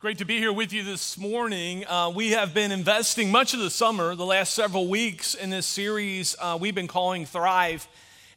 Great 0.00 0.18
to 0.18 0.24
be 0.24 0.38
here 0.38 0.52
with 0.52 0.72
you 0.72 0.84
this 0.84 1.18
morning. 1.18 1.84
Uh, 1.84 2.08
we 2.14 2.30
have 2.30 2.54
been 2.54 2.70
investing 2.70 3.32
much 3.32 3.52
of 3.52 3.58
the 3.58 3.68
summer, 3.68 4.14
the 4.14 4.24
last 4.24 4.54
several 4.54 4.86
weeks, 4.86 5.34
in 5.34 5.50
this 5.50 5.66
series 5.66 6.36
uh, 6.40 6.56
we've 6.60 6.76
been 6.76 6.86
calling 6.86 7.26
Thrive. 7.26 7.88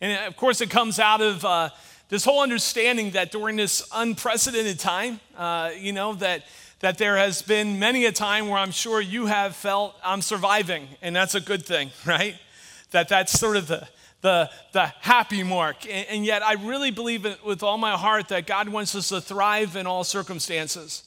And 0.02 0.26
of 0.26 0.36
course, 0.36 0.60
it 0.62 0.72
comes 0.72 0.98
out 0.98 1.22
of 1.22 1.46
uh, 1.46 1.70
this 2.10 2.26
whole 2.26 2.42
understanding 2.42 3.12
that 3.12 3.32
during 3.32 3.58
this 3.58 3.88
unprecedented 3.94 4.80
time, 4.80 5.20
uh, 5.38 5.70
you 5.78 5.94
know, 5.94 6.16
that, 6.16 6.46
that 6.80 6.98
there 6.98 7.16
has 7.16 7.44
been 7.44 7.78
many 7.78 8.06
a 8.06 8.12
time 8.12 8.48
where 8.48 8.58
I'm 8.58 8.72
sure 8.72 9.00
you 9.00 9.28
have 9.28 9.56
felt 9.56 9.96
I'm 10.04 10.24
surviving, 10.24 10.88
and 11.04 11.16
that's 11.16 11.36
a 11.36 11.42
good 11.42 11.64
thing, 11.64 11.92
right? 12.08 12.34
That 12.90 13.08
that's 13.08 13.34
sort 13.40 13.56
of 13.56 13.68
the, 13.68 13.88
the, 14.22 14.50
the 14.72 14.88
happy 15.02 15.44
mark. 15.44 15.86
And, 15.86 16.08
and 16.10 16.26
yet, 16.26 16.42
I 16.42 16.54
really 16.54 16.90
believe 16.90 17.28
it 17.28 17.46
with 17.46 17.62
all 17.62 17.78
my 17.78 17.96
heart 17.96 18.30
that 18.30 18.48
God 18.48 18.68
wants 18.68 18.96
us 18.96 19.10
to 19.10 19.22
thrive 19.22 19.76
in 19.76 19.86
all 19.86 20.04
circumstances. 20.04 21.04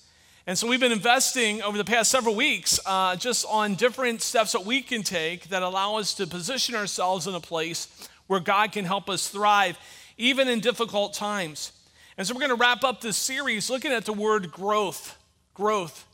And 0.47 0.59
so 0.59 0.69
we've 0.69 0.81
been 0.81 0.93
investing 0.93 1.63
over 1.63 1.79
the 1.79 1.87
past 1.87 2.11
several 2.11 2.35
weeks 2.35 2.79
uh, 2.85 3.17
just 3.17 3.47
on 3.49 3.77
different 3.77 4.21
steps 4.21 4.53
that 4.53 4.67
we 4.67 4.83
can 4.83 5.03
take 5.03 5.49
that 5.49 5.63
allow 5.63 5.97
us 5.97 6.13
to 6.15 6.27
position 6.27 6.75
ourselves 6.75 7.27
in 7.27 7.35
a 7.35 7.41
place 7.41 7.89
where 8.27 8.41
God 8.41 8.71
can 8.71 8.85
help 8.85 9.09
us 9.09 9.27
thrive, 9.27 9.79
even 10.19 10.47
in 10.49 10.61
difficult 10.61 11.15
times. 11.15 11.73
And 12.19 12.27
so 12.27 12.35
we're 12.35 12.41
going 12.41 12.51
to 12.51 12.57
wrap 12.57 12.85
up 12.85 13.01
this 13.01 13.17
series 13.17 13.71
looking 13.71 13.91
at 13.91 14.05
the 14.05 14.13
word 14.13 14.53
growth. 14.53 15.17
Growth. 15.55 16.07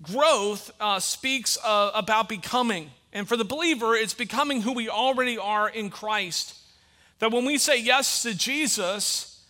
Growth 0.00 0.70
uh, 0.78 1.00
speaks 1.00 1.58
uh, 1.64 1.90
about 1.92 2.28
becoming. 2.28 2.88
And 3.12 3.26
for 3.26 3.36
the 3.36 3.44
believer, 3.44 3.96
it's 3.96 4.14
becoming 4.14 4.62
who 4.62 4.74
we 4.74 4.88
already 4.88 5.38
are 5.38 5.68
in 5.68 5.90
Christ. 5.90 6.56
That 7.18 7.32
when 7.32 7.44
we 7.44 7.58
say 7.58 7.80
yes 7.80 8.22
to 8.22 8.32
Jesus, 8.32 9.44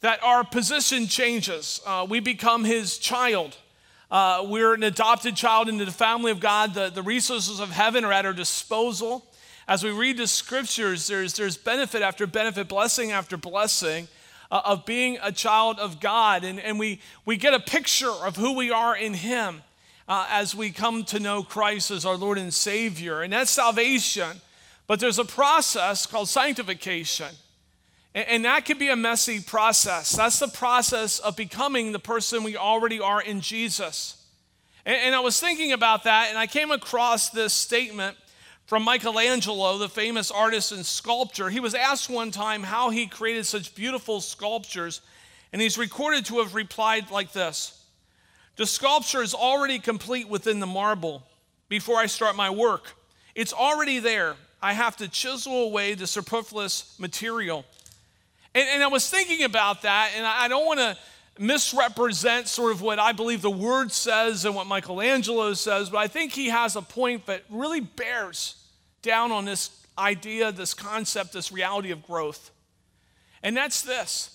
that 0.00 0.22
our 0.22 0.44
position 0.44 1.06
changes. 1.06 1.80
Uh, 1.86 2.06
we 2.08 2.20
become 2.20 2.64
his 2.64 2.98
child. 2.98 3.56
Uh, 4.10 4.46
we're 4.48 4.72
an 4.72 4.82
adopted 4.82 5.36
child 5.36 5.68
into 5.68 5.84
the 5.84 5.92
family 5.92 6.30
of 6.30 6.40
God. 6.40 6.72
The, 6.72 6.88
the 6.88 7.02
resources 7.02 7.60
of 7.60 7.70
heaven 7.70 8.04
are 8.04 8.12
at 8.12 8.24
our 8.24 8.32
disposal. 8.32 9.26
As 9.66 9.84
we 9.84 9.90
read 9.90 10.16
the 10.16 10.26
scriptures, 10.26 11.06
there's, 11.06 11.34
there's 11.34 11.58
benefit 11.58 12.00
after 12.00 12.26
benefit, 12.26 12.68
blessing 12.68 13.12
after 13.12 13.36
blessing 13.36 14.08
uh, 14.50 14.62
of 14.64 14.86
being 14.86 15.18
a 15.22 15.30
child 15.30 15.78
of 15.78 16.00
God. 16.00 16.42
And, 16.42 16.58
and 16.58 16.78
we, 16.78 17.00
we 17.26 17.36
get 17.36 17.52
a 17.52 17.60
picture 17.60 18.10
of 18.10 18.36
who 18.36 18.54
we 18.54 18.70
are 18.70 18.96
in 18.96 19.12
Him 19.12 19.62
uh, 20.08 20.26
as 20.30 20.54
we 20.54 20.70
come 20.70 21.04
to 21.04 21.20
know 21.20 21.42
Christ 21.42 21.90
as 21.90 22.06
our 22.06 22.16
Lord 22.16 22.38
and 22.38 22.52
Savior. 22.52 23.20
And 23.20 23.34
that's 23.34 23.50
salvation. 23.50 24.40
But 24.86 25.00
there's 25.00 25.18
a 25.18 25.24
process 25.24 26.06
called 26.06 26.30
sanctification. 26.30 27.28
And 28.26 28.44
that 28.46 28.64
can 28.64 28.78
be 28.78 28.88
a 28.88 28.96
messy 28.96 29.38
process. 29.40 30.10
That's 30.10 30.40
the 30.40 30.48
process 30.48 31.20
of 31.20 31.36
becoming 31.36 31.92
the 31.92 32.00
person 32.00 32.42
we 32.42 32.56
already 32.56 32.98
are 32.98 33.22
in 33.22 33.40
Jesus. 33.40 34.16
And, 34.84 35.14
I 35.14 35.20
was 35.20 35.38
thinking 35.38 35.72
about 35.72 36.04
that, 36.04 36.28
and 36.30 36.38
I 36.38 36.46
came 36.46 36.70
across 36.70 37.28
this 37.28 37.52
statement 37.52 38.16
from 38.66 38.84
Michelangelo, 38.84 39.78
the 39.78 39.88
famous 39.88 40.30
artist 40.30 40.72
and 40.72 40.84
sculptor. 40.84 41.50
He 41.50 41.60
was 41.60 41.74
asked 41.74 42.08
one 42.08 42.30
time 42.30 42.62
how 42.62 42.90
he 42.90 43.06
created 43.06 43.46
such 43.46 43.74
beautiful 43.74 44.20
sculptures, 44.20 45.00
and 45.52 45.60
he's 45.62 45.78
recorded 45.78 46.24
to 46.26 46.38
have 46.38 46.54
replied 46.54 47.10
like 47.10 47.32
this 47.32 47.84
The 48.56 48.66
sculpture 48.66 49.22
is 49.22 49.34
already 49.34 49.78
complete 49.78 50.28
within 50.28 50.58
the 50.58 50.66
marble 50.66 51.22
before 51.68 51.98
I 51.98 52.06
start 52.06 52.34
my 52.34 52.50
work. 52.50 52.94
It's 53.34 53.52
already 53.52 54.00
there. 54.00 54.34
I 54.60 54.72
have 54.72 54.96
to 54.96 55.08
chisel 55.08 55.64
away 55.64 55.94
the 55.94 56.06
superfluous 56.06 56.96
material. 56.98 57.64
And, 58.58 58.68
and 58.70 58.82
I 58.82 58.88
was 58.88 59.08
thinking 59.08 59.44
about 59.44 59.82
that, 59.82 60.10
and 60.16 60.26
I, 60.26 60.44
I 60.44 60.48
don't 60.48 60.66
want 60.66 60.80
to 60.80 60.96
misrepresent 61.38 62.48
sort 62.48 62.72
of 62.72 62.82
what 62.82 62.98
I 62.98 63.12
believe 63.12 63.40
the 63.40 63.50
word 63.50 63.92
says 63.92 64.44
and 64.44 64.52
what 64.52 64.66
Michelangelo 64.66 65.54
says, 65.54 65.90
but 65.90 65.98
I 65.98 66.08
think 66.08 66.32
he 66.32 66.48
has 66.48 66.74
a 66.74 66.82
point 66.82 67.26
that 67.26 67.44
really 67.48 67.80
bears 67.80 68.56
down 69.00 69.30
on 69.30 69.44
this 69.44 69.70
idea, 69.96 70.50
this 70.50 70.74
concept, 70.74 71.32
this 71.32 71.52
reality 71.52 71.92
of 71.92 72.02
growth. 72.02 72.50
And 73.44 73.56
that's 73.56 73.82
this 73.82 74.34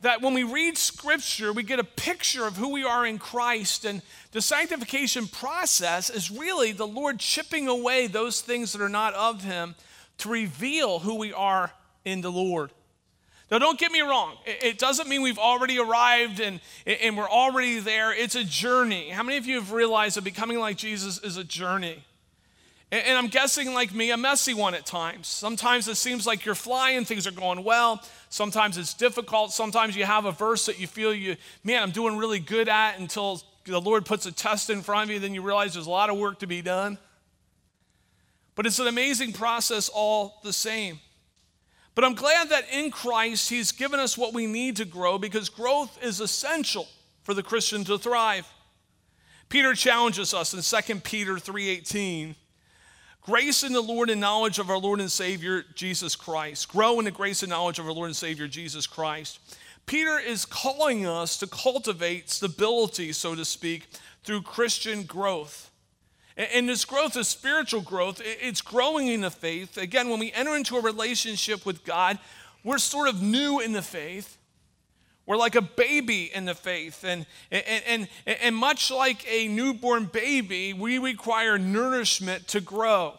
that 0.00 0.20
when 0.20 0.34
we 0.34 0.42
read 0.42 0.76
scripture, 0.76 1.50
we 1.50 1.62
get 1.62 1.78
a 1.78 1.84
picture 1.84 2.46
of 2.46 2.58
who 2.58 2.72
we 2.72 2.84
are 2.84 3.06
in 3.06 3.16
Christ. 3.16 3.86
And 3.86 4.02
the 4.32 4.42
sanctification 4.42 5.26
process 5.28 6.10
is 6.10 6.30
really 6.30 6.72
the 6.72 6.86
Lord 6.86 7.18
chipping 7.18 7.68
away 7.68 8.06
those 8.06 8.42
things 8.42 8.72
that 8.72 8.82
are 8.82 8.90
not 8.90 9.14
of 9.14 9.44
Him 9.44 9.76
to 10.18 10.28
reveal 10.28 10.98
who 10.98 11.14
we 11.14 11.32
are 11.32 11.72
in 12.04 12.20
the 12.20 12.30
Lord. 12.30 12.70
Now, 13.50 13.58
don't 13.58 13.78
get 13.78 13.92
me 13.92 14.00
wrong. 14.00 14.36
It 14.46 14.78
doesn't 14.78 15.08
mean 15.08 15.22
we've 15.22 15.38
already 15.38 15.78
arrived 15.78 16.40
and, 16.40 16.60
and 16.86 17.16
we're 17.16 17.28
already 17.28 17.78
there. 17.78 18.12
It's 18.12 18.34
a 18.34 18.44
journey. 18.44 19.10
How 19.10 19.22
many 19.22 19.36
of 19.36 19.46
you 19.46 19.56
have 19.56 19.72
realized 19.72 20.16
that 20.16 20.24
becoming 20.24 20.58
like 20.58 20.76
Jesus 20.76 21.22
is 21.22 21.36
a 21.36 21.44
journey? 21.44 22.02
And 22.90 23.18
I'm 23.18 23.26
guessing, 23.26 23.74
like 23.74 23.92
me, 23.92 24.12
a 24.12 24.16
messy 24.16 24.54
one 24.54 24.72
at 24.74 24.86
times. 24.86 25.26
Sometimes 25.26 25.88
it 25.88 25.96
seems 25.96 26.28
like 26.28 26.44
you're 26.44 26.54
flying, 26.54 27.04
things 27.04 27.26
are 27.26 27.32
going 27.32 27.64
well. 27.64 28.00
Sometimes 28.28 28.78
it's 28.78 28.94
difficult. 28.94 29.52
Sometimes 29.52 29.96
you 29.96 30.04
have 30.04 30.26
a 30.26 30.32
verse 30.32 30.66
that 30.66 30.78
you 30.78 30.86
feel 30.86 31.12
you, 31.12 31.36
man, 31.64 31.82
I'm 31.82 31.90
doing 31.90 32.16
really 32.16 32.38
good 32.38 32.68
at 32.68 32.98
until 33.00 33.42
the 33.64 33.80
Lord 33.80 34.06
puts 34.06 34.26
a 34.26 34.32
test 34.32 34.70
in 34.70 34.82
front 34.82 35.10
of 35.10 35.14
you, 35.14 35.18
then 35.18 35.34
you 35.34 35.42
realize 35.42 35.74
there's 35.74 35.86
a 35.86 35.90
lot 35.90 36.08
of 36.08 36.18
work 36.18 36.38
to 36.40 36.46
be 36.46 36.62
done. 36.62 36.98
But 38.54 38.66
it's 38.66 38.78
an 38.78 38.86
amazing 38.86 39.32
process 39.32 39.88
all 39.88 40.38
the 40.44 40.52
same. 40.52 41.00
But 41.94 42.04
I'm 42.04 42.14
glad 42.14 42.48
that 42.48 42.64
in 42.72 42.90
Christ, 42.90 43.50
He's 43.50 43.72
given 43.72 44.00
us 44.00 44.18
what 44.18 44.34
we 44.34 44.46
need 44.46 44.76
to 44.76 44.84
grow 44.84 45.18
because 45.18 45.48
growth 45.48 45.98
is 46.02 46.20
essential 46.20 46.88
for 47.22 47.34
the 47.34 47.42
Christian 47.42 47.84
to 47.84 47.98
thrive. 47.98 48.46
Peter 49.48 49.74
challenges 49.74 50.34
us 50.34 50.52
in 50.54 50.62
2 50.62 51.04
Peter 51.04 51.38
3:18. 51.38 52.34
Grace 53.22 53.62
in 53.62 53.72
the 53.72 53.80
Lord 53.80 54.10
and 54.10 54.20
knowledge 54.20 54.58
of 54.58 54.68
our 54.68 54.76
Lord 54.76 55.00
and 55.00 55.10
Savior 55.10 55.64
Jesus 55.74 56.14
Christ. 56.14 56.68
Grow 56.68 56.98
in 56.98 57.06
the 57.06 57.10
grace 57.10 57.42
and 57.42 57.50
knowledge 57.50 57.78
of 57.78 57.86
our 57.86 57.92
Lord 57.92 58.08
and 58.08 58.16
Savior 58.16 58.46
Jesus 58.48 58.86
Christ. 58.86 59.38
Peter 59.86 60.18
is 60.18 60.44
calling 60.44 61.06
us 61.06 61.38
to 61.38 61.46
cultivate 61.46 62.30
stability, 62.30 63.12
so 63.12 63.34
to 63.34 63.44
speak, 63.44 63.86
through 64.24 64.42
Christian 64.42 65.04
growth. 65.04 65.70
And 66.36 66.68
this 66.68 66.84
growth 66.84 67.16
is 67.16 67.28
spiritual 67.28 67.80
growth. 67.80 68.20
It's 68.24 68.60
growing 68.60 69.06
in 69.06 69.20
the 69.20 69.30
faith. 69.30 69.76
Again, 69.76 70.08
when 70.08 70.18
we 70.18 70.32
enter 70.32 70.56
into 70.56 70.76
a 70.76 70.80
relationship 70.80 71.64
with 71.64 71.84
God, 71.84 72.18
we're 72.64 72.78
sort 72.78 73.08
of 73.08 73.22
new 73.22 73.60
in 73.60 73.72
the 73.72 73.82
faith. 73.82 74.36
We're 75.26 75.36
like 75.36 75.54
a 75.54 75.62
baby 75.62 76.30
in 76.34 76.44
the 76.44 76.54
faith. 76.54 77.04
And, 77.04 77.24
and, 77.50 77.84
and, 77.86 78.08
and 78.26 78.56
much 78.56 78.90
like 78.90 79.24
a 79.30 79.46
newborn 79.48 80.06
baby, 80.06 80.72
we 80.72 80.98
require 80.98 81.56
nourishment 81.56 82.48
to 82.48 82.60
grow. 82.60 83.14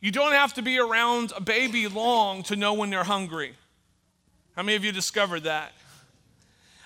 You 0.00 0.10
don't 0.10 0.32
have 0.32 0.52
to 0.54 0.62
be 0.62 0.78
around 0.78 1.32
a 1.36 1.40
baby 1.40 1.88
long 1.88 2.42
to 2.44 2.56
know 2.56 2.74
when 2.74 2.90
they're 2.90 3.04
hungry. 3.04 3.54
How 4.56 4.62
many 4.62 4.76
of 4.76 4.84
you 4.84 4.92
discovered 4.92 5.44
that? 5.44 5.72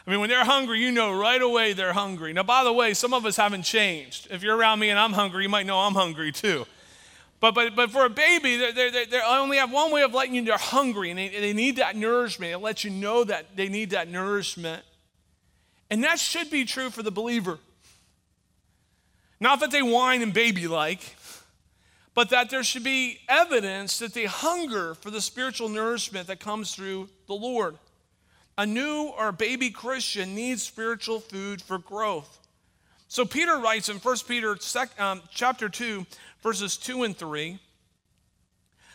I 0.07 0.11
mean, 0.11 0.21
when 0.21 0.31
they're 0.31 0.45
hungry, 0.45 0.81
you 0.81 0.91
know 0.91 1.17
right 1.17 1.41
away 1.41 1.73
they're 1.73 1.93
hungry. 1.93 2.33
Now, 2.33 2.43
by 2.43 2.65
the 2.65 2.73
way, 2.73 2.95
some 2.95 3.13
of 3.13 3.27
us 3.27 3.37
haven't 3.37 3.63
changed. 3.63 4.29
If 4.31 4.43
you're 4.43 4.57
around 4.57 4.79
me 4.79 4.91
and 4.91 4.99
I'm 4.99 5.13
hungry, 5.13 5.43
you 5.43 5.49
might 5.49 5.67
know 5.67 5.79
I'm 5.79 5.95
hungry 5.95 6.33
too. 6.33 6.67
But, 7.41 7.55
but, 7.55 7.75
but 7.75 7.91
for 7.91 8.05
a 8.05 8.11
baby, 8.11 8.57
they 8.57 9.21
only 9.27 9.57
have 9.57 9.73
one 9.73 9.91
way 9.91 10.03
of 10.03 10.13
letting 10.13 10.35
you 10.35 10.43
know 10.43 10.49
they're 10.49 10.59
hungry 10.59 11.11
and 11.11 11.19
they, 11.19 11.29
they 11.29 11.53
need 11.53 11.77
that 11.77 11.97
nourishment. 11.97 12.53
It 12.53 12.59
lets 12.59 12.85
you 12.85 12.91
know 12.91 13.25
that 13.25 13.57
they 13.57 13.69
need 13.69 13.91
that 13.91 14.09
nourishment. 14.09 14.83
And 15.91 16.05
that 16.05 16.19
should 16.19 16.51
be 16.51 16.65
true 16.65 16.91
for 16.91 17.03
the 17.03 17.11
believer. 17.11 17.59
Not 19.41 19.61
that 19.61 19.71
they 19.71 19.83
whine 19.83 20.21
and 20.21 20.35
baby 20.35 20.69
like, 20.69 21.17
but 22.15 22.29
that 22.29 22.51
there 22.51 22.63
should 22.63 22.85
be 22.85 23.21
evidence 23.27 23.99
that 24.01 24.13
they 24.13 24.27
hunger 24.27 24.95
for 24.95 25.11
the 25.11 25.23
spiritual 25.23 25.71
nourishment 25.71 26.27
that 26.27 26.41
comes 26.41 26.75
through 26.75 27.09
the 27.27 27.35
Lord. 27.35 27.77
A 28.61 28.67
new 28.67 29.11
or 29.17 29.33
baby 29.33 29.71
Christian 29.71 30.35
needs 30.35 30.63
spiritual 30.63 31.19
food 31.19 31.63
for 31.63 31.79
growth. 31.79 32.41
So 33.09 33.25
Peter 33.25 33.57
writes 33.57 33.89
in 33.89 33.97
1 33.97 34.17
Peter 34.29 34.55
um, 34.99 35.23
chapter 35.31 35.71
2, 35.71 36.05
verses 36.43 36.77
2 36.77 37.05
and 37.05 37.17
3, 37.17 37.59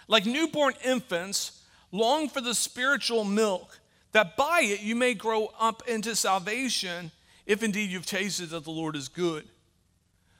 like 0.07 0.27
newborn 0.27 0.75
infants, 0.85 1.63
long 1.91 2.29
for 2.29 2.41
the 2.41 2.53
spiritual 2.53 3.23
milk, 3.23 3.79
that 4.11 4.37
by 4.37 4.61
it 4.61 4.81
you 4.81 4.95
may 4.95 5.15
grow 5.15 5.51
up 5.59 5.81
into 5.87 6.15
salvation, 6.15 7.09
if 7.47 7.63
indeed 7.63 7.89
you've 7.89 8.05
tasted 8.05 8.51
that 8.51 8.65
the 8.65 8.69
Lord 8.69 8.95
is 8.95 9.07
good. 9.07 9.45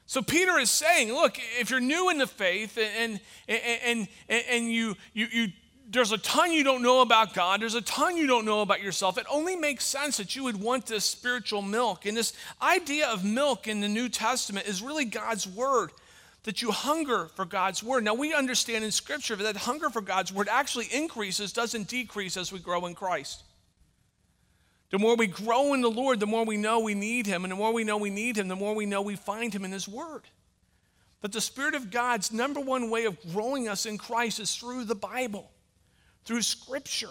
So 0.06 0.22
Peter 0.22 0.56
is 0.56 0.70
saying, 0.70 1.12
look, 1.12 1.36
if 1.58 1.68
you're 1.68 1.80
new 1.80 2.10
in 2.10 2.18
the 2.18 2.28
faith 2.28 2.78
and, 2.78 3.18
and, 3.48 3.60
and, 3.84 4.08
and, 4.28 4.44
and 4.48 4.72
you, 4.72 4.94
you, 5.14 5.26
you 5.32 5.48
there's 5.88 6.12
a 6.12 6.18
ton 6.18 6.52
you 6.52 6.64
don't 6.64 6.82
know 6.82 7.00
about 7.00 7.34
God, 7.34 7.62
there's 7.62 7.74
a 7.74 7.80
ton 7.80 8.16
you 8.16 8.26
don't 8.26 8.44
know 8.44 8.60
about 8.60 8.82
yourself. 8.82 9.18
It 9.18 9.26
only 9.30 9.56
makes 9.56 9.84
sense 9.84 10.16
that 10.16 10.34
you 10.34 10.44
would 10.44 10.60
want 10.60 10.86
this 10.86 11.04
spiritual 11.04 11.62
milk. 11.62 12.06
And 12.06 12.16
this 12.16 12.32
idea 12.60 13.08
of 13.08 13.24
milk 13.24 13.68
in 13.68 13.80
the 13.80 13.88
New 13.88 14.08
Testament 14.08 14.66
is 14.66 14.82
really 14.82 15.04
God's 15.04 15.46
word, 15.46 15.90
that 16.42 16.62
you 16.62 16.70
hunger 16.70 17.26
for 17.34 17.44
God's 17.44 17.82
word. 17.82 18.04
Now, 18.04 18.14
we 18.14 18.34
understand 18.34 18.84
in 18.84 18.90
Scripture 18.90 19.36
that 19.36 19.56
hunger 19.56 19.90
for 19.90 20.00
God's 20.00 20.32
word 20.32 20.48
actually 20.50 20.86
increases, 20.92 21.52
doesn't 21.52 21.88
decrease 21.88 22.36
as 22.36 22.52
we 22.52 22.58
grow 22.58 22.86
in 22.86 22.94
Christ. 22.94 23.42
The 24.90 24.98
more 24.98 25.16
we 25.16 25.26
grow 25.26 25.74
in 25.74 25.80
the 25.80 25.90
Lord, 25.90 26.20
the 26.20 26.26
more 26.26 26.44
we 26.44 26.56
know 26.56 26.80
we 26.80 26.94
need 26.94 27.26
Him. 27.26 27.44
And 27.44 27.50
the 27.50 27.56
more 27.56 27.72
we 27.72 27.84
know 27.84 27.96
we 27.96 28.10
need 28.10 28.36
Him, 28.36 28.48
the 28.48 28.56
more 28.56 28.74
we 28.74 28.86
know 28.86 29.02
we 29.02 29.16
find 29.16 29.52
Him 29.52 29.64
in 29.64 29.72
His 29.72 29.88
Word. 29.88 30.22
But 31.20 31.32
the 31.32 31.40
Spirit 31.40 31.74
of 31.74 31.90
God's 31.90 32.32
number 32.32 32.60
one 32.60 32.88
way 32.90 33.04
of 33.04 33.18
growing 33.32 33.68
us 33.68 33.86
in 33.86 33.98
Christ 33.98 34.38
is 34.38 34.54
through 34.54 34.84
the 34.84 34.94
Bible, 34.94 35.50
through 36.26 36.42
Scripture. 36.42 37.10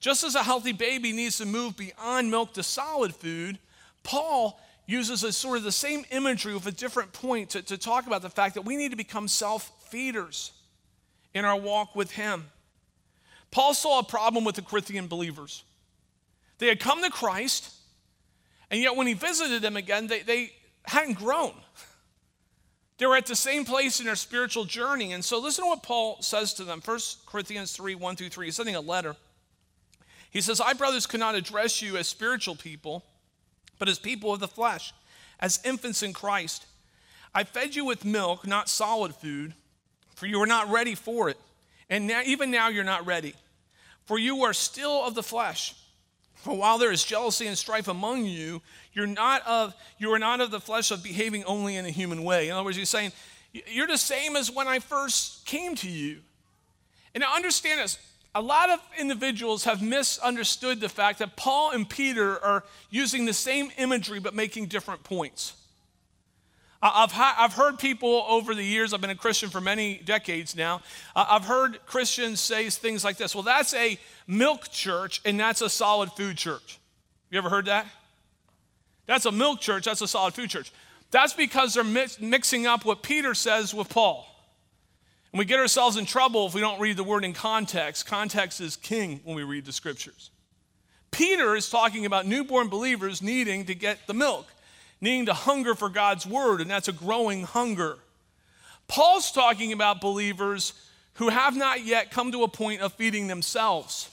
Just 0.00 0.24
as 0.24 0.34
a 0.34 0.42
healthy 0.42 0.72
baby 0.72 1.12
needs 1.12 1.38
to 1.38 1.46
move 1.46 1.76
beyond 1.76 2.30
milk 2.30 2.54
to 2.54 2.62
solid 2.62 3.14
food, 3.14 3.58
Paul 4.02 4.58
uses 4.86 5.22
a 5.22 5.32
sort 5.32 5.58
of 5.58 5.64
the 5.64 5.72
same 5.72 6.04
imagery 6.10 6.54
with 6.54 6.66
a 6.66 6.72
different 6.72 7.12
point 7.12 7.50
to, 7.50 7.62
to 7.62 7.78
talk 7.78 8.06
about 8.06 8.22
the 8.22 8.30
fact 8.30 8.54
that 8.54 8.62
we 8.62 8.76
need 8.76 8.90
to 8.90 8.96
become 8.96 9.28
self 9.28 9.70
feeders 9.90 10.52
in 11.34 11.44
our 11.44 11.58
walk 11.58 11.94
with 11.94 12.10
Him. 12.12 12.46
Paul 13.50 13.74
saw 13.74 14.00
a 14.00 14.04
problem 14.04 14.44
with 14.44 14.56
the 14.56 14.62
Corinthian 14.62 15.06
believers. 15.06 15.62
They 16.58 16.66
had 16.68 16.80
come 16.80 17.02
to 17.02 17.10
Christ, 17.10 17.72
and 18.70 18.80
yet 18.80 18.96
when 18.96 19.06
he 19.06 19.14
visited 19.14 19.62
them 19.62 19.76
again, 19.76 20.06
they, 20.06 20.22
they 20.22 20.52
hadn't 20.84 21.14
grown. 21.14 21.52
They 23.02 23.06
were 23.06 23.16
at 23.16 23.26
the 23.26 23.34
same 23.34 23.64
place 23.64 23.98
in 23.98 24.06
their 24.06 24.14
spiritual 24.14 24.64
journey. 24.64 25.12
And 25.12 25.24
so 25.24 25.40
listen 25.40 25.64
to 25.64 25.68
what 25.70 25.82
Paul 25.82 26.18
says 26.22 26.54
to 26.54 26.62
them. 26.62 26.80
1 26.84 26.98
Corinthians 27.26 27.72
3 27.72 27.96
1 27.96 28.14
through 28.14 28.28
3. 28.28 28.46
He's 28.46 28.54
sending 28.54 28.76
a 28.76 28.80
letter. 28.80 29.16
He 30.30 30.40
says, 30.40 30.60
I, 30.60 30.72
brothers, 30.74 31.08
cannot 31.08 31.34
address 31.34 31.82
you 31.82 31.96
as 31.96 32.06
spiritual 32.06 32.54
people, 32.54 33.04
but 33.80 33.88
as 33.88 33.98
people 33.98 34.32
of 34.32 34.38
the 34.38 34.46
flesh, 34.46 34.94
as 35.40 35.58
infants 35.64 36.04
in 36.04 36.12
Christ. 36.12 36.64
I 37.34 37.42
fed 37.42 37.74
you 37.74 37.84
with 37.84 38.04
milk, 38.04 38.46
not 38.46 38.68
solid 38.68 39.16
food, 39.16 39.54
for 40.14 40.26
you 40.26 40.38
were 40.38 40.46
not 40.46 40.70
ready 40.70 40.94
for 40.94 41.28
it. 41.28 41.40
And 41.90 42.06
now, 42.06 42.22
even 42.24 42.52
now 42.52 42.68
you're 42.68 42.84
not 42.84 43.04
ready, 43.04 43.34
for 44.04 44.16
you 44.16 44.44
are 44.44 44.52
still 44.52 45.04
of 45.04 45.16
the 45.16 45.24
flesh. 45.24 45.74
For 46.42 46.56
while 46.56 46.76
there 46.76 46.90
is 46.90 47.04
jealousy 47.04 47.46
and 47.46 47.56
strife 47.56 47.86
among 47.86 48.24
you, 48.24 48.62
you're 48.92 49.06
not 49.06 49.46
of, 49.46 49.74
you 49.98 50.12
are 50.12 50.18
not 50.18 50.40
of 50.40 50.50
the 50.50 50.58
flesh 50.58 50.90
of 50.90 51.00
behaving 51.00 51.44
only 51.44 51.76
in 51.76 51.86
a 51.86 51.90
human 51.90 52.24
way. 52.24 52.48
In 52.48 52.54
other 52.54 52.64
words, 52.64 52.76
he's 52.76 52.90
saying, 52.90 53.12
you're 53.52 53.86
the 53.86 53.96
same 53.96 54.34
as 54.34 54.50
when 54.50 54.66
I 54.66 54.80
first 54.80 55.46
came 55.46 55.76
to 55.76 55.88
you. 55.88 56.18
And 57.14 57.22
now 57.22 57.32
understand 57.32 57.78
this. 57.78 57.96
A 58.34 58.40
lot 58.40 58.70
of 58.70 58.80
individuals 58.98 59.62
have 59.64 59.82
misunderstood 59.82 60.80
the 60.80 60.88
fact 60.88 61.20
that 61.20 61.36
Paul 61.36 61.70
and 61.70 61.88
Peter 61.88 62.42
are 62.42 62.64
using 62.90 63.24
the 63.24 63.32
same 63.32 63.70
imagery 63.78 64.18
but 64.18 64.34
making 64.34 64.66
different 64.66 65.04
points. 65.04 65.52
I've, 66.82 67.12
I've 67.14 67.52
heard 67.52 67.78
people 67.78 68.24
over 68.28 68.56
the 68.56 68.64
years, 68.64 68.92
I've 68.92 69.00
been 69.00 69.10
a 69.10 69.14
Christian 69.14 69.50
for 69.50 69.60
many 69.60 69.98
decades 69.98 70.56
now, 70.56 70.82
I've 71.14 71.44
heard 71.44 71.78
Christians 71.86 72.40
say 72.40 72.68
things 72.70 73.04
like 73.04 73.16
this 73.16 73.34
Well, 73.34 73.44
that's 73.44 73.72
a 73.74 73.98
milk 74.26 74.68
church 74.70 75.20
and 75.24 75.38
that's 75.38 75.60
a 75.60 75.70
solid 75.70 76.10
food 76.12 76.36
church. 76.36 76.78
You 77.30 77.38
ever 77.38 77.48
heard 77.48 77.66
that? 77.66 77.86
That's 79.06 79.26
a 79.26 79.32
milk 79.32 79.60
church, 79.60 79.84
that's 79.84 80.00
a 80.00 80.08
solid 80.08 80.34
food 80.34 80.50
church. 80.50 80.72
That's 81.12 81.34
because 81.34 81.74
they're 81.74 81.84
mix- 81.84 82.20
mixing 82.20 82.66
up 82.66 82.84
what 82.84 83.02
Peter 83.02 83.34
says 83.34 83.72
with 83.72 83.88
Paul. 83.88 84.26
And 85.32 85.38
we 85.38 85.44
get 85.44 85.60
ourselves 85.60 85.96
in 85.96 86.04
trouble 86.04 86.46
if 86.46 86.54
we 86.54 86.60
don't 86.60 86.80
read 86.80 86.96
the 86.96 87.04
word 87.04 87.24
in 87.24 87.32
context. 87.32 88.06
Context 88.06 88.60
is 88.60 88.76
king 88.76 89.20
when 89.24 89.36
we 89.36 89.44
read 89.44 89.64
the 89.64 89.72
scriptures. 89.72 90.30
Peter 91.10 91.54
is 91.54 91.70
talking 91.70 92.06
about 92.06 92.26
newborn 92.26 92.68
believers 92.68 93.22
needing 93.22 93.66
to 93.66 93.74
get 93.74 94.06
the 94.06 94.14
milk 94.14 94.46
needing 95.02 95.26
to 95.26 95.34
hunger 95.34 95.74
for 95.74 95.90
God's 95.90 96.26
word, 96.26 96.62
and 96.62 96.70
that's 96.70 96.88
a 96.88 96.92
growing 96.92 97.42
hunger. 97.42 97.98
Paul's 98.86 99.32
talking 99.32 99.72
about 99.72 100.00
believers 100.00 100.72
who 101.14 101.28
have 101.28 101.56
not 101.56 101.84
yet 101.84 102.10
come 102.10 102.32
to 102.32 102.44
a 102.44 102.48
point 102.48 102.80
of 102.80 102.94
feeding 102.94 103.26
themselves. 103.26 104.08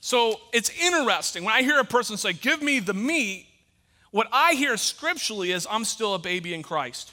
So 0.00 0.36
it's 0.52 0.70
interesting. 0.78 1.42
When 1.42 1.54
I 1.54 1.62
hear 1.62 1.80
a 1.80 1.84
person 1.84 2.16
say, 2.16 2.34
Give 2.34 2.62
me 2.62 2.78
the 2.78 2.94
meat, 2.94 3.46
what 4.10 4.28
I 4.30 4.54
hear 4.54 4.76
scripturally 4.76 5.52
is, 5.52 5.66
I'm 5.68 5.84
still 5.84 6.14
a 6.14 6.18
baby 6.18 6.54
in 6.54 6.62
Christ. 6.62 7.12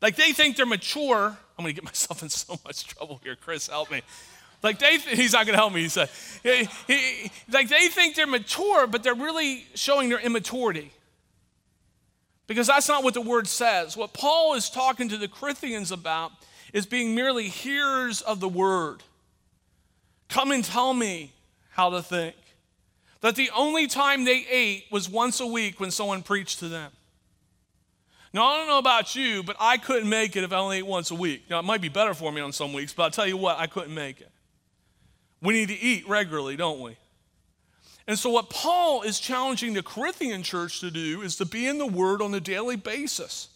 Like 0.00 0.16
they 0.16 0.32
think 0.32 0.56
they're 0.56 0.66
mature. 0.66 1.36
I'm 1.58 1.64
going 1.64 1.74
to 1.74 1.80
get 1.80 1.84
myself 1.84 2.22
in 2.22 2.28
so 2.28 2.56
much 2.64 2.86
trouble 2.86 3.20
here. 3.24 3.36
Chris, 3.36 3.66
help 3.66 3.90
me. 3.90 4.02
Like 4.62 4.78
they, 4.78 4.98
he's 4.98 5.32
not 5.32 5.46
going 5.46 5.54
to 5.54 5.60
help 5.60 5.72
me. 5.72 5.82
He 5.82 5.88
said, 5.88 6.10
he, 6.42 6.68
he, 6.86 7.30
like 7.50 7.68
they 7.68 7.88
think 7.88 8.16
they're 8.16 8.26
mature, 8.26 8.86
but 8.86 9.02
they're 9.02 9.14
really 9.14 9.64
showing 9.74 10.08
their 10.08 10.20
immaturity. 10.20 10.92
Because 12.48 12.66
that's 12.66 12.88
not 12.88 13.04
what 13.04 13.14
the 13.14 13.20
word 13.20 13.46
says. 13.46 13.96
What 13.96 14.12
Paul 14.12 14.54
is 14.54 14.68
talking 14.70 15.10
to 15.10 15.18
the 15.18 15.28
Corinthians 15.28 15.92
about 15.92 16.32
is 16.72 16.86
being 16.86 17.14
merely 17.14 17.48
hearers 17.48 18.22
of 18.22 18.40
the 18.40 18.48
word. 18.48 19.04
Come 20.28 20.50
and 20.50 20.64
tell 20.64 20.92
me 20.92 21.32
how 21.70 21.90
to 21.90 22.02
think. 22.02 22.34
That 23.20 23.36
the 23.36 23.50
only 23.54 23.86
time 23.86 24.24
they 24.24 24.46
ate 24.50 24.86
was 24.90 25.08
once 25.08 25.40
a 25.40 25.46
week 25.46 25.78
when 25.78 25.90
someone 25.90 26.22
preached 26.22 26.58
to 26.60 26.68
them. 26.68 26.90
Now, 28.32 28.46
I 28.46 28.56
don't 28.56 28.68
know 28.68 28.78
about 28.78 29.14
you, 29.14 29.42
but 29.42 29.56
I 29.58 29.76
couldn't 29.76 30.08
make 30.08 30.36
it 30.36 30.44
if 30.44 30.52
I 30.52 30.56
only 30.56 30.78
ate 30.78 30.86
once 30.86 31.10
a 31.10 31.14
week. 31.14 31.44
Now, 31.50 31.58
it 31.58 31.64
might 31.64 31.80
be 31.80 31.88
better 31.88 32.14
for 32.14 32.30
me 32.30 32.40
on 32.40 32.52
some 32.52 32.72
weeks, 32.72 32.92
but 32.92 33.04
I'll 33.04 33.10
tell 33.10 33.26
you 33.26 33.36
what, 33.36 33.58
I 33.58 33.66
couldn't 33.66 33.94
make 33.94 34.20
it. 34.20 34.30
We 35.42 35.54
need 35.54 35.68
to 35.68 35.78
eat 35.78 36.08
regularly, 36.08 36.56
don't 36.56 36.80
we? 36.80 36.96
And 38.08 38.18
so, 38.18 38.30
what 38.30 38.48
Paul 38.48 39.02
is 39.02 39.20
challenging 39.20 39.74
the 39.74 39.82
Corinthian 39.82 40.42
church 40.42 40.80
to 40.80 40.90
do 40.90 41.20
is 41.20 41.36
to 41.36 41.44
be 41.44 41.66
in 41.66 41.76
the 41.76 41.86
Word 41.86 42.22
on 42.22 42.32
a 42.32 42.40
daily 42.40 42.76
basis. 42.76 43.48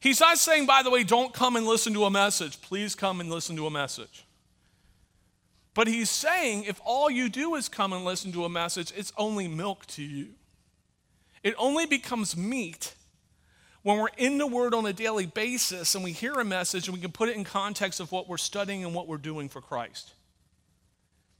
He's 0.00 0.20
not 0.20 0.38
saying, 0.38 0.64
by 0.64 0.82
the 0.82 0.90
way, 0.90 1.04
don't 1.04 1.34
come 1.34 1.54
and 1.54 1.66
listen 1.66 1.92
to 1.92 2.06
a 2.06 2.10
message. 2.10 2.62
Please 2.62 2.94
come 2.94 3.20
and 3.20 3.28
listen 3.28 3.56
to 3.56 3.66
a 3.66 3.70
message. 3.70 4.24
But 5.74 5.86
he's 5.86 6.08
saying, 6.08 6.64
if 6.64 6.80
all 6.82 7.10
you 7.10 7.28
do 7.28 7.56
is 7.56 7.68
come 7.68 7.92
and 7.92 8.06
listen 8.06 8.32
to 8.32 8.46
a 8.46 8.48
message, 8.48 8.90
it's 8.96 9.12
only 9.18 9.48
milk 9.48 9.84
to 9.88 10.02
you. 10.02 10.28
It 11.42 11.54
only 11.58 11.84
becomes 11.84 12.36
meat 12.38 12.94
when 13.82 13.98
we're 13.98 14.08
in 14.16 14.38
the 14.38 14.46
Word 14.46 14.72
on 14.72 14.86
a 14.86 14.94
daily 14.94 15.26
basis 15.26 15.94
and 15.94 16.02
we 16.02 16.12
hear 16.12 16.32
a 16.34 16.44
message 16.44 16.88
and 16.88 16.96
we 16.96 17.02
can 17.02 17.12
put 17.12 17.28
it 17.28 17.36
in 17.36 17.44
context 17.44 18.00
of 18.00 18.12
what 18.12 18.28
we're 18.30 18.38
studying 18.38 18.82
and 18.82 18.94
what 18.94 19.06
we're 19.06 19.18
doing 19.18 19.50
for 19.50 19.60
Christ. 19.60 20.14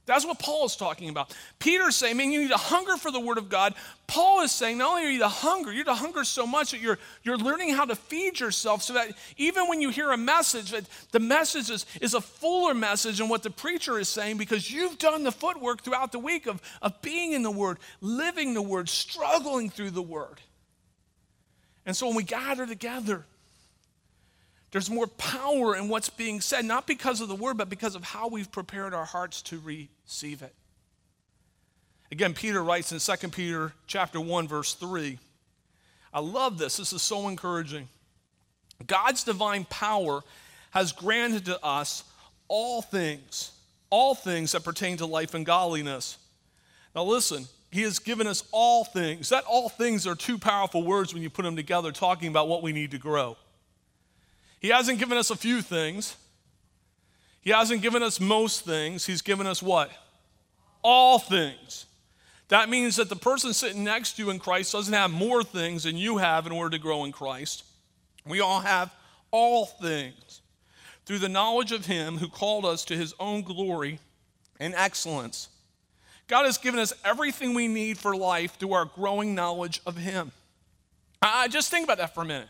That's 0.09 0.25
what 0.25 0.39
Paul 0.39 0.65
is 0.65 0.75
talking 0.75 1.07
about. 1.09 1.35
Peter's 1.59 1.95
saying, 1.95 2.17
man, 2.17 2.31
you 2.31 2.41
need 2.41 2.49
to 2.49 2.57
hunger 2.57 2.97
for 2.97 3.11
the 3.11 3.19
word 3.19 3.37
of 3.37 3.47
God. 3.47 3.75
Paul 4.07 4.41
is 4.41 4.51
saying, 4.51 4.79
not 4.79 4.89
only 4.89 5.05
are 5.05 5.11
you 5.11 5.19
to 5.19 5.27
hunger, 5.27 5.71
you're 5.71 5.85
to 5.85 5.93
hunger 5.93 6.23
so 6.23 6.47
much 6.47 6.71
that 6.71 6.79
you're, 6.79 6.97
you're 7.21 7.37
learning 7.37 7.75
how 7.75 7.85
to 7.85 7.95
feed 7.95 8.39
yourself 8.39 8.81
so 8.81 8.93
that 8.93 9.11
even 9.37 9.67
when 9.67 9.81
you 9.81 9.91
hear 9.91 10.09
a 10.09 10.17
message, 10.17 10.71
that 10.71 10.85
the 11.11 11.19
message 11.19 11.69
is, 11.69 11.85
is 12.01 12.15
a 12.15 12.21
fuller 12.21 12.73
message 12.73 13.19
than 13.19 13.29
what 13.29 13.43
the 13.43 13.51
preacher 13.51 13.99
is 13.99 14.09
saying 14.09 14.37
because 14.37 14.71
you've 14.71 14.97
done 14.97 15.23
the 15.23 15.31
footwork 15.31 15.83
throughout 15.83 16.11
the 16.11 16.17
week 16.17 16.47
of, 16.47 16.59
of 16.81 16.99
being 17.03 17.33
in 17.33 17.43
the 17.43 17.51
word, 17.51 17.77
living 18.01 18.55
the 18.55 18.63
word, 18.63 18.89
struggling 18.89 19.69
through 19.69 19.91
the 19.91 20.01
word. 20.01 20.41
And 21.85 21.95
so 21.95 22.07
when 22.07 22.15
we 22.15 22.23
gather 22.23 22.65
together, 22.65 23.25
there's 24.71 24.89
more 24.89 25.07
power 25.07 25.75
in 25.75 25.89
what's 25.89 26.09
being 26.09 26.41
said, 26.41 26.65
not 26.65 26.85
because 26.85 27.21
of 27.21 27.27
the 27.27 27.35
word, 27.35 27.57
but 27.57 27.69
because 27.69 27.95
of 27.95 28.03
how 28.03 28.27
we've 28.27 28.51
prepared 28.51 28.93
our 28.93 29.05
hearts 29.05 29.41
to 29.43 29.59
receive 29.59 30.41
it. 30.41 30.53
Again, 32.11 32.33
Peter 32.33 32.63
writes 32.63 32.91
in 32.91 32.99
2 32.99 33.29
Peter 33.29 33.73
chapter 33.87 34.19
1, 34.19 34.47
verse 34.47 34.73
3. 34.75 35.17
I 36.13 36.19
love 36.19 36.57
this. 36.57 36.77
This 36.77 36.93
is 36.93 37.01
so 37.01 37.27
encouraging. 37.27 37.87
God's 38.85 39.23
divine 39.23 39.65
power 39.65 40.21
has 40.71 40.91
granted 40.91 41.45
to 41.45 41.63
us 41.63 42.03
all 42.47 42.81
things, 42.81 43.51
all 43.89 44.15
things 44.15 44.51
that 44.51 44.63
pertain 44.63 44.97
to 44.97 45.05
life 45.05 45.33
and 45.33 45.45
godliness. 45.45 46.17
Now, 46.95 47.03
listen, 47.03 47.45
He 47.71 47.81
has 47.83 47.99
given 47.99 48.27
us 48.27 48.43
all 48.51 48.83
things. 48.83 49.29
That 49.29 49.43
all 49.45 49.69
things 49.69 50.07
are 50.07 50.15
two 50.15 50.37
powerful 50.37 50.83
words 50.83 51.13
when 51.13 51.23
you 51.23 51.29
put 51.29 51.43
them 51.43 51.55
together, 51.55 51.91
talking 51.91 52.27
about 52.27 52.47
what 52.47 52.63
we 52.63 52.71
need 52.71 52.91
to 52.91 52.97
grow. 52.97 53.37
He 54.59 54.69
hasn't 54.69 54.99
given 54.99 55.17
us 55.17 55.31
a 55.31 55.35
few 55.35 55.61
things. 55.61 56.15
He 57.41 57.51
hasn't 57.51 57.81
given 57.81 58.03
us 58.03 58.19
most 58.19 58.65
things. 58.65 59.05
He's 59.05 59.21
given 59.21 59.47
us 59.47 59.63
what? 59.63 59.91
All 60.81 61.19
things. 61.19 61.85
That 62.49 62.67
means 62.67 62.95
that 62.97 63.09
the 63.09 63.15
person 63.15 63.53
sitting 63.53 63.83
next 63.83 64.13
to 64.13 64.23
you 64.23 64.29
in 64.31 64.39
Christ 64.39 64.71
doesn't 64.71 64.93
have 64.93 65.11
more 65.11 65.43
things 65.43 65.83
than 65.83 65.95
you 65.97 66.17
have 66.17 66.45
in 66.45 66.51
order 66.51 66.71
to 66.71 66.81
grow 66.81 67.05
in 67.05 67.11
Christ. 67.11 67.63
We 68.25 68.39
all 68.39 68.59
have 68.59 68.93
all 69.31 69.65
things 69.65 70.41
through 71.05 71.19
the 71.19 71.29
knowledge 71.29 71.71
of 71.71 71.85
Him 71.85 72.17
who 72.17 72.27
called 72.27 72.65
us 72.65 72.83
to 72.85 72.97
His 72.97 73.13
own 73.19 73.43
glory 73.43 73.99
and 74.59 74.73
excellence. 74.75 75.49
God 76.27 76.45
has 76.45 76.57
given 76.57 76.79
us 76.79 76.93
everything 77.05 77.53
we 77.53 77.67
need 77.67 77.97
for 77.97 78.15
life 78.15 78.57
through 78.57 78.73
our 78.73 78.85
growing 78.85 79.33
knowledge 79.33 79.81
of 79.85 79.97
Him. 79.97 80.31
I 81.21 81.47
just 81.47 81.71
think 81.71 81.85
about 81.85 81.97
that 81.97 82.13
for 82.13 82.21
a 82.21 82.25
minute. 82.25 82.49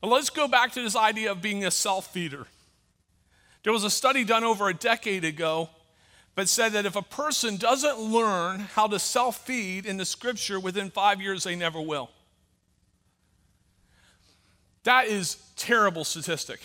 But 0.00 0.08
let's 0.08 0.30
go 0.30 0.48
back 0.48 0.72
to 0.72 0.82
this 0.82 0.96
idea 0.96 1.30
of 1.30 1.42
being 1.42 1.64
a 1.64 1.70
self 1.70 2.12
feeder. 2.12 2.46
There 3.62 3.72
was 3.72 3.84
a 3.84 3.90
study 3.90 4.24
done 4.24 4.44
over 4.44 4.68
a 4.68 4.74
decade 4.74 5.24
ago 5.24 5.68
that 6.34 6.48
said 6.48 6.72
that 6.72 6.86
if 6.86 6.96
a 6.96 7.02
person 7.02 7.56
doesn't 7.56 7.98
learn 7.98 8.60
how 8.60 8.86
to 8.86 8.98
self 8.98 9.44
feed 9.44 9.84
in 9.84 9.98
the 9.98 10.04
scripture 10.04 10.58
within 10.58 10.90
five 10.90 11.20
years, 11.20 11.44
they 11.44 11.56
never 11.56 11.80
will. 11.80 12.10
That 14.84 15.08
is 15.08 15.36
terrible 15.56 16.04
statistic. 16.04 16.60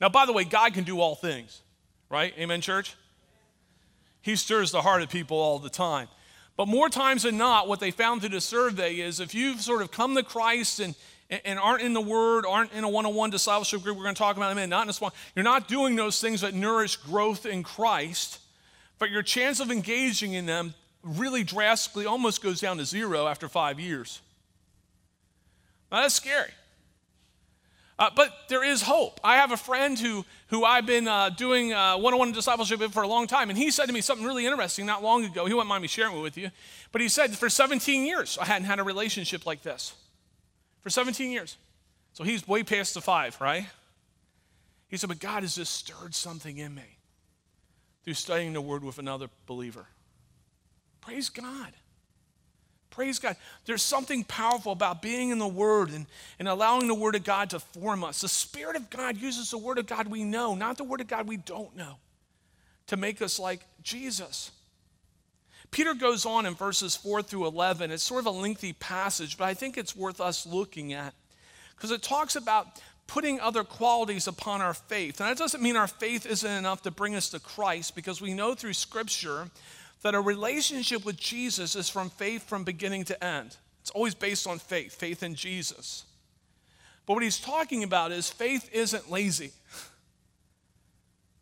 Now, 0.00 0.08
by 0.08 0.26
the 0.26 0.32
way, 0.32 0.44
God 0.44 0.74
can 0.74 0.84
do 0.84 1.00
all 1.00 1.16
things, 1.16 1.62
right? 2.08 2.32
Amen, 2.38 2.60
church? 2.60 2.94
He 4.22 4.36
stirs 4.36 4.70
the 4.70 4.82
heart 4.82 5.02
of 5.02 5.10
people 5.10 5.36
all 5.36 5.58
the 5.58 5.70
time. 5.70 6.08
But 6.56 6.68
more 6.68 6.88
times 6.88 7.24
than 7.24 7.36
not, 7.36 7.66
what 7.66 7.80
they 7.80 7.90
found 7.90 8.20
through 8.20 8.30
the 8.30 8.40
survey 8.40 9.00
is 9.00 9.18
if 9.18 9.34
you've 9.34 9.60
sort 9.60 9.82
of 9.82 9.90
come 9.90 10.14
to 10.14 10.22
Christ 10.22 10.78
and, 10.78 10.94
and 11.30 11.58
aren't 11.58 11.82
in 11.82 11.92
the 11.92 12.00
Word, 12.00 12.44
aren't 12.46 12.72
in 12.72 12.84
a 12.84 12.88
one 12.88 13.06
on 13.06 13.14
one 13.14 13.30
discipleship 13.30 13.82
group, 13.82 13.96
we're 13.96 14.02
going 14.02 14.14
to 14.14 14.18
talk 14.18 14.36
about 14.36 14.46
in 14.46 14.52
a 14.52 14.54
minute, 14.56 14.70
not 14.70 14.84
in 14.84 14.90
a 14.90 14.92
small, 14.92 15.12
you're 15.34 15.44
not 15.44 15.68
doing 15.68 15.96
those 15.96 16.20
things 16.20 16.42
that 16.42 16.54
nourish 16.54 16.96
growth 16.96 17.46
in 17.46 17.62
Christ, 17.62 18.40
but 18.98 19.10
your 19.10 19.22
chance 19.22 19.60
of 19.60 19.70
engaging 19.70 20.34
in 20.34 20.46
them 20.46 20.74
really 21.02 21.44
drastically 21.44 22.06
almost 22.06 22.42
goes 22.42 22.60
down 22.60 22.78
to 22.78 22.84
zero 22.84 23.26
after 23.26 23.48
five 23.48 23.80
years. 23.80 24.20
Now, 25.90 26.02
that's 26.02 26.14
scary. 26.14 26.50
Uh, 27.96 28.10
but 28.16 28.32
there 28.48 28.64
is 28.64 28.82
hope. 28.82 29.20
I 29.22 29.36
have 29.36 29.52
a 29.52 29.56
friend 29.56 29.96
who, 29.96 30.24
who 30.48 30.64
I've 30.64 30.86
been 30.86 31.06
uh, 31.06 31.30
doing 31.30 31.70
one 31.70 32.12
on 32.12 32.18
one 32.18 32.32
discipleship 32.32 32.80
with 32.80 32.92
for 32.92 33.04
a 33.04 33.08
long 33.08 33.28
time, 33.28 33.50
and 33.50 33.58
he 33.58 33.70
said 33.70 33.86
to 33.86 33.92
me 33.92 34.00
something 34.00 34.26
really 34.26 34.46
interesting 34.46 34.84
not 34.84 35.02
long 35.02 35.24
ago. 35.24 35.46
He 35.46 35.54
wouldn't 35.54 35.68
mind 35.68 35.82
me 35.82 35.88
sharing 35.88 36.16
it 36.16 36.20
with 36.20 36.36
you. 36.36 36.50
But 36.90 37.00
he 37.02 37.08
said, 37.08 37.36
For 37.36 37.48
17 37.48 38.04
years, 38.04 38.36
I 38.40 38.46
hadn't 38.46 38.66
had 38.66 38.80
a 38.80 38.82
relationship 38.82 39.46
like 39.46 39.62
this. 39.62 39.94
For 40.84 40.90
17 40.90 41.32
years. 41.32 41.56
So 42.12 42.22
he's 42.22 42.46
way 42.46 42.62
past 42.62 42.94
the 42.94 43.00
five, 43.00 43.40
right? 43.40 43.66
He 44.88 44.96
said, 44.96 45.08
But 45.08 45.18
God 45.18 45.42
has 45.42 45.56
just 45.56 45.72
stirred 45.72 46.14
something 46.14 46.58
in 46.58 46.74
me 46.74 46.98
through 48.04 48.14
studying 48.14 48.52
the 48.52 48.60
word 48.60 48.84
with 48.84 48.98
another 48.98 49.28
believer. 49.46 49.86
Praise 51.00 51.28
God. 51.28 51.72
Praise 52.94 53.18
God. 53.18 53.36
There's 53.64 53.82
something 53.82 54.22
powerful 54.22 54.70
about 54.70 55.02
being 55.02 55.30
in 55.30 55.38
the 55.40 55.48
Word 55.48 55.90
and, 55.90 56.06
and 56.38 56.46
allowing 56.46 56.86
the 56.86 56.94
Word 56.94 57.16
of 57.16 57.24
God 57.24 57.50
to 57.50 57.58
form 57.58 58.04
us. 58.04 58.20
The 58.20 58.28
Spirit 58.28 58.76
of 58.76 58.88
God 58.88 59.16
uses 59.16 59.50
the 59.50 59.58
Word 59.58 59.78
of 59.78 59.86
God 59.86 60.06
we 60.06 60.22
know, 60.22 60.54
not 60.54 60.78
the 60.78 60.84
Word 60.84 61.00
of 61.00 61.08
God 61.08 61.26
we 61.26 61.36
don't 61.36 61.76
know, 61.76 61.96
to 62.86 62.96
make 62.96 63.20
us 63.20 63.40
like 63.40 63.66
Jesus. 63.82 64.52
Peter 65.74 65.92
goes 65.92 66.24
on 66.24 66.46
in 66.46 66.54
verses 66.54 66.94
4 66.94 67.20
through 67.22 67.48
11. 67.48 67.90
It's 67.90 68.04
sort 68.04 68.20
of 68.20 68.26
a 68.26 68.30
lengthy 68.30 68.74
passage, 68.74 69.36
but 69.36 69.46
I 69.46 69.54
think 69.54 69.76
it's 69.76 69.96
worth 69.96 70.20
us 70.20 70.46
looking 70.46 70.92
at 70.92 71.14
because 71.74 71.90
it 71.90 72.00
talks 72.00 72.36
about 72.36 72.80
putting 73.08 73.40
other 73.40 73.64
qualities 73.64 74.28
upon 74.28 74.62
our 74.62 74.72
faith. 74.72 75.18
And 75.18 75.28
that 75.28 75.36
doesn't 75.36 75.60
mean 75.60 75.74
our 75.74 75.88
faith 75.88 76.26
isn't 76.26 76.48
enough 76.48 76.82
to 76.82 76.92
bring 76.92 77.16
us 77.16 77.28
to 77.30 77.40
Christ 77.40 77.96
because 77.96 78.20
we 78.20 78.34
know 78.34 78.54
through 78.54 78.74
Scripture 78.74 79.50
that 80.02 80.14
a 80.14 80.20
relationship 80.20 81.04
with 81.04 81.16
Jesus 81.16 81.74
is 81.74 81.90
from 81.90 82.08
faith 82.08 82.48
from 82.48 82.62
beginning 82.62 83.02
to 83.06 83.24
end. 83.24 83.56
It's 83.80 83.90
always 83.90 84.14
based 84.14 84.46
on 84.46 84.60
faith, 84.60 84.94
faith 84.94 85.24
in 85.24 85.34
Jesus. 85.34 86.04
But 87.04 87.14
what 87.14 87.24
he's 87.24 87.40
talking 87.40 87.82
about 87.82 88.12
is 88.12 88.30
faith 88.30 88.70
isn't 88.72 89.10
lazy. 89.10 89.50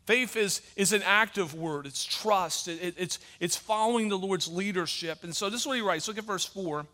Faith 0.06 0.36
is, 0.36 0.62
is 0.74 0.92
an 0.92 1.02
active 1.04 1.54
word, 1.54 1.86
it's 1.86 2.04
trust, 2.04 2.66
it, 2.68 2.82
it, 2.82 2.94
it's, 2.98 3.18
it's 3.38 3.56
following 3.56 4.08
the 4.08 4.18
Lord's 4.18 4.48
leadership. 4.48 5.22
And 5.22 5.34
so 5.34 5.48
this 5.48 5.60
is 5.60 5.66
what 5.66 5.76
he 5.76 5.82
writes. 5.82 6.08
Look 6.08 6.18
at 6.18 6.24
verse 6.24 6.44
4, 6.44 6.84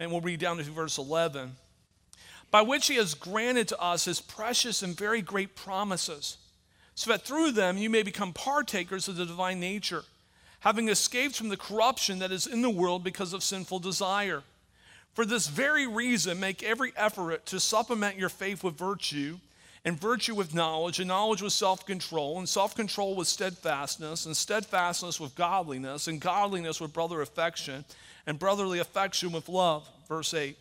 and 0.00 0.10
we'll 0.10 0.20
read 0.20 0.40
down 0.40 0.56
to 0.56 0.64
verse 0.64 0.98
11. 0.98 1.52
By 2.50 2.62
which 2.62 2.88
he 2.88 2.96
has 2.96 3.14
granted 3.14 3.68
to 3.68 3.80
us 3.80 4.06
his 4.06 4.20
precious 4.20 4.82
and 4.82 4.96
very 4.96 5.22
great 5.22 5.54
promises, 5.54 6.38
so 6.94 7.10
that 7.12 7.24
through 7.24 7.52
them 7.52 7.78
you 7.78 7.90
may 7.90 8.02
become 8.02 8.32
partakers 8.32 9.06
of 9.06 9.16
the 9.16 9.26
divine 9.26 9.60
nature 9.60 10.04
having 10.60 10.88
escaped 10.88 11.36
from 11.36 11.48
the 11.48 11.56
corruption 11.56 12.18
that 12.18 12.32
is 12.32 12.46
in 12.46 12.62
the 12.62 12.70
world 12.70 13.04
because 13.04 13.32
of 13.32 13.42
sinful 13.42 13.78
desire. 13.78 14.42
For 15.14 15.24
this 15.24 15.48
very 15.48 15.86
reason, 15.86 16.40
make 16.40 16.62
every 16.62 16.92
effort 16.96 17.46
to 17.46 17.60
supplement 17.60 18.16
your 18.16 18.28
faith 18.28 18.62
with 18.62 18.76
virtue, 18.76 19.38
and 19.84 20.00
virtue 20.00 20.34
with 20.34 20.54
knowledge, 20.54 20.98
and 20.98 21.08
knowledge 21.08 21.42
with 21.42 21.52
self 21.52 21.86
control, 21.86 22.38
and 22.38 22.48
self 22.48 22.74
control 22.74 23.14
with 23.14 23.28
steadfastness, 23.28 24.26
and 24.26 24.36
steadfastness 24.36 25.20
with 25.20 25.34
godliness, 25.34 26.08
and 26.08 26.20
godliness 26.20 26.80
with 26.80 26.92
brother 26.92 27.20
affection, 27.22 27.84
and 28.26 28.38
brotherly 28.38 28.78
affection 28.78 29.32
with 29.32 29.48
love. 29.48 29.88
Verse 30.08 30.34
8. 30.34 30.56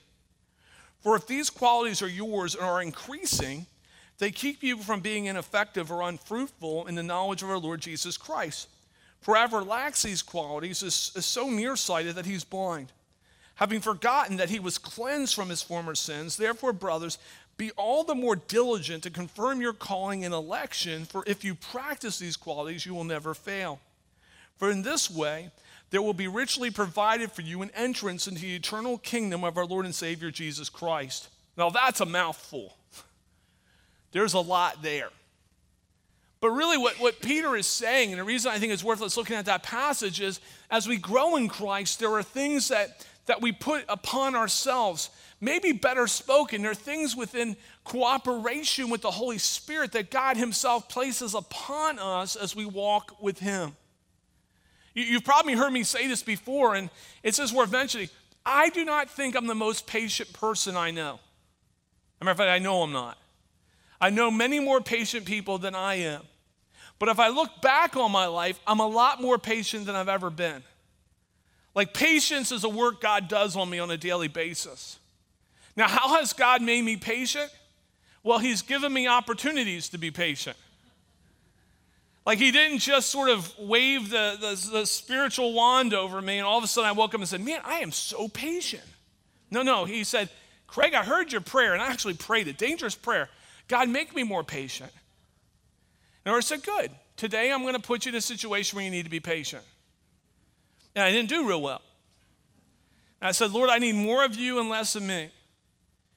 For 0.99 1.15
if 1.15 1.27
these 1.27 1.49
qualities 1.49 2.01
are 2.01 2.07
yours 2.07 2.55
and 2.55 2.63
are 2.63 2.81
increasing, 2.81 3.65
they 4.17 4.31
keep 4.31 4.63
you 4.63 4.77
from 4.77 4.99
being 4.99 5.25
ineffective 5.25 5.91
or 5.91 6.01
unfruitful 6.01 6.87
in 6.87 6.95
the 6.95 7.03
knowledge 7.03 7.43
of 7.43 7.49
our 7.49 7.59
Lord 7.59 7.81
Jesus 7.81 8.17
Christ. 8.17 8.67
For 9.21 9.35
whoever 9.35 9.63
lacks 9.63 10.03
these 10.03 10.21
qualities 10.21 10.83
is, 10.83 11.11
is 11.15 11.25
so 11.25 11.49
nearsighted 11.49 12.15
that 12.15 12.25
he's 12.25 12.43
blind, 12.43 12.91
having 13.55 13.81
forgotten 13.81 14.37
that 14.37 14.49
he 14.49 14.59
was 14.59 14.77
cleansed 14.77 15.35
from 15.35 15.49
his 15.49 15.61
former 15.61 15.95
sins. 15.95 16.37
Therefore, 16.37 16.73
brothers, 16.73 17.17
be 17.57 17.71
all 17.71 18.03
the 18.03 18.15
more 18.15 18.35
diligent 18.35 19.03
to 19.03 19.09
confirm 19.09 19.61
your 19.61 19.73
calling 19.73 20.23
and 20.23 20.33
election, 20.33 21.05
for 21.05 21.23
if 21.25 21.43
you 21.43 21.55
practice 21.55 22.19
these 22.19 22.37
qualities, 22.37 22.85
you 22.85 22.93
will 22.93 23.03
never 23.03 23.33
fail. 23.33 23.79
For 24.57 24.69
in 24.69 24.83
this 24.83 25.09
way, 25.09 25.51
there 25.89 26.01
will 26.01 26.13
be 26.13 26.27
richly 26.27 26.69
provided 26.69 27.31
for 27.31 27.41
you 27.41 27.61
an 27.61 27.71
entrance 27.75 28.27
into 28.27 28.41
the 28.41 28.55
eternal 28.55 28.97
kingdom 28.97 29.43
of 29.43 29.57
our 29.57 29.65
Lord 29.65 29.85
and 29.85 29.95
Savior 29.95 30.31
Jesus 30.31 30.69
Christ. 30.69 31.29
Now, 31.57 31.69
that's 31.69 32.01
a 32.01 32.05
mouthful. 32.05 32.75
There's 34.11 34.33
a 34.33 34.39
lot 34.39 34.81
there. 34.83 35.09
But 36.39 36.51
really, 36.51 36.77
what, 36.77 36.99
what 36.99 37.19
Peter 37.19 37.55
is 37.55 37.65
saying, 37.65 38.11
and 38.11 38.19
the 38.19 38.23
reason 38.23 38.51
I 38.51 38.59
think 38.59 38.71
it's 38.71 38.83
worth 38.83 39.01
us 39.01 39.17
looking 39.17 39.35
at 39.35 39.45
that 39.45 39.63
passage 39.63 40.21
is 40.21 40.39
as 40.69 40.87
we 40.87 40.97
grow 40.97 41.35
in 41.35 41.47
Christ, 41.47 41.99
there 41.99 42.11
are 42.13 42.23
things 42.23 42.67
that, 42.67 43.07
that 43.27 43.41
we 43.41 43.51
put 43.51 43.85
upon 43.87 44.35
ourselves, 44.35 45.09
maybe 45.39 45.71
better 45.71 46.07
spoken. 46.07 46.61
There 46.61 46.71
are 46.71 46.75
things 46.75 47.15
within 47.15 47.55
cooperation 47.83 48.89
with 48.89 49.01
the 49.01 49.11
Holy 49.11 49.37
Spirit 49.37 49.91
that 49.93 50.09
God 50.11 50.35
Himself 50.35 50.89
places 50.89 51.33
upon 51.33 51.99
us 51.99 52.35
as 52.35 52.55
we 52.55 52.65
walk 52.65 53.21
with 53.21 53.39
Him. 53.39 53.75
You, 54.93 55.03
you've 55.03 55.23
probably 55.23 55.53
heard 55.53 55.71
me 55.71 55.83
say 55.83 56.07
this 56.07 56.23
before, 56.23 56.75
and 56.75 56.89
it's 57.21 57.37
just 57.37 57.53
worth 57.53 57.69
eventually, 57.69 58.09
I 58.45 58.69
do 58.69 58.83
not 58.83 59.09
think 59.09 59.35
I'm 59.35 59.47
the 59.47 59.55
most 59.55 59.87
patient 59.87 60.33
person 60.33 60.75
I 60.75 60.91
know. 60.91 61.15
As 61.15 62.21
a 62.21 62.25
matter 62.25 62.31
of 62.31 62.37
fact, 62.37 62.49
I 62.49 62.59
know 62.59 62.81
I'm 62.81 62.91
not. 62.91 63.17
I 63.99 64.09
know 64.09 64.31
many 64.31 64.59
more 64.59 64.81
patient 64.81 65.25
people 65.25 65.57
than 65.57 65.75
I 65.75 65.95
am. 65.95 66.21
But 66.99 67.09
if 67.09 67.19
I 67.19 67.27
look 67.27 67.61
back 67.61 67.95
on 67.95 68.11
my 68.11 68.25
life, 68.25 68.59
I'm 68.65 68.79
a 68.79 68.87
lot 68.87 69.21
more 69.21 69.37
patient 69.37 69.85
than 69.85 69.95
I've 69.95 70.09
ever 70.09 70.29
been. 70.29 70.63
Like, 71.77 71.93
patience 71.93 72.51
is 72.51 72.63
a 72.63 72.69
work 72.69 73.01
God 73.01 73.27
does 73.27 73.55
on 73.55 73.69
me 73.69 73.77
on 73.77 73.91
a 73.91 73.97
daily 73.97 74.27
basis. 74.27 74.97
Now, 75.75 75.87
how 75.87 76.17
has 76.17 76.33
God 76.33 76.63
made 76.63 76.81
me 76.81 76.97
patient? 76.97 77.51
Well, 78.23 78.39
He's 78.39 78.63
given 78.63 78.91
me 78.91 79.07
opportunities 79.07 79.89
to 79.89 79.99
be 79.99 80.09
patient. 80.09 80.57
Like, 82.25 82.39
He 82.39 82.49
didn't 82.49 82.79
just 82.79 83.09
sort 83.11 83.29
of 83.29 83.53
wave 83.59 84.09
the, 84.09 84.37
the, 84.41 84.79
the 84.79 84.85
spiritual 84.87 85.53
wand 85.53 85.93
over 85.93 86.19
me, 86.19 86.39
and 86.39 86.47
all 86.47 86.57
of 86.57 86.63
a 86.63 86.67
sudden 86.67 86.89
I 86.89 86.93
woke 86.93 87.13
up 87.13 87.19
and 87.19 87.29
said, 87.29 87.41
Man, 87.41 87.61
I 87.63 87.81
am 87.81 87.91
so 87.91 88.27
patient. 88.27 88.81
No, 89.51 89.61
no, 89.61 89.85
He 89.85 90.03
said, 90.03 90.29
Craig, 90.65 90.95
I 90.95 91.03
heard 91.03 91.31
your 91.31 91.41
prayer, 91.41 91.73
and 91.73 91.81
I 91.81 91.91
actually 91.91 92.15
prayed 92.15 92.47
a 92.47 92.53
dangerous 92.53 92.95
prayer. 92.95 93.29
God, 93.67 93.87
make 93.87 94.15
me 94.15 94.23
more 94.23 94.43
patient. 94.43 94.91
And 96.25 96.33
I 96.33 96.39
said, 96.39 96.63
Good. 96.63 96.89
Today 97.17 97.51
I'm 97.51 97.61
going 97.61 97.75
to 97.75 97.79
put 97.79 98.07
you 98.07 98.13
in 98.13 98.15
a 98.15 98.21
situation 98.21 98.77
where 98.77 98.83
you 98.83 98.89
need 98.89 99.03
to 99.03 99.11
be 99.11 99.19
patient. 99.19 99.63
And 100.97 101.03
I 101.03 101.11
didn't 101.11 101.29
do 101.29 101.47
real 101.47 101.61
well. 101.61 101.83
And 103.21 103.27
I 103.27 103.31
said, 103.31 103.51
Lord, 103.51 103.69
I 103.69 103.77
need 103.77 103.93
more 103.93 104.25
of 104.25 104.35
you 104.35 104.59
and 104.59 104.67
less 104.67 104.95
of 104.95 105.03
me. 105.03 105.29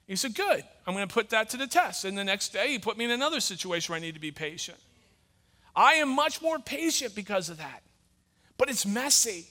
He 0.07 0.15
said, 0.15 0.33
Good. 0.33 0.63
I'm 0.87 0.95
going 0.95 1.07
to 1.07 1.13
put 1.13 1.29
that 1.29 1.51
to 1.51 1.57
the 1.57 1.67
test. 1.67 2.03
And 2.03 2.17
the 2.17 2.23
next 2.23 2.49
day, 2.49 2.69
he 2.69 2.79
put 2.79 2.97
me 2.97 3.05
in 3.05 3.11
another 3.11 3.39
situation 3.39 3.93
where 3.93 3.97
I 3.97 4.01
need 4.01 4.15
to 4.15 4.19
be 4.19 4.31
patient. 4.31 4.79
I 5.75 5.93
am 5.93 6.09
much 6.09 6.41
more 6.41 6.57
patient 6.57 7.13
because 7.13 7.47
of 7.49 7.59
that. 7.59 7.83
But 8.57 8.71
it's 8.71 8.83
messy. 8.83 9.45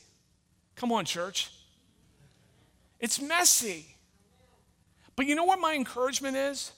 Come 0.74 0.90
on, 0.90 1.04
church. 1.04 1.52
It's 2.98 3.20
messy. 3.20 3.86
But 5.14 5.26
you 5.26 5.36
know 5.36 5.44
what 5.44 5.60
my 5.60 5.74
encouragement 5.74 6.36
is? 6.36 6.72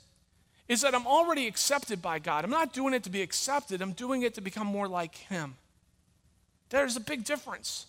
is 0.69 0.83
that 0.83 0.95
I'm 0.95 1.07
already 1.07 1.47
accepted 1.47 2.01
by 2.01 2.19
God. 2.19 2.45
I'm 2.45 2.51
not 2.51 2.73
doing 2.73 2.95
it 2.95 3.03
to 3.05 3.11
be 3.11 3.21
accepted, 3.23 3.81
I'm 3.81 3.93
doing 3.93 4.23
it 4.23 4.35
to 4.35 4.41
become 4.41 4.67
more 4.67 4.89
like 4.89 5.15
Him. 5.17 5.57
There's 6.69 6.97
a 6.97 7.01
big 7.01 7.25
difference. 7.25 7.87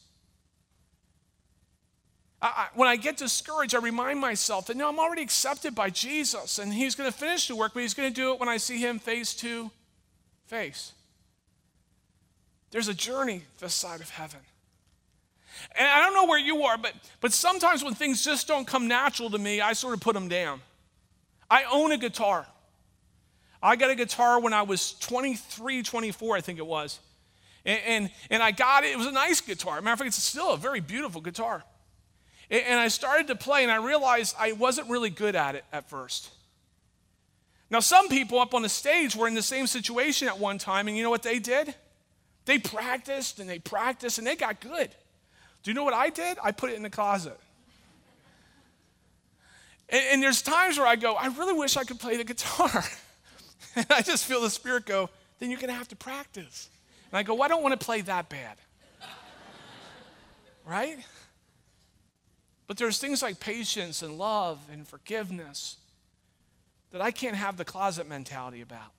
I, 2.43 2.67
when 2.75 2.89
I 2.89 2.97
get 2.97 3.15
discouraged, 3.15 3.73
I 3.73 3.79
remind 3.79 4.19
myself 4.19 4.67
that 4.67 4.75
no, 4.75 4.89
I'm 4.89 4.99
already 4.99 5.21
accepted 5.21 5.73
by 5.73 5.89
Jesus, 5.89 6.59
and 6.59 6.73
He's 6.73 6.93
going 6.93 7.09
to 7.09 7.17
finish 7.17 7.47
the 7.47 7.55
work, 7.55 7.73
but 7.73 7.81
He's 7.81 7.93
going 7.93 8.09
to 8.09 8.13
do 8.13 8.33
it 8.33 8.39
when 8.39 8.49
I 8.49 8.57
see 8.57 8.77
Him 8.79 8.99
face 8.99 9.33
to 9.35 9.71
face. 10.45 10.91
There's 12.71 12.89
a 12.89 12.93
journey 12.93 13.43
this 13.59 13.73
side 13.73 14.01
of 14.01 14.09
heaven. 14.09 14.41
And 15.77 15.87
I 15.87 16.01
don't 16.01 16.13
know 16.13 16.25
where 16.25 16.39
you 16.39 16.63
are, 16.63 16.77
but, 16.77 16.93
but 17.21 17.31
sometimes 17.31 17.83
when 17.83 17.93
things 17.93 18.25
just 18.25 18.47
don't 18.47 18.67
come 18.67 18.89
natural 18.89 19.29
to 19.29 19.37
me, 19.37 19.61
I 19.61 19.73
sort 19.73 19.93
of 19.93 20.01
put 20.01 20.13
them 20.13 20.27
down. 20.27 20.59
I 21.49 21.63
own 21.71 21.91
a 21.93 21.97
guitar. 21.97 22.45
I 23.61 23.77
got 23.77 23.89
a 23.89 23.95
guitar 23.95 24.41
when 24.41 24.51
I 24.51 24.63
was 24.63 24.93
23, 24.99 25.83
24, 25.83 26.35
I 26.35 26.41
think 26.41 26.59
it 26.59 26.65
was. 26.65 26.99
And, 27.63 27.79
and, 27.85 28.09
and 28.29 28.43
I 28.43 28.51
got 28.51 28.83
it. 28.83 28.87
It 28.87 28.97
was 28.97 29.07
a 29.07 29.11
nice 29.11 29.39
guitar. 29.39 29.79
Matter 29.81 29.93
of 29.93 29.99
fact, 29.99 30.07
it's 30.09 30.23
still 30.23 30.51
a 30.51 30.57
very 30.57 30.81
beautiful 30.81 31.21
guitar. 31.21 31.63
And, 32.53 32.79
I 32.79 32.87
started 32.87 33.27
to 33.27 33.35
play, 33.35 33.63
and 33.63 33.71
I 33.71 33.77
realized 33.77 34.35
I 34.39 34.51
wasn't 34.51 34.87
really 34.87 35.09
good 35.09 35.35
at 35.35 35.55
it 35.55 35.65
at 35.73 35.89
first. 35.89 36.29
Now, 37.71 37.79
some 37.79 38.09
people 38.09 38.37
up 38.37 38.53
on 38.53 38.61
the 38.61 38.69
stage 38.69 39.15
were 39.15 39.27
in 39.27 39.33
the 39.33 39.41
same 39.41 39.65
situation 39.65 40.27
at 40.27 40.37
one 40.37 40.59
time, 40.59 40.87
and 40.87 40.95
you 40.95 41.01
know 41.01 41.09
what 41.09 41.23
they 41.23 41.39
did? 41.39 41.73
They 42.45 42.59
practiced 42.59 43.39
and 43.39 43.49
they 43.49 43.57
practiced 43.57 44.19
and 44.19 44.27
they 44.27 44.35
got 44.35 44.59
good. 44.59 44.91
Do 45.63 45.71
you 45.71 45.73
know 45.73 45.83
what 45.83 45.95
I 45.95 46.11
did? 46.11 46.37
I 46.43 46.51
put 46.51 46.69
it 46.69 46.75
in 46.75 46.83
the 46.83 46.91
closet. 46.91 47.39
And, 49.89 50.03
and 50.11 50.23
there's 50.23 50.43
times 50.43 50.77
where 50.77 50.85
I 50.85 50.95
go, 50.95 51.15
I 51.15 51.27
really 51.27 51.53
wish 51.53 51.75
I 51.75 51.85
could 51.85 51.99
play 51.99 52.17
the 52.17 52.23
guitar. 52.23 52.83
and 53.75 53.87
I 53.89 54.03
just 54.03 54.25
feel 54.25 54.41
the 54.41 54.49
Spirit 54.51 54.85
go, 54.85 55.09
then 55.39 55.49
you're 55.49 55.59
going 55.59 55.71
to 55.71 55.75
have 55.75 55.87
to 55.87 55.95
practice. 55.95 56.69
And 57.11 57.17
I 57.17 57.23
go, 57.23 57.33
well, 57.33 57.43
I 57.43 57.47
don't 57.47 57.63
want 57.63 57.79
to 57.79 57.83
play 57.83 58.01
that 58.01 58.29
bad. 58.29 58.57
right? 60.67 60.99
But 62.67 62.77
there's 62.77 62.97
things 62.97 63.21
like 63.21 63.39
patience 63.39 64.01
and 64.01 64.17
love 64.17 64.59
and 64.71 64.87
forgiveness 64.87 65.77
that 66.91 67.01
I 67.01 67.11
can't 67.11 67.35
have 67.35 67.57
the 67.57 67.65
closet 67.65 68.07
mentality 68.07 68.61
about. 68.61 68.91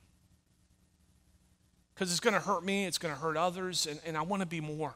Because 1.94 2.11
it's 2.11 2.21
going 2.21 2.35
to 2.35 2.40
hurt 2.40 2.64
me, 2.64 2.87
it's 2.87 2.99
going 2.99 3.14
to 3.14 3.21
hurt 3.21 3.37
others, 3.37 3.87
and, 3.87 4.00
and 4.04 4.16
I 4.16 4.23
want 4.23 4.40
to 4.40 4.47
be 4.47 4.61
more. 4.61 4.94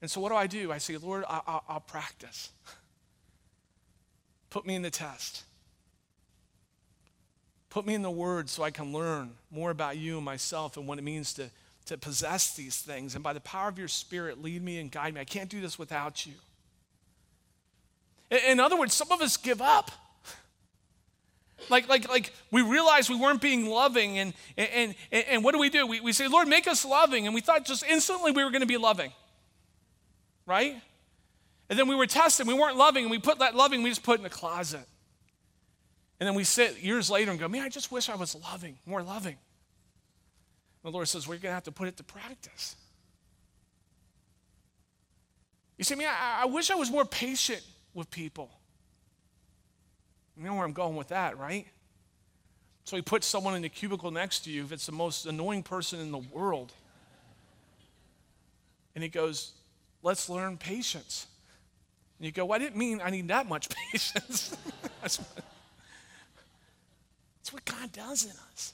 And 0.00 0.10
so 0.10 0.20
what 0.20 0.28
do 0.28 0.36
I 0.36 0.46
do? 0.46 0.70
I 0.70 0.78
say, 0.78 0.96
Lord, 0.96 1.24
I, 1.28 1.60
will 1.68 1.80
practice. 1.80 2.50
Put 4.50 4.64
me 4.64 4.74
in 4.76 4.82
the 4.82 4.90
test. 4.90 5.42
Put 7.70 7.86
me 7.86 7.94
in 7.94 8.02
the 8.02 8.10
Word 8.10 8.48
so 8.48 8.62
I 8.62 8.70
can 8.70 8.92
learn 8.92 9.32
more 9.50 9.70
about 9.70 9.96
you 9.98 10.16
and 10.16 10.24
myself 10.24 10.76
and 10.76 10.86
what 10.86 10.98
it 10.98 11.02
means 11.02 11.34
to, 11.34 11.50
to 11.86 11.98
possess 11.98 12.54
these 12.54 12.76
things. 12.80 13.16
And 13.16 13.24
by 13.24 13.32
the 13.32 13.40
power 13.40 13.68
of 13.68 13.78
your 13.78 13.88
Spirit, 13.88 14.40
lead 14.40 14.62
me 14.62 14.78
and 14.78 14.90
guide 14.90 15.12
me. 15.12 15.20
I 15.20 15.24
can't 15.24 15.50
do 15.50 15.60
this 15.60 15.78
without 15.78 16.24
you. 16.24 16.34
In, 18.30 18.58
other 18.60 18.76
words, 18.76 18.94
some 18.94 19.12
of 19.12 19.20
us 19.20 19.36
give 19.36 19.62
up. 19.62 19.90
Like, 21.68 21.88
like, 21.88 22.08
like 22.08 22.32
we 22.50 22.62
realized 22.62 23.08
we 23.08 23.16
weren't 23.16 23.40
being 23.40 23.66
loving, 23.66 24.18
and, 24.18 24.34
and, 24.56 24.94
and, 25.10 25.24
and 25.28 25.44
what 25.44 25.52
do 25.52 25.58
we 25.58 25.70
do? 25.70 25.86
We, 25.86 26.00
we 26.00 26.12
say, 26.12 26.28
Lord, 26.28 26.48
make 26.48 26.68
us 26.68 26.84
loving. 26.84 27.26
And 27.26 27.34
we 27.34 27.40
thought 27.40 27.64
just 27.64 27.84
instantly 27.84 28.32
we 28.32 28.44
were 28.44 28.50
going 28.50 28.60
to 28.60 28.66
be 28.66 28.76
loving, 28.76 29.12
right? 30.44 30.76
And 31.68 31.78
then 31.78 31.88
we 31.88 31.96
were 31.96 32.06
tested, 32.06 32.46
we 32.46 32.54
weren't 32.54 32.76
loving, 32.76 33.04
and 33.04 33.10
we 33.10 33.18
put 33.18 33.40
that 33.40 33.54
loving, 33.54 33.82
we 33.82 33.90
just 33.90 34.02
put 34.02 34.18
in 34.18 34.22
the 34.22 34.30
closet. 34.30 34.86
And 36.20 36.26
then 36.26 36.34
we 36.34 36.44
sit 36.44 36.78
years 36.78 37.10
later 37.10 37.30
and 37.30 37.40
go, 37.40 37.48
man, 37.48 37.62
I 37.62 37.68
just 37.68 37.90
wish 37.90 38.08
I 38.08 38.14
was 38.14 38.34
loving, 38.34 38.78
more 38.86 39.02
loving. 39.02 39.36
And 40.84 40.92
The 40.92 40.94
Lord 40.94 41.08
says, 41.08 41.26
we're 41.26 41.34
going 41.34 41.50
to 41.50 41.54
have 41.54 41.64
to 41.64 41.72
put 41.72 41.88
it 41.88 41.96
to 41.96 42.04
practice. 42.04 42.76
You 45.76 45.84
see, 45.84 45.94
man, 45.94 46.08
I, 46.08 46.42
I 46.42 46.44
wish 46.46 46.70
I 46.70 46.76
was 46.76 46.90
more 46.90 47.04
patient 47.04 47.62
with 47.96 48.10
people. 48.10 48.50
You 50.36 50.44
know 50.44 50.54
where 50.54 50.64
I'm 50.64 50.72
going 50.72 50.96
with 50.96 51.08
that, 51.08 51.38
right? 51.38 51.66
So 52.84 52.94
he 52.94 53.02
puts 53.02 53.26
someone 53.26 53.56
in 53.56 53.62
the 53.62 53.68
cubicle 53.68 54.10
next 54.10 54.40
to 54.44 54.50
you 54.50 54.62
if 54.62 54.70
it's 54.70 54.86
the 54.86 54.92
most 54.92 55.26
annoying 55.26 55.62
person 55.62 55.98
in 55.98 56.12
the 56.12 56.18
world. 56.18 56.72
And 58.94 59.02
he 59.02 59.08
goes, 59.08 59.52
Let's 60.02 60.28
learn 60.28 60.56
patience. 60.56 61.26
And 62.18 62.26
you 62.26 62.32
go, 62.32 62.44
well, 62.44 62.56
I 62.56 62.58
didn't 62.58 62.76
mean 62.76 63.00
I 63.02 63.10
need 63.10 63.28
that 63.28 63.48
much 63.48 63.68
patience. 63.92 64.56
that's, 65.02 65.18
what, 65.18 65.44
that's 67.38 67.52
what 67.52 67.64
God 67.64 67.92
does 67.92 68.24
in 68.24 68.32
us. 68.52 68.72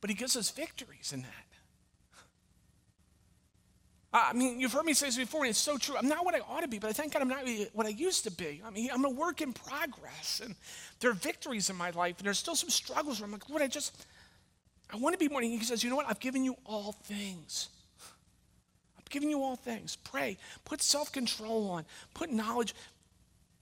But 0.00 0.10
he 0.10 0.16
gives 0.16 0.36
us 0.36 0.50
victories 0.50 1.12
in 1.12 1.22
that. 1.22 1.45
I 4.16 4.32
mean, 4.32 4.60
you've 4.60 4.72
heard 4.72 4.84
me 4.84 4.94
say 4.94 5.06
this 5.06 5.16
before, 5.16 5.42
and 5.42 5.50
it's 5.50 5.58
so 5.58 5.76
true. 5.76 5.96
I'm 5.96 6.08
not 6.08 6.24
what 6.24 6.34
I 6.34 6.40
ought 6.40 6.60
to 6.60 6.68
be, 6.68 6.78
but 6.78 6.88
I 6.88 6.92
thank 6.92 7.12
God 7.12 7.22
I'm 7.22 7.28
not 7.28 7.46
what 7.72 7.86
I 7.86 7.90
used 7.90 8.24
to 8.24 8.30
be. 8.30 8.62
I 8.64 8.70
mean, 8.70 8.88
I'm 8.92 9.04
a 9.04 9.10
work 9.10 9.42
in 9.42 9.52
progress, 9.52 10.40
and 10.42 10.54
there 11.00 11.10
are 11.10 11.14
victories 11.14 11.68
in 11.68 11.76
my 11.76 11.90
life, 11.90 12.16
and 12.18 12.26
there's 12.26 12.38
still 12.38 12.54
some 12.54 12.70
struggles 12.70 13.20
where 13.20 13.26
I'm 13.26 13.32
like, 13.32 13.48
Lord, 13.48 13.62
I 13.62 13.66
just, 13.66 14.06
I 14.92 14.96
want 14.96 15.12
to 15.12 15.18
be 15.18 15.28
more. 15.28 15.42
And 15.42 15.50
he 15.50 15.62
says, 15.64 15.84
you 15.84 15.90
know 15.90 15.96
what? 15.96 16.06
I've 16.08 16.20
given 16.20 16.44
you 16.44 16.56
all 16.64 16.92
things. 16.92 17.68
I've 18.98 19.10
given 19.10 19.28
you 19.28 19.42
all 19.42 19.56
things. 19.56 19.96
Pray. 19.96 20.38
Put 20.64 20.82
self 20.82 21.12
control 21.12 21.70
on. 21.70 21.84
Put 22.14 22.30
knowledge. 22.30 22.74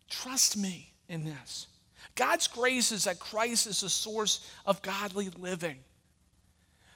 Trust 0.08 0.56
me 0.56 0.92
in 1.08 1.24
this. 1.24 1.66
God's 2.14 2.46
grace 2.46 2.92
is 2.92 3.04
that 3.04 3.18
Christ 3.18 3.66
is 3.66 3.80
the 3.80 3.88
source 3.88 4.48
of 4.66 4.82
godly 4.82 5.30
living. 5.30 5.78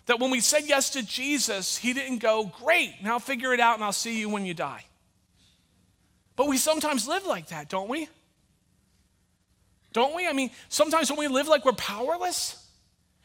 That 0.09 0.21
when 0.21 0.31
we 0.31 0.41
said 0.41 0.63
yes 0.67 0.89
to 0.91 1.03
Jesus, 1.03 1.77
He 1.77 1.93
didn't 1.93 2.19
go, 2.19 2.51
Great, 2.63 2.95
now 3.03 3.19
figure 3.19 3.53
it 3.53 3.61
out 3.61 3.75
and 3.75 3.85
I'll 3.85 3.93
see 3.93 4.19
you 4.19 4.31
when 4.31 4.47
you 4.47 4.55
die. 4.55 4.85
But 6.35 6.49
we 6.49 6.57
sometimes 6.57 7.07
live 7.07 7.27
like 7.27 7.49
that, 7.49 7.69
don't 7.69 7.91
we? 7.91 8.09
Don't 9.93 10.15
we? 10.15 10.27
I 10.27 10.33
mean, 10.33 10.51
sometimes 10.71 11.11
when 11.11 11.19
we 11.19 11.29
live 11.29 11.47
like 11.47 11.65
we're 11.65 11.73
powerless, 11.73 12.67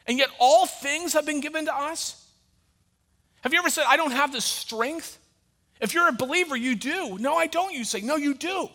and 0.06 0.18
yet 0.18 0.28
all 0.38 0.66
things 0.66 1.14
have 1.14 1.24
been 1.24 1.40
given 1.40 1.64
to 1.64 1.74
us. 1.74 2.28
Have 3.40 3.54
you 3.54 3.58
ever 3.60 3.70
said, 3.70 3.84
I 3.88 3.96
don't 3.96 4.10
have 4.10 4.32
the 4.32 4.42
strength? 4.42 5.18
If 5.80 5.94
you're 5.94 6.08
a 6.08 6.12
believer, 6.12 6.54
you 6.56 6.74
do. 6.74 7.16
No, 7.18 7.34
I 7.34 7.46
don't, 7.46 7.72
you 7.72 7.84
say. 7.84 8.02
No, 8.02 8.16
you 8.16 8.34
do. 8.34 8.68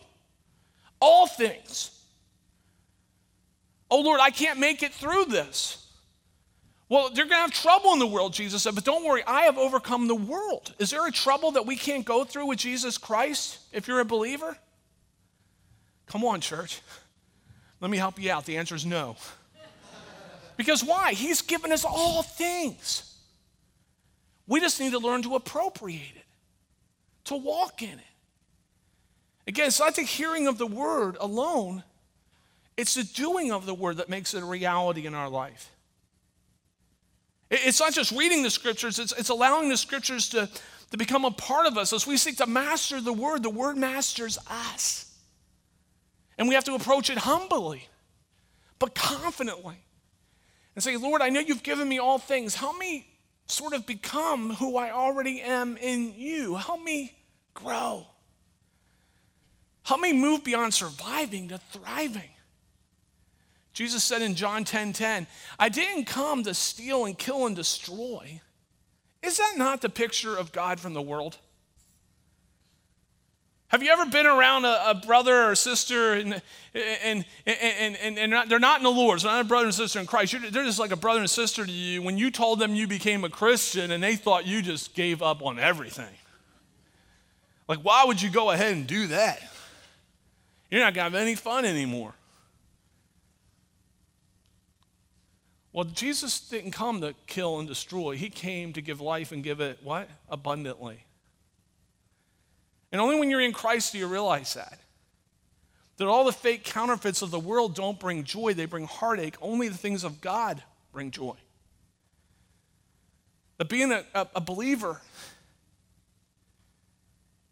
All 1.00 1.28
things. 1.28 1.96
Oh, 3.88 4.00
Lord, 4.00 4.20
I 4.20 4.30
can't 4.30 4.58
make 4.58 4.82
it 4.82 4.92
through 4.92 5.26
this. 5.26 5.86
Well, 6.90 7.08
they're 7.08 7.24
going 7.24 7.36
to 7.36 7.42
have 7.42 7.52
trouble 7.52 7.92
in 7.92 8.00
the 8.00 8.06
world, 8.06 8.32
Jesus 8.32 8.64
said, 8.64 8.74
but 8.74 8.84
don't 8.84 9.04
worry, 9.04 9.22
I 9.24 9.42
have 9.42 9.56
overcome 9.56 10.08
the 10.08 10.14
world. 10.16 10.74
Is 10.80 10.90
there 10.90 11.06
a 11.06 11.12
trouble 11.12 11.52
that 11.52 11.64
we 11.64 11.76
can't 11.76 12.04
go 12.04 12.24
through 12.24 12.46
with 12.46 12.58
Jesus 12.58 12.98
Christ 12.98 13.60
if 13.72 13.86
you're 13.86 14.00
a 14.00 14.04
believer? 14.04 14.58
Come 16.06 16.24
on, 16.24 16.40
church. 16.40 16.82
Let 17.80 17.92
me 17.92 17.96
help 17.96 18.20
you 18.20 18.32
out. 18.32 18.44
The 18.44 18.56
answer 18.56 18.74
is 18.74 18.84
no. 18.84 19.16
Because 20.56 20.82
why? 20.82 21.12
He's 21.12 21.42
given 21.42 21.70
us 21.70 21.84
all 21.84 22.24
things. 22.24 23.16
We 24.48 24.58
just 24.58 24.80
need 24.80 24.90
to 24.90 24.98
learn 24.98 25.22
to 25.22 25.36
appropriate 25.36 26.16
it, 26.16 26.26
to 27.26 27.36
walk 27.36 27.82
in 27.82 27.90
it. 27.90 28.04
Again, 29.46 29.68
it's 29.68 29.78
not 29.78 29.94
the 29.94 30.02
hearing 30.02 30.48
of 30.48 30.58
the 30.58 30.66
word 30.66 31.16
alone, 31.20 31.84
it's 32.76 32.94
the 32.94 33.04
doing 33.04 33.52
of 33.52 33.64
the 33.64 33.74
word 33.74 33.98
that 33.98 34.08
makes 34.08 34.34
it 34.34 34.42
a 34.42 34.46
reality 34.46 35.06
in 35.06 35.14
our 35.14 35.28
life. 35.28 35.70
It's 37.50 37.80
not 37.80 37.92
just 37.92 38.12
reading 38.12 38.42
the 38.42 38.50
scriptures, 38.50 38.98
it's, 38.98 39.12
it's 39.12 39.28
allowing 39.28 39.68
the 39.68 39.76
scriptures 39.76 40.28
to, 40.30 40.48
to 40.92 40.96
become 40.96 41.24
a 41.24 41.30
part 41.30 41.66
of 41.66 41.76
us. 41.76 41.92
As 41.92 42.06
we 42.06 42.16
seek 42.16 42.36
to 42.38 42.46
master 42.46 43.00
the 43.00 43.12
word, 43.12 43.42
the 43.42 43.50
word 43.50 43.76
masters 43.76 44.38
us. 44.48 45.12
And 46.38 46.48
we 46.48 46.54
have 46.54 46.64
to 46.64 46.74
approach 46.74 47.10
it 47.10 47.18
humbly, 47.18 47.88
but 48.78 48.94
confidently. 48.94 49.76
And 50.74 50.82
say, 50.82 50.96
Lord, 50.96 51.20
I 51.20 51.28
know 51.28 51.40
you've 51.40 51.64
given 51.64 51.88
me 51.88 51.98
all 51.98 52.18
things. 52.18 52.54
Help 52.54 52.78
me 52.78 53.06
sort 53.46 53.72
of 53.72 53.84
become 53.84 54.54
who 54.54 54.76
I 54.76 54.92
already 54.92 55.40
am 55.40 55.76
in 55.76 56.14
you. 56.16 56.54
Help 56.54 56.82
me 56.82 57.12
grow. 57.52 58.06
Help 59.82 60.00
me 60.00 60.12
move 60.12 60.44
beyond 60.44 60.72
surviving 60.72 61.48
to 61.48 61.58
thriving. 61.72 62.30
Jesus 63.72 64.02
said 64.02 64.22
in 64.22 64.34
John 64.34 64.64
10 64.64 64.92
10, 64.92 65.26
I 65.58 65.68
didn't 65.68 66.04
come 66.04 66.42
to 66.44 66.54
steal 66.54 67.04
and 67.04 67.16
kill 67.16 67.46
and 67.46 67.54
destroy. 67.54 68.40
Is 69.22 69.36
that 69.36 69.54
not 69.56 69.80
the 69.80 69.88
picture 69.88 70.36
of 70.36 70.52
God 70.52 70.80
from 70.80 70.94
the 70.94 71.02
world? 71.02 71.38
Have 73.68 73.84
you 73.84 73.92
ever 73.92 74.06
been 74.06 74.26
around 74.26 74.64
a, 74.64 74.90
a 74.90 74.94
brother 74.94 75.48
or 75.48 75.54
sister 75.54 76.14
and, 76.14 76.42
and, 76.74 77.24
and, 77.46 77.96
and, 77.96 78.18
and 78.18 78.30
not, 78.30 78.48
they're 78.48 78.58
not 78.58 78.78
in 78.78 78.82
the 78.82 78.90
Lord, 78.90 79.20
they're 79.20 79.30
not 79.30 79.42
a 79.42 79.48
brother 79.48 79.66
and 79.66 79.74
sister 79.74 80.00
in 80.00 80.06
Christ. 80.06 80.32
You're, 80.32 80.50
they're 80.50 80.64
just 80.64 80.80
like 80.80 80.90
a 80.90 80.96
brother 80.96 81.20
and 81.20 81.30
sister 81.30 81.64
to 81.64 81.70
you 81.70 82.02
when 82.02 82.18
you 82.18 82.32
told 82.32 82.58
them 82.58 82.74
you 82.74 82.88
became 82.88 83.22
a 83.22 83.30
Christian 83.30 83.92
and 83.92 84.02
they 84.02 84.16
thought 84.16 84.44
you 84.44 84.60
just 84.60 84.96
gave 84.96 85.22
up 85.22 85.40
on 85.40 85.60
everything. 85.60 86.12
Like, 87.68 87.78
why 87.80 88.04
would 88.04 88.20
you 88.20 88.30
go 88.30 88.50
ahead 88.50 88.72
and 88.72 88.88
do 88.88 89.06
that? 89.08 89.40
You're 90.68 90.80
not 90.80 90.94
going 90.94 91.12
to 91.12 91.16
have 91.16 91.22
any 91.22 91.36
fun 91.36 91.64
anymore. 91.64 92.14
Well, 95.72 95.84
Jesus 95.84 96.40
didn't 96.40 96.72
come 96.72 97.00
to 97.00 97.14
kill 97.26 97.58
and 97.60 97.68
destroy. 97.68 98.16
He 98.16 98.28
came 98.28 98.72
to 98.72 98.82
give 98.82 99.00
life 99.00 99.30
and 99.30 99.42
give 99.42 99.60
it 99.60 99.78
what? 99.82 100.08
Abundantly. 100.28 101.04
And 102.90 103.00
only 103.00 103.20
when 103.20 103.30
you're 103.30 103.40
in 103.40 103.52
Christ 103.52 103.92
do 103.92 103.98
you 103.98 104.08
realize 104.08 104.54
that. 104.54 104.80
That 105.98 106.08
all 106.08 106.24
the 106.24 106.32
fake 106.32 106.64
counterfeits 106.64 107.22
of 107.22 107.30
the 107.30 107.38
world 107.38 107.74
don't 107.74 108.00
bring 108.00 108.24
joy, 108.24 108.54
they 108.54 108.66
bring 108.66 108.86
heartache. 108.86 109.36
Only 109.40 109.68
the 109.68 109.76
things 109.76 110.02
of 110.02 110.20
God 110.20 110.62
bring 110.92 111.10
joy. 111.12 111.36
That 113.58 113.68
being 113.68 113.92
a, 113.92 114.04
a, 114.14 114.26
a 114.36 114.40
believer, 114.40 115.00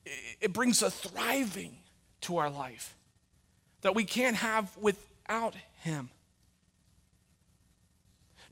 it, 0.04 0.36
it 0.40 0.52
brings 0.52 0.82
a 0.82 0.90
thriving 0.90 1.76
to 2.22 2.38
our 2.38 2.50
life 2.50 2.96
that 3.82 3.94
we 3.94 4.04
can't 4.04 4.36
have 4.36 4.76
without 4.76 5.54
Him. 5.82 6.10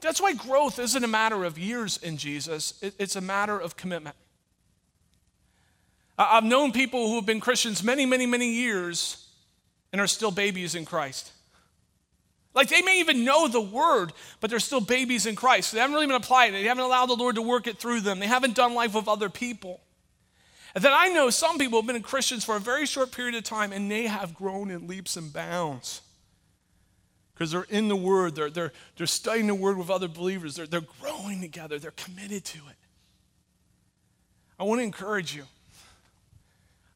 That's 0.00 0.20
why 0.20 0.35
growth 0.35 0.78
isn't 0.78 1.02
a 1.02 1.09
matter 1.09 1.44
of 1.44 1.59
years 1.59 1.96
in 1.98 2.16
Jesus, 2.16 2.74
it's 2.82 3.16
a 3.16 3.20
matter 3.20 3.59
of 3.59 3.76
commitment. 3.76 4.16
I've 6.18 6.44
known 6.44 6.72
people 6.72 7.09
who 7.09 7.16
have 7.16 7.26
been 7.26 7.40
Christians 7.40 7.82
many, 7.82 8.06
many, 8.06 8.26
many 8.26 8.50
years 8.52 9.28
and 9.92 10.00
are 10.00 10.06
still 10.06 10.30
babies 10.30 10.74
in 10.74 10.85
Christ. 10.85 11.32
Like 12.54 12.68
they 12.68 12.80
may 12.80 13.00
even 13.00 13.24
know 13.24 13.48
the 13.48 13.61
word, 13.61 14.14
but 14.40 14.48
they're 14.48 14.59
still 14.59 14.80
babies 14.80 15.26
in 15.26 15.37
Christ. 15.37 15.72
They 15.72 15.78
haven't 15.78 15.92
really 15.92 16.06
been 16.06 16.16
applying 16.16 16.54
it. 16.54 16.62
They 16.62 16.68
haven't 16.68 16.85
allowed 16.85 17.06
the 17.06 17.14
Lord 17.14 17.35
to 17.35 17.42
work 17.42 17.66
it 17.66 17.78
through 17.78 18.00
them. 18.00 18.18
They 18.18 18.26
haven't 18.26 18.54
done 18.54 18.74
life 18.74 18.94
with 18.94 19.09
other 19.09 19.28
people. 19.28 19.80
And 20.74 20.82
then 20.82 20.92
I 20.94 21.09
know 21.09 21.28
some 21.28 21.59
people 21.59 21.80
have 21.80 21.87
been 21.87 22.00
Christians 22.02 22.44
for 22.44 22.56
a 22.56 22.61
very 22.61 22.87
short 22.87 23.12
period 23.12 23.35
of 23.35 23.44
time 23.44 23.72
and 23.72 23.90
they 23.90 24.06
have 24.06 24.35
grown 24.35 24.70
in 24.70 24.87
leaps 24.87 25.16
and 25.16 25.30
bounds. 25.32 26.00
Because 27.37 27.53
they're 27.53 27.66
in 27.68 27.88
the 27.88 27.96
Word, 27.96 28.35
they're, 28.35 28.49
they're, 28.49 28.72
they're 28.96 29.07
studying 29.07 29.46
the 29.46 29.55
Word 29.55 29.77
with 29.77 29.90
other 29.90 30.09
believers, 30.09 30.57
they're, 30.57 30.66
they're 30.66 30.81
growing 31.03 31.42
together, 31.42 31.79
they're 31.79 31.90
committed 31.90 32.46
to 32.46 32.59
it. 32.59 32.77
I 34.59 34.64
want 34.64 34.79
to 34.79 34.85
encourage 34.85 35.37
you. 35.37 35.44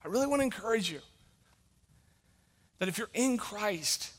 I 0.03 0.09
really 0.09 0.26
want 0.26 0.40
to 0.40 0.44
encourage 0.44 0.90
you 0.90 1.00
that 2.79 2.88
if 2.88 2.96
you're 2.96 3.11
in 3.12 3.37
Christ, 3.37 4.12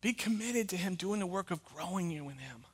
be 0.00 0.14
committed 0.14 0.70
to 0.70 0.78
Him 0.78 0.94
doing 0.94 1.20
the 1.20 1.26
work 1.26 1.50
of 1.50 1.62
growing 1.62 2.10
you 2.10 2.30
in 2.30 2.38
Him. 2.38 2.64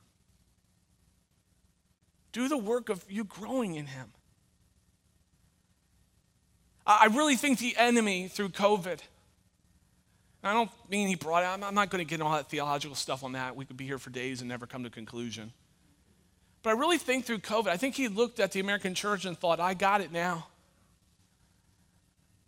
Do 2.31 2.47
the 2.47 2.57
work 2.57 2.87
of 2.87 3.03
you 3.09 3.25
growing 3.25 3.75
in 3.75 3.87
Him. 3.87 4.13
I 6.85 7.07
really 7.07 7.35
think 7.35 7.59
the 7.59 7.75
enemy 7.75 8.29
through 8.29 8.49
COVID, 8.49 8.99
I 10.43 10.53
don't 10.53 10.69
mean 10.89 11.07
he 11.07 11.15
brought 11.15 11.43
it, 11.43 11.63
I'm 11.63 11.73
not 11.73 11.89
going 11.89 12.05
to 12.05 12.09
get 12.09 12.21
all 12.21 12.31
that 12.33 12.49
theological 12.49 12.95
stuff 12.95 13.23
on 13.23 13.33
that. 13.33 13.55
We 13.55 13.65
could 13.65 13.77
be 13.77 13.85
here 13.85 13.97
for 13.97 14.09
days 14.09 14.41
and 14.41 14.47
never 14.47 14.65
come 14.65 14.83
to 14.83 14.87
a 14.87 14.91
conclusion. 14.91 15.51
But 16.63 16.71
I 16.71 16.73
really 16.73 16.97
think 16.97 17.25
through 17.25 17.39
COVID, 17.39 17.67
I 17.67 17.77
think 17.77 17.95
he 17.95 18.07
looked 18.07 18.39
at 18.39 18.51
the 18.51 18.59
American 18.59 18.93
church 18.93 19.25
and 19.25 19.37
thought, 19.37 19.59
I 19.59 19.73
got 19.73 20.01
it 20.01 20.11
now. 20.11 20.47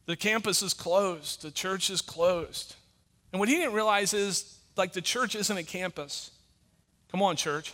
The 0.06 0.15
campus 0.15 0.62
is 0.62 0.73
closed, 0.73 1.41
the 1.41 1.52
church 1.52 1.89
is 1.89 2.02
closed. 2.02 2.75
And 3.32 3.39
what 3.39 3.49
he 3.49 3.56
didn't 3.56 3.73
realize 3.73 4.13
is 4.13 4.58
like 4.75 4.93
the 4.93 5.02
church 5.02 5.36
isn't 5.36 5.58
a 5.58 5.63
campus. 5.63 6.32
Come 7.12 7.21
on, 7.21 7.36
church. 7.36 7.73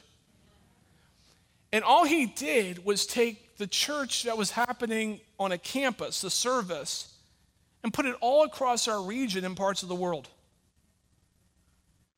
And 1.71 1.84
all 1.84 2.06
he 2.06 2.25
did 2.25 2.86
was 2.86 3.06
take 3.06 3.58
the 3.58 3.67
church 3.67 4.23
that 4.23 4.38
was 4.38 4.51
happening 4.51 5.19
on 5.39 5.51
a 5.51 5.58
campus, 5.58 6.21
the 6.21 6.30
service, 6.30 7.14
and 7.85 7.93
put 7.93 8.07
it 8.07 8.15
all 8.19 8.45
across 8.45 8.87
our 8.87 8.99
region 8.99 9.45
and 9.45 9.55
parts 9.55 9.83
of 9.83 9.89
the 9.89 9.95
world. 9.95 10.27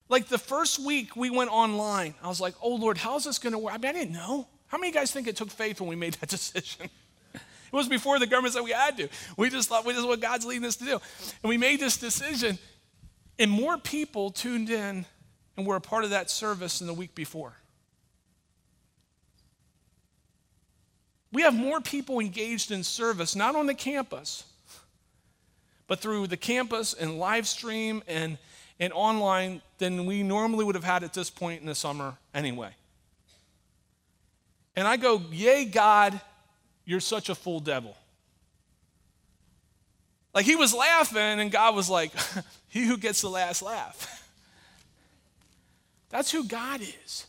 Like 0.08 0.30
the 0.30 0.38
first 0.38 0.80
week 0.80 1.18
we 1.18 1.30
went 1.30 1.52
online, 1.52 2.16
I 2.24 2.30
was 2.30 2.40
like, 2.40 2.56
oh 2.64 2.76
Lord, 2.76 2.98
how's 2.98 3.26
this 3.26 3.38
going 3.38 3.52
to 3.52 3.60
work? 3.60 3.74
I 3.74 3.78
mean, 3.78 3.90
I 3.90 3.92
didn't 3.92 4.14
know. 4.14 4.48
How 4.68 4.78
many 4.78 4.88
of 4.88 4.96
you 4.96 5.02
guys 5.02 5.12
think 5.12 5.28
it 5.28 5.36
took 5.36 5.52
faith 5.52 5.82
when 5.82 5.90
we 5.90 5.98
made 5.98 6.14
that 6.14 6.30
decision? 6.30 6.90
it 7.34 7.74
was 7.74 7.90
before 7.90 8.18
the 8.18 8.28
government 8.28 8.54
said 8.54 8.64
we 8.64 8.72
had 8.72 8.96
to. 8.96 9.10
We 9.36 9.50
just 9.50 9.68
thought, 9.68 9.84
this 9.84 9.98
is 9.98 10.06
what 10.06 10.22
God's 10.22 10.46
leading 10.46 10.64
us 10.64 10.78
to 10.78 10.86
do. 10.86 11.02
And 11.44 11.50
we 11.50 11.58
made 11.58 11.82
this 11.82 11.98
decision, 11.98 12.58
and 13.38 13.52
more 13.52 13.78
people 13.78 14.32
tuned 14.32 14.70
in 14.70 15.06
and 15.58 15.68
were 15.68 15.76
a 15.76 15.82
part 15.82 16.06
of 16.06 16.12
that 16.12 16.30
service 16.30 16.80
than 16.80 16.88
the 16.88 16.94
week 16.94 17.14
before. 17.14 17.58
We 21.34 21.42
have 21.42 21.54
more 21.54 21.82
people 21.82 22.22
engaged 22.22 22.72
in 22.72 22.86
service, 22.86 23.36
not 23.36 23.58
on 23.58 23.66
the 23.66 23.74
campus, 23.74 24.46
but 25.88 26.00
through 26.00 26.28
the 26.28 26.38
campus 26.38 26.94
and 26.94 27.18
live 27.18 27.48
stream 27.48 28.04
and, 28.08 28.38
and 28.80 28.94
online 28.94 29.62
than 29.78 30.06
we 30.06 30.22
normally 30.24 30.66
would 30.66 30.76
have 30.76 30.84
had 30.84 31.04
at 31.04 31.14
this 31.14 31.30
point 31.30 31.62
in 31.62 31.68
the 31.68 31.76
summer 31.76 32.16
anyway. 32.34 32.72
And 34.76 34.88
I 34.88 34.98
go, 34.98 35.22
Yay, 35.32 35.66
God, 35.66 36.20
you're 36.86 37.00
such 37.00 37.30
a 37.30 37.36
fool 37.36 37.60
devil. 37.60 37.96
Like 40.34 40.46
he 40.46 40.56
was 40.56 40.74
laughing, 40.74 41.40
and 41.40 41.52
God 41.52 41.76
was 41.76 41.90
like, 41.90 42.12
He 42.70 42.86
who 42.86 42.98
gets 42.98 43.22
the 43.22 43.30
last 43.30 43.62
laugh. 43.62 44.14
That's 46.10 46.32
who 46.32 46.44
God 46.44 46.82
is. 46.82 47.26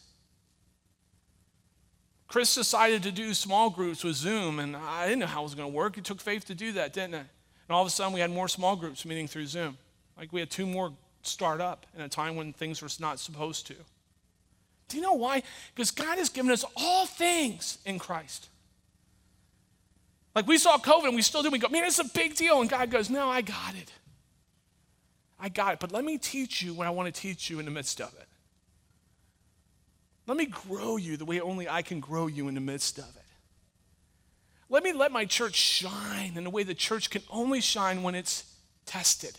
Chris 2.27 2.55
decided 2.55 3.03
to 3.05 3.11
do 3.11 3.33
small 3.33 3.71
groups 3.71 4.05
with 4.05 4.15
Zoom, 4.15 4.59
and 4.59 4.77
I 4.77 5.07
didn't 5.07 5.21
know 5.21 5.27
how 5.27 5.41
it 5.41 5.45
was 5.45 5.55
going 5.55 5.71
to 5.71 5.75
work. 5.75 5.97
It 5.97 6.05
took 6.05 6.21
faith 6.21 6.45
to 6.47 6.55
do 6.55 6.73
that, 6.73 6.93
didn't 6.93 7.15
it? 7.15 7.27
And 7.69 7.75
all 7.75 7.83
of 7.83 7.89
a 7.89 7.91
sudden, 7.91 8.15
we 8.15 8.21
had 8.21 8.31
more 8.31 8.49
small 8.49 8.77
groups 8.77 9.05
meeting 9.05 9.29
through 9.29 9.47
Zoom. 9.47 9.77
Like 10.17 10.33
we 10.33 10.41
had 10.41 10.51
two 10.51 10.67
more 10.67 10.93
start 11.23 11.61
up 11.61 11.87
in 11.95 12.01
a 12.01 12.09
time 12.09 12.35
when 12.37 12.53
things 12.53 12.81
were 12.81 12.89
not 12.99 13.19
supposed 13.19 13.67
to. 13.67 13.75
Do 14.89 14.97
you 14.97 15.03
know 15.03 15.13
why? 15.13 15.43
Because 15.75 15.91
God 15.91 16.17
has 16.19 16.31
given 16.31 16.51
us 16.51 16.65
all 16.77 17.05
things 17.05 17.79
in 17.85 17.99
Christ. 17.99 18.49
Like 20.35 20.47
we 20.47 20.57
saw 20.57 20.79
COVID 20.79 21.09
and 21.09 21.15
we 21.15 21.23
still 21.23 21.43
do. 21.43 21.51
We 21.51 21.59
go, 21.59 21.69
man, 21.69 21.85
it's 21.85 21.99
a 21.99 22.05
big 22.05 22.37
deal. 22.37 22.61
And 22.61 22.71
God 22.71 22.91
goes, 22.91 23.11
no, 23.11 23.29
I 23.29 23.43
got 23.43 23.75
it. 23.75 23.93
I 25.39 25.49
got 25.51 25.75
it. 25.75 25.81
But 25.81 25.93
let 25.93 26.05
me 26.05 26.17
teach 26.17 26.63
you 26.63 26.73
what 26.73 26.87
I 26.87 26.91
want 26.91 27.15
to 27.15 27.21
teach 27.21 27.51
you 27.51 27.59
in 27.59 27.65
the 27.67 27.71
midst 27.71 28.01
of 28.01 28.15
it. 28.15 28.27
Let 30.27 30.37
me 30.37 30.47
grow 30.47 30.97
you 30.97 31.17
the 31.17 31.25
way 31.25 31.41
only 31.41 31.69
I 31.69 31.83
can 31.83 32.01
grow 32.01 32.27
you 32.27 32.49
in 32.49 32.55
the 32.55 32.61
midst 32.61 32.99
of 32.99 33.09
it. 33.17 33.23
Let 34.71 34.83
me 34.83 34.93
let 34.93 35.13
my 35.13 35.25
church 35.25 35.55
shine 35.55 36.37
in 36.37 36.45
a 36.47 36.51
way 36.51 36.63
the 36.63 36.75
church 36.75 37.11
can 37.11 37.23
only 37.31 37.61
shine 37.61 38.03
when 38.03 38.15
it's 38.15 38.45
tested. 38.85 39.39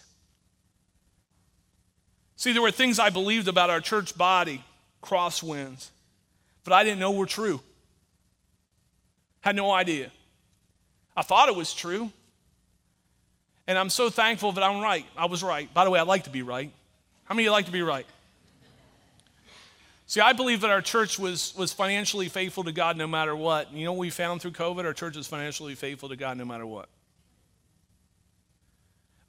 See, 2.35 2.53
there 2.53 2.61
were 2.61 2.71
things 2.71 2.99
I 2.99 3.09
believed 3.09 3.47
about 3.47 3.69
our 3.69 3.81
church 3.81 4.17
body, 4.17 4.63
crosswinds, 5.03 5.89
but 6.63 6.73
I 6.73 6.83
didn't 6.83 6.99
know 6.99 7.11
were 7.11 7.25
true. 7.25 7.61
Had 9.41 9.55
no 9.55 9.71
idea. 9.71 10.11
I 11.15 11.21
thought 11.21 11.49
it 11.49 11.55
was 11.55 11.73
true. 11.73 12.11
And 13.67 13.77
I'm 13.77 13.89
so 13.89 14.09
thankful 14.09 14.53
that 14.53 14.63
I'm 14.63 14.81
right. 14.81 15.05
I 15.15 15.25
was 15.25 15.43
right. 15.43 15.71
By 15.73 15.83
the 15.83 15.91
way, 15.91 15.99
I 15.99 16.03
like 16.03 16.23
to 16.23 16.29
be 16.29 16.41
right. 16.41 16.71
How 17.25 17.35
many 17.35 17.43
of 17.43 17.49
you 17.49 17.51
like 17.51 17.65
to 17.65 17.71
be 17.71 17.83
right? 17.83 18.07
See, 20.09 20.21
I 20.21 20.33
believe 20.33 20.61
that 20.61 20.71
our 20.71 20.81
church 20.81 21.19
was, 21.19 21.53
was 21.55 21.71
financially 21.71 22.29
faithful 22.29 22.63
to 22.63 22.71
God 22.71 22.97
no 22.97 23.05
matter 23.05 23.35
what. 23.35 23.71
You 23.71 23.85
know 23.85 23.91
what 23.91 23.99
we 23.99 24.09
found 24.09 24.41
through 24.41 24.53
COVID? 24.53 24.83
Our 24.83 24.91
church 24.91 25.15
is 25.15 25.27
financially 25.27 25.75
faithful 25.75 26.09
to 26.09 26.15
God 26.15 26.35
no 26.35 26.45
matter 26.45 26.65
what. 26.65 26.89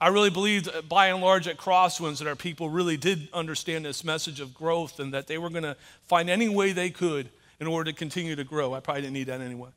I 0.01 0.09
really 0.09 0.31
believed, 0.31 0.71
uh, 0.75 0.81
by 0.81 1.09
and 1.09 1.21
large, 1.21 1.47
at 1.47 1.59
Crosswinds 1.59 2.21
that 2.21 2.27
our 2.27 2.35
people 2.35 2.71
really 2.71 2.97
did 2.97 3.29
understand 3.35 3.85
this 3.85 4.05
message 4.05 4.41
of 4.41 4.55
growth 4.55 5.01
and 5.01 5.13
that 5.13 5.27
they 5.27 5.37
were 5.37 5.51
going 5.51 5.65
to 5.65 5.77
find 6.05 6.31
any 6.31 6.49
way 6.49 6.73
they 6.73 6.89
could 6.89 7.29
in 7.61 7.67
order 7.67 7.93
to 7.93 7.95
continue 7.95 8.35
to 8.35 8.45
grow. 8.45 8.73
I 8.73 8.81
probably 8.81 9.03
didn't 9.03 9.13
need 9.13 9.27
that 9.27 9.43
anyway. 9.43 9.69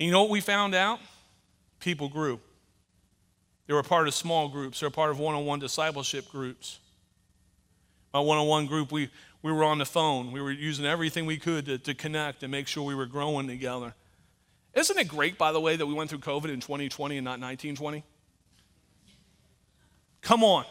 And 0.00 0.06
you 0.08 0.10
know 0.10 0.22
what 0.22 0.30
we 0.30 0.40
found 0.40 0.74
out? 0.74 0.98
People 1.78 2.08
grew. 2.08 2.40
They 3.68 3.74
were 3.74 3.84
part 3.84 4.08
of 4.08 4.14
small 4.14 4.48
groups, 4.48 4.80
they 4.80 4.88
were 4.88 4.90
part 4.90 5.12
of 5.12 5.20
one 5.20 5.36
on 5.36 5.46
one 5.46 5.60
discipleship 5.60 6.28
groups. 6.32 6.80
My 8.14 8.20
one 8.20 8.38
on 8.38 8.46
one 8.46 8.66
group, 8.66 8.92
we, 8.92 9.10
we 9.42 9.50
were 9.50 9.64
on 9.64 9.78
the 9.78 9.84
phone. 9.84 10.30
We 10.30 10.40
were 10.40 10.52
using 10.52 10.86
everything 10.86 11.26
we 11.26 11.36
could 11.36 11.66
to, 11.66 11.78
to 11.78 11.94
connect 11.94 12.44
and 12.44 12.52
make 12.52 12.68
sure 12.68 12.84
we 12.84 12.94
were 12.94 13.06
growing 13.06 13.48
together. 13.48 13.92
Isn't 14.72 14.96
it 14.96 15.08
great, 15.08 15.36
by 15.36 15.50
the 15.50 15.60
way, 15.60 15.74
that 15.74 15.84
we 15.84 15.94
went 15.94 16.10
through 16.10 16.20
COVID 16.20 16.48
in 16.48 16.60
2020 16.60 17.18
and 17.18 17.24
not 17.24 17.40
1920? 17.40 18.04
Come 20.22 20.44
on. 20.44 20.64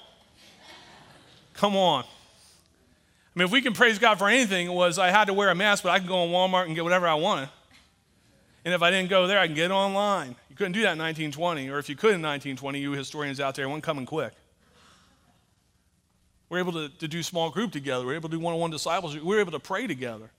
Come 1.53 1.75
on. 1.75 2.05
I 2.05 3.39
mean, 3.39 3.45
if 3.45 3.51
we 3.51 3.61
can 3.61 3.73
praise 3.73 3.99
God 3.99 4.17
for 4.19 4.29
anything, 4.29 4.67
it 4.67 4.73
was 4.73 4.97
I 4.97 5.09
had 5.09 5.25
to 5.25 5.33
wear 5.33 5.49
a 5.49 5.55
mask, 5.55 5.83
but 5.83 5.89
I 5.89 5.99
could 5.99 6.07
go 6.07 6.23
in 6.23 6.29
Walmart 6.29 6.67
and 6.67 6.75
get 6.75 6.85
whatever 6.85 7.07
I 7.07 7.15
wanted. 7.15 7.49
And 8.63 8.73
if 8.73 8.81
I 8.81 8.89
didn't 8.89 9.09
go 9.09 9.27
there, 9.27 9.39
I 9.39 9.47
can 9.47 9.55
get 9.55 9.69
online. 9.69 10.37
You 10.49 10.55
couldn't 10.55 10.71
do 10.71 10.81
that 10.83 10.93
in 10.93 10.99
1920, 10.99 11.69
or 11.69 11.77
if 11.77 11.89
you 11.89 11.97
could 11.97 12.15
in 12.15 12.21
1920, 12.21 12.79
you 12.79 12.91
historians 12.93 13.41
out 13.41 13.55
there, 13.55 13.65
it 13.65 13.67
wasn't 13.67 13.83
coming 13.83 14.05
quick. 14.05 14.33
We're 16.53 16.59
able 16.59 16.73
to, 16.73 16.89
to 16.89 17.07
do 17.07 17.23
small 17.23 17.49
group 17.49 17.71
together. 17.71 18.05
We're 18.05 18.13
able 18.13 18.29
to 18.29 18.35
do 18.35 18.39
one 18.39 18.53
on 18.53 18.59
one 18.59 18.69
disciples. 18.69 19.17
We're 19.17 19.39
able 19.39 19.53
to 19.53 19.59
pray 19.59 19.87
together. 19.87 20.29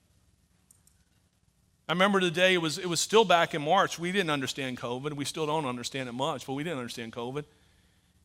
I 1.88 1.92
remember 1.92 2.20
the 2.20 2.30
day, 2.30 2.54
it 2.54 2.58
was, 2.58 2.78
it 2.78 2.86
was 2.86 3.00
still 3.00 3.24
back 3.24 3.52
in 3.52 3.62
March. 3.62 3.98
We 3.98 4.12
didn't 4.12 4.30
understand 4.30 4.78
COVID. 4.78 5.14
We 5.14 5.24
still 5.24 5.44
don't 5.44 5.66
understand 5.66 6.08
it 6.08 6.12
much, 6.12 6.46
but 6.46 6.52
we 6.52 6.62
didn't 6.62 6.78
understand 6.78 7.12
COVID. 7.14 7.44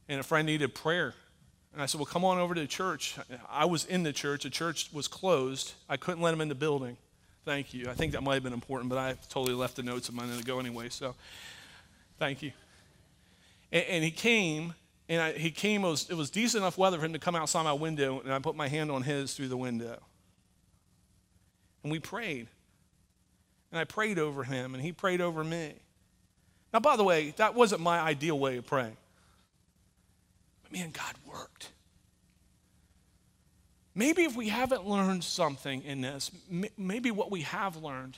And 0.08 0.19
a 0.19 0.23
friend 0.23 0.45
needed 0.45 0.75
prayer. 0.75 1.15
And 1.73 1.82
I 1.82 1.88
said, 1.88 1.97
Well, 1.97 2.06
come 2.06 2.23
on 2.23 2.38
over 2.38 2.54
to 2.54 2.62
the 2.62 2.67
church. 2.67 3.15
I 3.49 3.65
was 3.65 3.86
in 3.86 4.04
the 4.04 4.13
church. 4.13 4.43
The 4.43 4.52
church 4.52 4.91
was 4.93 5.08
closed. 5.08 5.73
I 5.89 5.97
couldn't 5.97 6.21
let 6.21 6.32
him 6.32 6.41
in 6.41 6.47
the 6.47 6.54
building. 6.54 6.95
Thank 7.43 7.73
you. 7.73 7.89
I 7.89 7.95
think 7.95 8.12
that 8.12 8.21
might 8.21 8.36
have 8.36 8.43
been 8.43 8.54
important, 8.54 8.91
but 8.91 8.99
I 8.99 9.15
totally 9.30 9.56
left 9.56 9.78
the 9.78 9.84
notes 9.84 10.10
of 10.10 10.13
mine 10.13 10.30
to 10.38 10.43
go 10.43 10.60
anyway. 10.60 10.89
So 10.89 11.15
thank 12.19 12.43
you. 12.43 12.52
And, 13.71 13.84
and 13.86 14.04
he 14.04 14.12
came, 14.12 14.75
and 15.10 15.19
I, 15.19 15.32
he 15.34 15.50
came, 15.50 15.84
it 15.84 15.89
was, 15.89 16.10
it 16.10 16.13
was 16.13 16.30
decent 16.30 16.62
enough 16.62 16.78
weather 16.78 17.00
for 17.00 17.06
him 17.06 17.13
to 17.13 17.19
come 17.19 17.36
outside 17.36 17.63
my 17.63 17.74
window, 17.74 18.22
and 18.22 18.32
I 18.32 18.38
put 18.38 18.56
my 18.56 18.67
hand 18.67 18.91
on 18.91 19.02
his 19.02 19.34
through 19.34 19.48
the 19.48 19.58
window. 19.58 20.00
And 21.84 21.91
we 21.91 22.00
prayed. 22.00 22.48
And 23.72 23.80
I 23.80 23.86
prayed 23.86 24.19
over 24.19 24.43
him, 24.43 24.76
and 24.76 24.84
he 24.84 24.91
prayed 24.91 25.19
over 25.19 25.43
me. 25.43 25.74
Now, 26.72 26.80
by 26.80 26.95
the 26.95 27.04
way, 27.04 27.34
that 27.38 27.56
wasn't 27.56 27.82
my 27.82 28.00
ideal 28.00 28.38
way 28.38 28.58
of 28.58 28.67
praying. 28.67 28.98
But 30.62 30.74
man, 30.74 30.91
God 30.91 31.15
worked. 31.28 31.72
Maybe 33.95 34.24
if 34.24 34.36
we 34.36 34.50
haven't 34.50 34.88
learned 34.88 35.24
something 35.24 35.84
in 35.84 36.02
this, 36.02 36.30
maybe 36.78 37.10
what 37.10 37.32
we 37.32 37.41
have 37.41 37.78
learned 37.78 38.17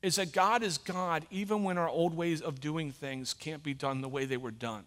is 0.00 0.16
that 0.16 0.32
God 0.32 0.62
is 0.62 0.78
God 0.78 1.26
even 1.30 1.62
when 1.64 1.76
our 1.76 1.88
old 1.88 2.16
ways 2.16 2.40
of 2.40 2.60
doing 2.60 2.90
things 2.90 3.34
can't 3.34 3.62
be 3.62 3.74
done 3.74 4.00
the 4.00 4.08
way 4.08 4.24
they 4.24 4.38
were 4.38 4.50
done. 4.50 4.84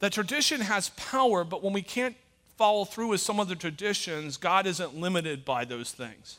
That 0.00 0.12
tradition 0.12 0.62
has 0.62 0.90
power, 0.90 1.44
but 1.44 1.62
when 1.62 1.72
we 1.72 1.82
can't 1.82 2.16
follow 2.56 2.84
through 2.84 3.08
with 3.08 3.20
some 3.20 3.38
of 3.38 3.48
the 3.48 3.54
traditions, 3.54 4.36
God 4.36 4.66
isn't 4.66 4.94
limited 4.94 5.44
by 5.44 5.64
those 5.64 5.92
things. 5.92 6.38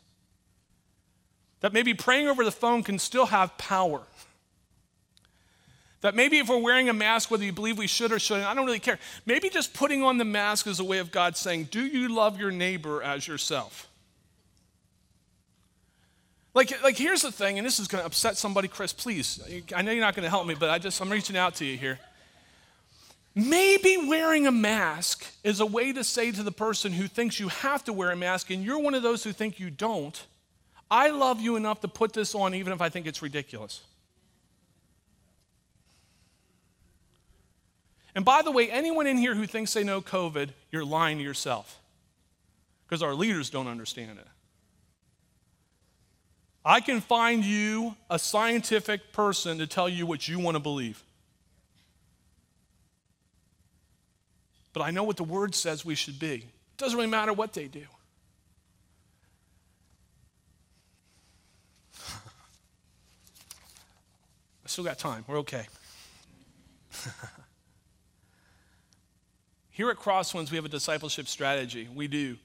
That 1.62 1.74
maybe 1.74 1.93
praying 1.93 2.28
over 2.28 2.43
the 2.43 2.52
phone 2.52 2.84
can 2.84 3.00
still 3.00 3.28
have 3.28 3.58
power. 3.58 4.02
That 6.02 6.15
maybe 6.15 6.39
if 6.39 6.50
we're 6.50 6.58
wearing 6.58 6.89
a 6.89 6.93
mask, 6.93 7.30
whether 7.30 7.43
you 7.43 7.54
believe 7.54 7.78
we 7.78 7.86
should 7.86 8.12
or 8.12 8.17
shouldn't, 8.17 8.47
I 8.47 8.56
don't 8.56 8.65
really 8.65 8.80
care. 8.80 8.97
Maybe 9.28 9.50
just 9.50 9.74
putting 9.74 10.02
on 10.04 10.17
the 10.17 10.26
mask 10.26 10.65
is 10.65 10.80
a 10.80 10.84
way 10.84 10.97
of 10.97 11.12
God 11.12 11.38
saying, 11.38 11.65
Do 11.65 11.86
you 11.86 12.10
love 12.10 12.39
your 12.39 12.52
neighbor 12.52 13.04
as 13.04 13.28
yourself? 13.28 13.88
Like, 16.56 16.84
like 16.84 16.97
here's 16.97 17.21
the 17.21 17.32
thing, 17.32 17.60
and 17.60 17.65
this 17.65 17.80
is 17.80 17.88
going 17.88 18.02
to 18.02 18.06
upset 18.06 18.36
somebody, 18.38 18.67
Chris, 18.67 18.91
please. 18.91 19.39
I 19.76 19.84
know 19.84 19.91
you're 19.91 20.02
not 20.04 20.15
going 20.15 20.24
to 20.24 20.30
help 20.30 20.47
me, 20.47 20.56
but 20.56 20.69
I 20.69 20.80
just, 20.80 21.00
I'm 21.00 21.10
reaching 21.10 21.38
out 21.38 21.56
to 21.56 21.65
you 21.65 21.78
here. 21.78 22.00
Maybe 23.34 23.98
wearing 23.98 24.46
a 24.46 24.52
mask 24.52 25.26
is 25.44 25.62
a 25.62 25.65
way 25.65 25.94
to 25.94 26.04
say 26.04 26.32
to 26.32 26.44
the 26.44 26.52
person 26.52 26.91
who 26.91 27.08
thinks 27.08 27.39
you 27.39 27.48
have 27.48 27.84
to 27.86 27.94
wear 27.94 28.12
a 28.12 28.15
mask, 28.15 28.50
and 28.50 28.63
you're 28.63 28.80
one 28.80 28.94
of 28.94 29.04
those 29.04 29.24
who 29.24 29.32
think 29.32 29.60
you 29.60 29.70
don't, 29.70 30.22
I 30.89 31.10
love 31.10 31.39
you 31.39 31.56
enough 31.56 31.80
to 31.82 31.88
put 31.88 32.12
this 32.12 32.36
on 32.36 32.54
even 32.54 32.74
if 32.74 32.82
I 32.82 32.89
think 32.89 33.08
it's 33.08 33.22
ridiculous. 33.22 33.82
And 38.13 38.26
by 38.26 38.41
the 38.41 38.52
way, 38.52 38.70
anyone 38.70 39.08
in 39.08 39.17
here 39.17 39.34
who 39.34 39.48
thinks 39.48 39.74
they 39.74 39.86
know 39.86 40.02
COVID, 40.02 40.50
you're 40.70 40.84
lying 40.84 41.17
to 41.20 41.24
yourself 41.24 41.80
because 42.86 43.02
our 43.02 43.15
leaders 43.15 43.50
don't 43.50 43.67
understand 43.67 44.20
it. 44.20 44.28
I 46.65 46.82
can 46.82 47.00
find 47.00 47.46
you 47.46 47.96
a 48.10 48.20
scientific 48.20 49.13
person 49.13 49.60
to 49.60 49.67
tell 49.67 49.88
you 49.88 50.06
what 50.06 50.28
you 50.28 50.39
want 50.39 50.56
to 50.56 50.60
believe. 50.60 51.02
But 54.74 54.84
I 54.84 54.92
know 54.92 55.04
what 55.04 55.18
the 55.18 55.24
word 55.24 55.56
says 55.56 55.84
we 55.84 55.96
should 55.96 56.20
be. 56.20 56.36
It 56.36 56.78
doesn't 56.78 56.98
really 56.98 57.10
matter 57.10 57.34
what 57.34 57.54
they 57.54 57.68
do. 57.68 57.86
I 64.64 64.68
still 64.68 64.84
got 64.84 64.98
time. 65.00 65.26
We're 65.28 65.40
okay. 65.40 65.68
Here 69.72 69.90
at 69.90 69.98
Crosswinds, 69.98 70.52
we 70.52 70.58
have 70.58 70.66
a 70.66 70.70
discipleship 70.70 71.28
strategy. 71.28 71.90
We 71.94 72.08
do. 72.08 72.38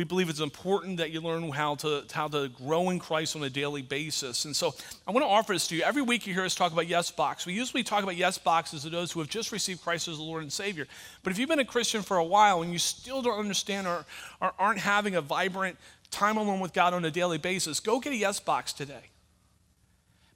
We 0.00 0.04
believe 0.04 0.30
it's 0.30 0.40
important 0.40 0.96
that 0.96 1.10
you 1.10 1.20
learn 1.20 1.46
how 1.50 1.74
to, 1.74 2.04
how 2.10 2.26
to 2.28 2.48
grow 2.48 2.88
in 2.88 2.98
Christ 2.98 3.36
on 3.36 3.42
a 3.42 3.50
daily 3.50 3.82
basis. 3.82 4.46
And 4.46 4.56
so 4.56 4.74
I 5.06 5.10
want 5.10 5.26
to 5.26 5.28
offer 5.28 5.52
this 5.52 5.68
to 5.68 5.76
you. 5.76 5.82
Every 5.82 6.00
week 6.00 6.26
you 6.26 6.32
hear 6.32 6.46
us 6.46 6.54
talk 6.54 6.72
about 6.72 6.86
Yes 6.86 7.10
Box. 7.10 7.44
We 7.44 7.52
usually 7.52 7.82
talk 7.82 8.02
about 8.02 8.16
Yes 8.16 8.38
Boxes 8.38 8.80
to 8.84 8.88
those 8.88 9.12
who 9.12 9.20
have 9.20 9.28
just 9.28 9.52
received 9.52 9.82
Christ 9.82 10.08
as 10.08 10.16
the 10.16 10.22
Lord 10.22 10.42
and 10.42 10.50
Savior. 10.50 10.86
But 11.22 11.34
if 11.34 11.38
you've 11.38 11.50
been 11.50 11.58
a 11.58 11.66
Christian 11.66 12.00
for 12.00 12.16
a 12.16 12.24
while 12.24 12.62
and 12.62 12.72
you 12.72 12.78
still 12.78 13.20
don't 13.20 13.38
understand 13.38 13.86
or, 13.86 14.06
or 14.40 14.54
aren't 14.58 14.78
having 14.78 15.16
a 15.16 15.20
vibrant 15.20 15.76
time 16.10 16.38
alone 16.38 16.60
with 16.60 16.72
God 16.72 16.94
on 16.94 17.04
a 17.04 17.10
daily 17.10 17.36
basis, 17.36 17.78
go 17.78 18.00
get 18.00 18.14
a 18.14 18.16
Yes 18.16 18.40
Box 18.40 18.72
today. 18.72 19.10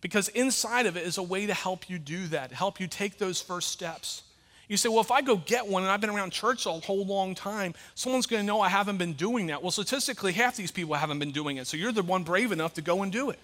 Because 0.03 0.29
inside 0.29 0.85
of 0.85 0.99
it 0.99 1.07
is 1.07 1.17
a 1.17 1.23
way 1.23 1.47
to 1.47 1.55
help 1.55 1.89
you 1.89 1.99
do 1.99 2.27
that, 2.27 2.53
help 2.53 2.81
you 2.81 2.87
take 2.87 3.17
those 3.17 3.41
first 3.41 3.69
steps. 3.69 4.25
You 4.69 4.77
say, 4.77 4.89
well, 4.89 5.01
if 5.01 5.11
I 5.11 5.21
go 5.21 5.37
get 5.37 5.67
one 5.67 5.83
and 5.83 5.93
I've 5.93 6.01
been 6.01 6.11
around 6.11 6.31
church 6.31 6.67
a 6.67 6.71
whole 6.73 7.05
long 7.05 7.35
time, 7.35 7.75
someone's 7.95 8.27
going 8.27 8.43
to 8.43 8.47
know 8.47 8.61
I 8.61 8.69
haven't 8.69 8.97
been 8.97 9.13
doing 9.13 9.49
that. 9.49 9.63
Well, 9.63 9.71
statistically, 9.71 10.33
half 10.33 10.57
these 10.57 10.71
people 10.71 10.95
haven't 10.95 11.19
been 11.19 11.33
doing 11.33 11.59
it. 11.59 11.67
So 11.67 11.77
you're 11.77 11.93
the 11.93 12.03
one 12.03 12.23
brave 12.23 12.51
enough 12.51 12.75
to 12.75 12.83
go 12.83 13.03
and 13.03 13.13
do 13.13 13.31
it. 13.31 13.39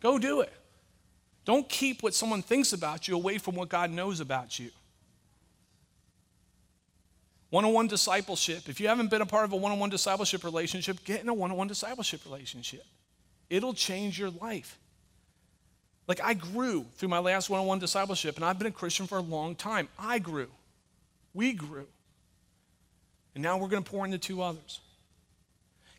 Go 0.00 0.18
do 0.18 0.40
it. 0.42 0.52
Don't 1.44 1.68
keep 1.68 2.02
what 2.02 2.14
someone 2.14 2.42
thinks 2.42 2.72
about 2.72 3.08
you 3.08 3.14
away 3.14 3.38
from 3.38 3.54
what 3.54 3.68
God 3.68 3.90
knows 3.90 4.20
about 4.20 4.58
you. 4.58 4.70
One 7.48 7.64
on 7.64 7.72
one 7.72 7.88
discipleship. 7.88 8.68
If 8.68 8.80
you 8.80 8.88
haven't 8.88 9.10
been 9.10 9.22
a 9.22 9.26
part 9.26 9.44
of 9.44 9.52
a 9.52 9.56
one 9.56 9.72
on 9.72 9.78
one 9.78 9.90
discipleship 9.90 10.44
relationship, 10.44 11.04
get 11.04 11.20
in 11.20 11.28
a 11.28 11.34
one 11.34 11.50
on 11.50 11.56
one 11.56 11.68
discipleship 11.68 12.24
relationship. 12.24 12.84
It'll 13.48 13.74
change 13.74 14.18
your 14.18 14.30
life. 14.30 14.78
Like 16.06 16.20
I 16.22 16.34
grew 16.34 16.86
through 16.96 17.08
my 17.08 17.18
last 17.18 17.50
one 17.50 17.60
on 17.60 17.66
one 17.66 17.78
discipleship, 17.78 18.36
and 18.36 18.44
I've 18.44 18.58
been 18.58 18.66
a 18.66 18.72
Christian 18.72 19.06
for 19.06 19.18
a 19.18 19.22
long 19.22 19.54
time. 19.54 19.88
I 19.98 20.18
grew. 20.18 20.48
We 21.34 21.52
grew. 21.52 21.86
And 23.34 23.42
now 23.42 23.58
we're 23.58 23.68
going 23.68 23.84
to 23.84 23.90
pour 23.90 24.04
into 24.04 24.18
two 24.18 24.42
others. 24.42 24.80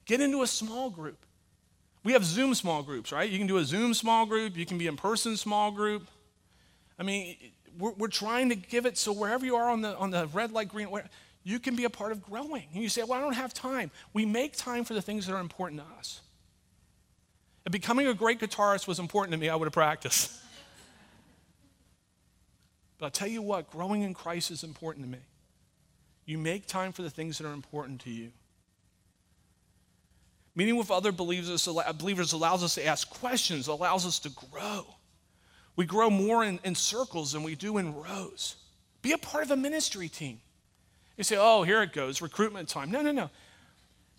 Get 0.06 0.20
into 0.20 0.42
a 0.42 0.48
small 0.48 0.90
group. 0.90 1.26
We 2.04 2.14
have 2.14 2.26
Zoom 2.26 2.56
small 2.56 2.84
groups, 2.84 3.12
right? 3.12 3.30
You 3.30 3.38
can 3.38 3.48
do 3.48 3.58
a 3.58 3.64
Zoom 3.64 3.94
small 3.94 4.26
group, 4.26 4.58
you 4.58 4.66
can 4.66 4.78
be 4.78 4.88
in 4.88 4.98
person 4.98 5.38
small 5.38 5.72
group. 5.72 6.08
I 7.00 7.04
mean, 7.04 7.38
we're, 7.78 7.94
we're 7.94 8.08
trying 8.08 8.50
to 8.50 8.56
give 8.56 8.86
it 8.86 8.98
so 8.98 9.12
wherever 9.12 9.46
you 9.46 9.56
are 9.56 9.70
on 9.70 9.82
the, 9.82 9.96
on 9.98 10.12
the 10.12 10.28
red, 10.28 10.52
light, 10.52 10.68
green, 10.68 10.90
where, 10.90 11.06
you 11.44 11.60
can 11.60 11.76
be 11.76 11.86
a 11.86 11.90
part 11.90 12.12
of 12.12 12.22
growing. 12.22 12.68
And 12.74 12.84
you 12.84 12.90
say, 12.90 13.04
Well, 13.04 13.18
I 13.18 13.22
don't 13.22 13.34
have 13.34 13.54
time. 13.54 13.92
We 14.14 14.26
make 14.26 14.56
time 14.56 14.84
for 14.84 14.94
the 14.94 15.02
things 15.02 15.26
that 15.28 15.34
are 15.34 15.40
important 15.40 15.82
to 15.82 15.88
us. 15.98 16.22
If 17.66 17.72
becoming 17.72 18.08
a 18.08 18.14
great 18.14 18.40
guitarist 18.40 18.88
was 18.88 19.00
important 19.00 19.34
to 19.34 19.38
me, 19.38 19.50
I 19.50 19.56
would 19.56 19.66
have 19.66 19.74
practiced. 19.74 20.32
but 22.98 23.06
I'll 23.06 23.12
tell 23.12 23.28
you 23.28 23.42
what, 23.42 23.70
growing 23.70 24.02
in 24.02 24.14
Christ 24.14 24.52
is 24.52 24.64
important 24.64 25.06
to 25.06 25.12
me. 25.12 25.20
You 26.26 26.38
make 26.38 26.66
time 26.66 26.92
for 26.92 27.02
the 27.02 27.10
things 27.10 27.38
that 27.38 27.48
are 27.48 27.54
important 27.54 28.02
to 28.02 28.10
you. 28.10 28.32
Meeting 30.56 30.76
with 30.76 30.92
other 30.92 31.12
believers, 31.12 31.68
believers 31.98 32.34
allows 32.34 32.64
us 32.64 32.76
to 32.76 32.86
ask 32.86 33.10
questions, 33.10 33.68
allows 33.68 34.06
us 34.06 34.20
to 34.20 34.30
grow. 34.30 34.86
We 35.76 35.86
grow 35.86 36.10
more 36.10 36.44
in, 36.44 36.60
in 36.64 36.76
circles 36.76 37.32
than 37.32 37.44
we 37.44 37.56
do 37.56 37.78
in 37.78 37.96
rows. 37.96 38.58
Be 39.02 39.14
a 39.14 39.18
part 39.18 39.46
of 39.46 39.52
a 39.52 39.56
ministry 39.56 40.10
team. 40.10 40.42
You 41.18 41.24
say, 41.24 41.38
oh, 41.40 41.64
here 41.64 41.82
it 41.82 41.94
goes, 41.94 42.22
recruitment 42.22 42.68
time. 42.68 42.92
No, 42.92 43.02
no, 43.02 43.12
no. 43.12 43.30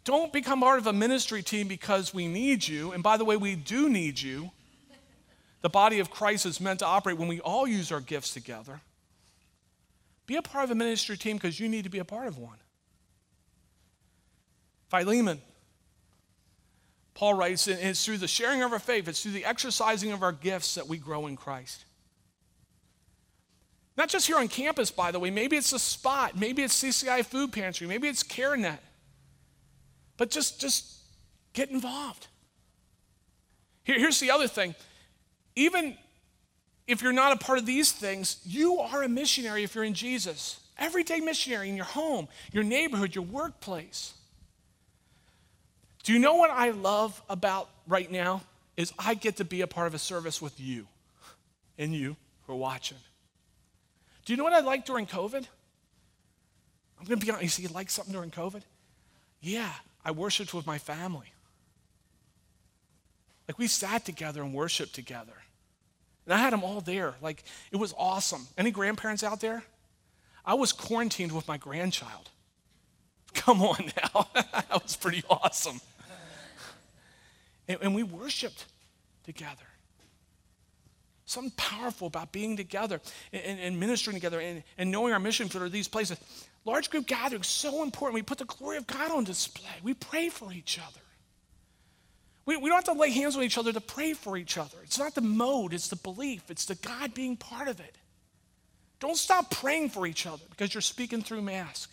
Don't 0.04 0.32
become 0.32 0.60
part 0.60 0.78
of 0.78 0.86
a 0.86 0.92
ministry 0.92 1.42
team 1.42 1.68
because 1.68 2.12
we 2.12 2.26
need 2.26 2.66
you. 2.66 2.92
And 2.92 3.02
by 3.02 3.16
the 3.16 3.24
way, 3.24 3.36
we 3.36 3.54
do 3.54 3.88
need 3.88 4.20
you. 4.20 4.50
The 5.60 5.70
body 5.70 6.00
of 6.00 6.10
Christ 6.10 6.44
is 6.44 6.60
meant 6.60 6.80
to 6.80 6.86
operate 6.86 7.18
when 7.18 7.28
we 7.28 7.40
all 7.40 7.68
use 7.68 7.92
our 7.92 8.00
gifts 8.00 8.34
together. 8.34 8.80
Be 10.26 10.36
a 10.36 10.42
part 10.42 10.64
of 10.64 10.70
a 10.72 10.74
ministry 10.74 11.16
team 11.16 11.36
because 11.36 11.60
you 11.60 11.68
need 11.68 11.84
to 11.84 11.90
be 11.90 12.00
a 12.00 12.04
part 12.04 12.26
of 12.26 12.38
one. 12.38 12.58
Philemon. 14.88 15.40
Paul 17.14 17.34
writes, 17.34 17.68
it's 17.68 18.04
through 18.04 18.18
the 18.18 18.28
sharing 18.28 18.62
of 18.62 18.72
our 18.72 18.78
faith, 18.78 19.06
it's 19.06 19.22
through 19.22 19.32
the 19.32 19.44
exercising 19.44 20.12
of 20.12 20.22
our 20.22 20.32
gifts 20.32 20.74
that 20.74 20.88
we 20.88 20.96
grow 20.96 21.26
in 21.26 21.36
Christ. 21.36 21.84
Not 23.96 24.08
just 24.08 24.26
here 24.26 24.38
on 24.38 24.48
campus, 24.48 24.90
by 24.90 25.10
the 25.10 25.20
way. 25.20 25.30
Maybe 25.30 25.56
it's 25.56 25.72
a 25.72 25.78
spot. 25.78 26.38
Maybe 26.38 26.62
it's 26.62 26.82
CCI 26.82 27.24
Food 27.26 27.52
Pantry. 27.52 27.86
Maybe 27.86 28.08
it's 28.08 28.22
CareNet. 28.22 28.78
But 30.16 30.30
just, 30.30 30.60
just 30.60 30.98
get 31.52 31.70
involved. 31.70 32.28
Here, 33.84 33.98
here's 33.98 34.20
the 34.20 34.30
other 34.30 34.48
thing. 34.48 34.74
Even 35.56 35.96
if 36.86 37.02
you're 37.02 37.12
not 37.12 37.32
a 37.32 37.36
part 37.36 37.58
of 37.58 37.66
these 37.66 37.92
things, 37.92 38.40
you 38.44 38.78
are 38.78 39.02
a 39.02 39.08
missionary 39.08 39.64
if 39.64 39.74
you're 39.74 39.84
in 39.84 39.94
Jesus. 39.94 40.60
Everyday 40.78 41.20
missionary 41.20 41.68
in 41.68 41.76
your 41.76 41.84
home, 41.84 42.28
your 42.52 42.64
neighborhood, 42.64 43.14
your 43.14 43.24
workplace. 43.24 44.14
Do 46.02 46.12
you 46.12 46.18
know 46.18 46.34
what 46.34 46.50
I 46.50 46.70
love 46.70 47.20
about 47.28 47.68
right 47.86 48.10
now? 48.10 48.42
Is 48.76 48.92
I 48.98 49.14
get 49.14 49.36
to 49.36 49.44
be 49.44 49.60
a 49.60 49.66
part 49.66 49.86
of 49.86 49.94
a 49.94 49.98
service 49.98 50.40
with 50.40 50.58
you 50.58 50.86
and 51.78 51.94
you 51.94 52.16
who 52.46 52.52
are 52.52 52.56
watching. 52.56 52.98
Do 54.24 54.32
you 54.32 54.36
know 54.36 54.44
what 54.44 54.52
I 54.52 54.60
like 54.60 54.84
during 54.86 55.06
COVID? 55.06 55.46
I'm 56.98 57.06
going 57.06 57.18
to 57.18 57.26
be 57.26 57.30
honest. 57.30 57.42
You 57.42 57.48
see, 57.48 57.62
you 57.64 57.68
like 57.68 57.90
something 57.90 58.12
during 58.12 58.30
COVID? 58.30 58.62
Yeah, 59.40 59.72
I 60.04 60.10
worshiped 60.10 60.52
with 60.54 60.66
my 60.66 60.78
family. 60.78 61.32
Like 63.48 63.58
we 63.58 63.66
sat 63.66 64.04
together 64.04 64.42
and 64.42 64.54
worshiped 64.54 64.94
together. 64.94 65.34
And 66.24 66.34
I 66.34 66.38
had 66.38 66.52
them 66.52 66.64
all 66.64 66.80
there. 66.80 67.14
Like 67.20 67.44
it 67.70 67.76
was 67.76 67.94
awesome. 67.96 68.46
Any 68.56 68.70
grandparents 68.70 69.22
out 69.22 69.40
there? 69.40 69.64
I 70.44 70.54
was 70.54 70.72
quarantined 70.72 71.32
with 71.32 71.46
my 71.46 71.56
grandchild. 71.56 72.30
Come 73.34 73.62
on 73.62 73.92
now. 73.96 74.28
that 74.34 74.82
was 74.82 74.96
pretty 74.96 75.22
awesome. 75.28 75.80
And, 77.68 77.78
and 77.82 77.94
we 77.94 78.02
worshiped 78.02 78.66
together. 79.24 79.66
Something 81.24 81.52
powerful 81.56 82.08
about 82.08 82.32
being 82.32 82.56
together 82.56 83.00
and, 83.32 83.58
and 83.58 83.80
ministering 83.80 84.16
together 84.16 84.40
and, 84.40 84.62
and 84.76 84.90
knowing 84.90 85.12
our 85.12 85.20
mission 85.20 85.48
for 85.48 85.68
these 85.68 85.88
places. 85.88 86.18
Large 86.64 86.90
group 86.90 87.06
gatherings 87.06 87.48
so 87.48 87.82
important. 87.82 88.14
We 88.14 88.22
put 88.22 88.38
the 88.38 88.44
glory 88.44 88.76
of 88.76 88.86
God 88.86 89.10
on 89.10 89.24
display. 89.24 89.70
We 89.82 89.94
pray 89.94 90.28
for 90.28 90.52
each 90.52 90.78
other. 90.78 91.00
We, 92.44 92.56
we 92.56 92.68
don't 92.68 92.76
have 92.76 92.94
to 92.94 93.00
lay 93.00 93.10
hands 93.10 93.36
on 93.36 93.42
each 93.42 93.58
other 93.58 93.72
to 93.72 93.80
pray 93.80 94.14
for 94.14 94.36
each 94.36 94.58
other. 94.58 94.78
It's 94.82 94.98
not 94.98 95.14
the 95.14 95.20
mode, 95.20 95.72
it's 95.72 95.88
the 95.88 95.96
belief, 95.96 96.50
it's 96.50 96.64
the 96.64 96.74
God 96.74 97.14
being 97.14 97.36
part 97.36 97.68
of 97.68 97.78
it. 97.80 97.96
Don't 98.98 99.16
stop 99.16 99.50
praying 99.50 99.90
for 99.90 100.06
each 100.06 100.26
other 100.26 100.42
because 100.50 100.74
you're 100.74 100.80
speaking 100.80 101.22
through 101.22 101.42
mask. 101.42 101.90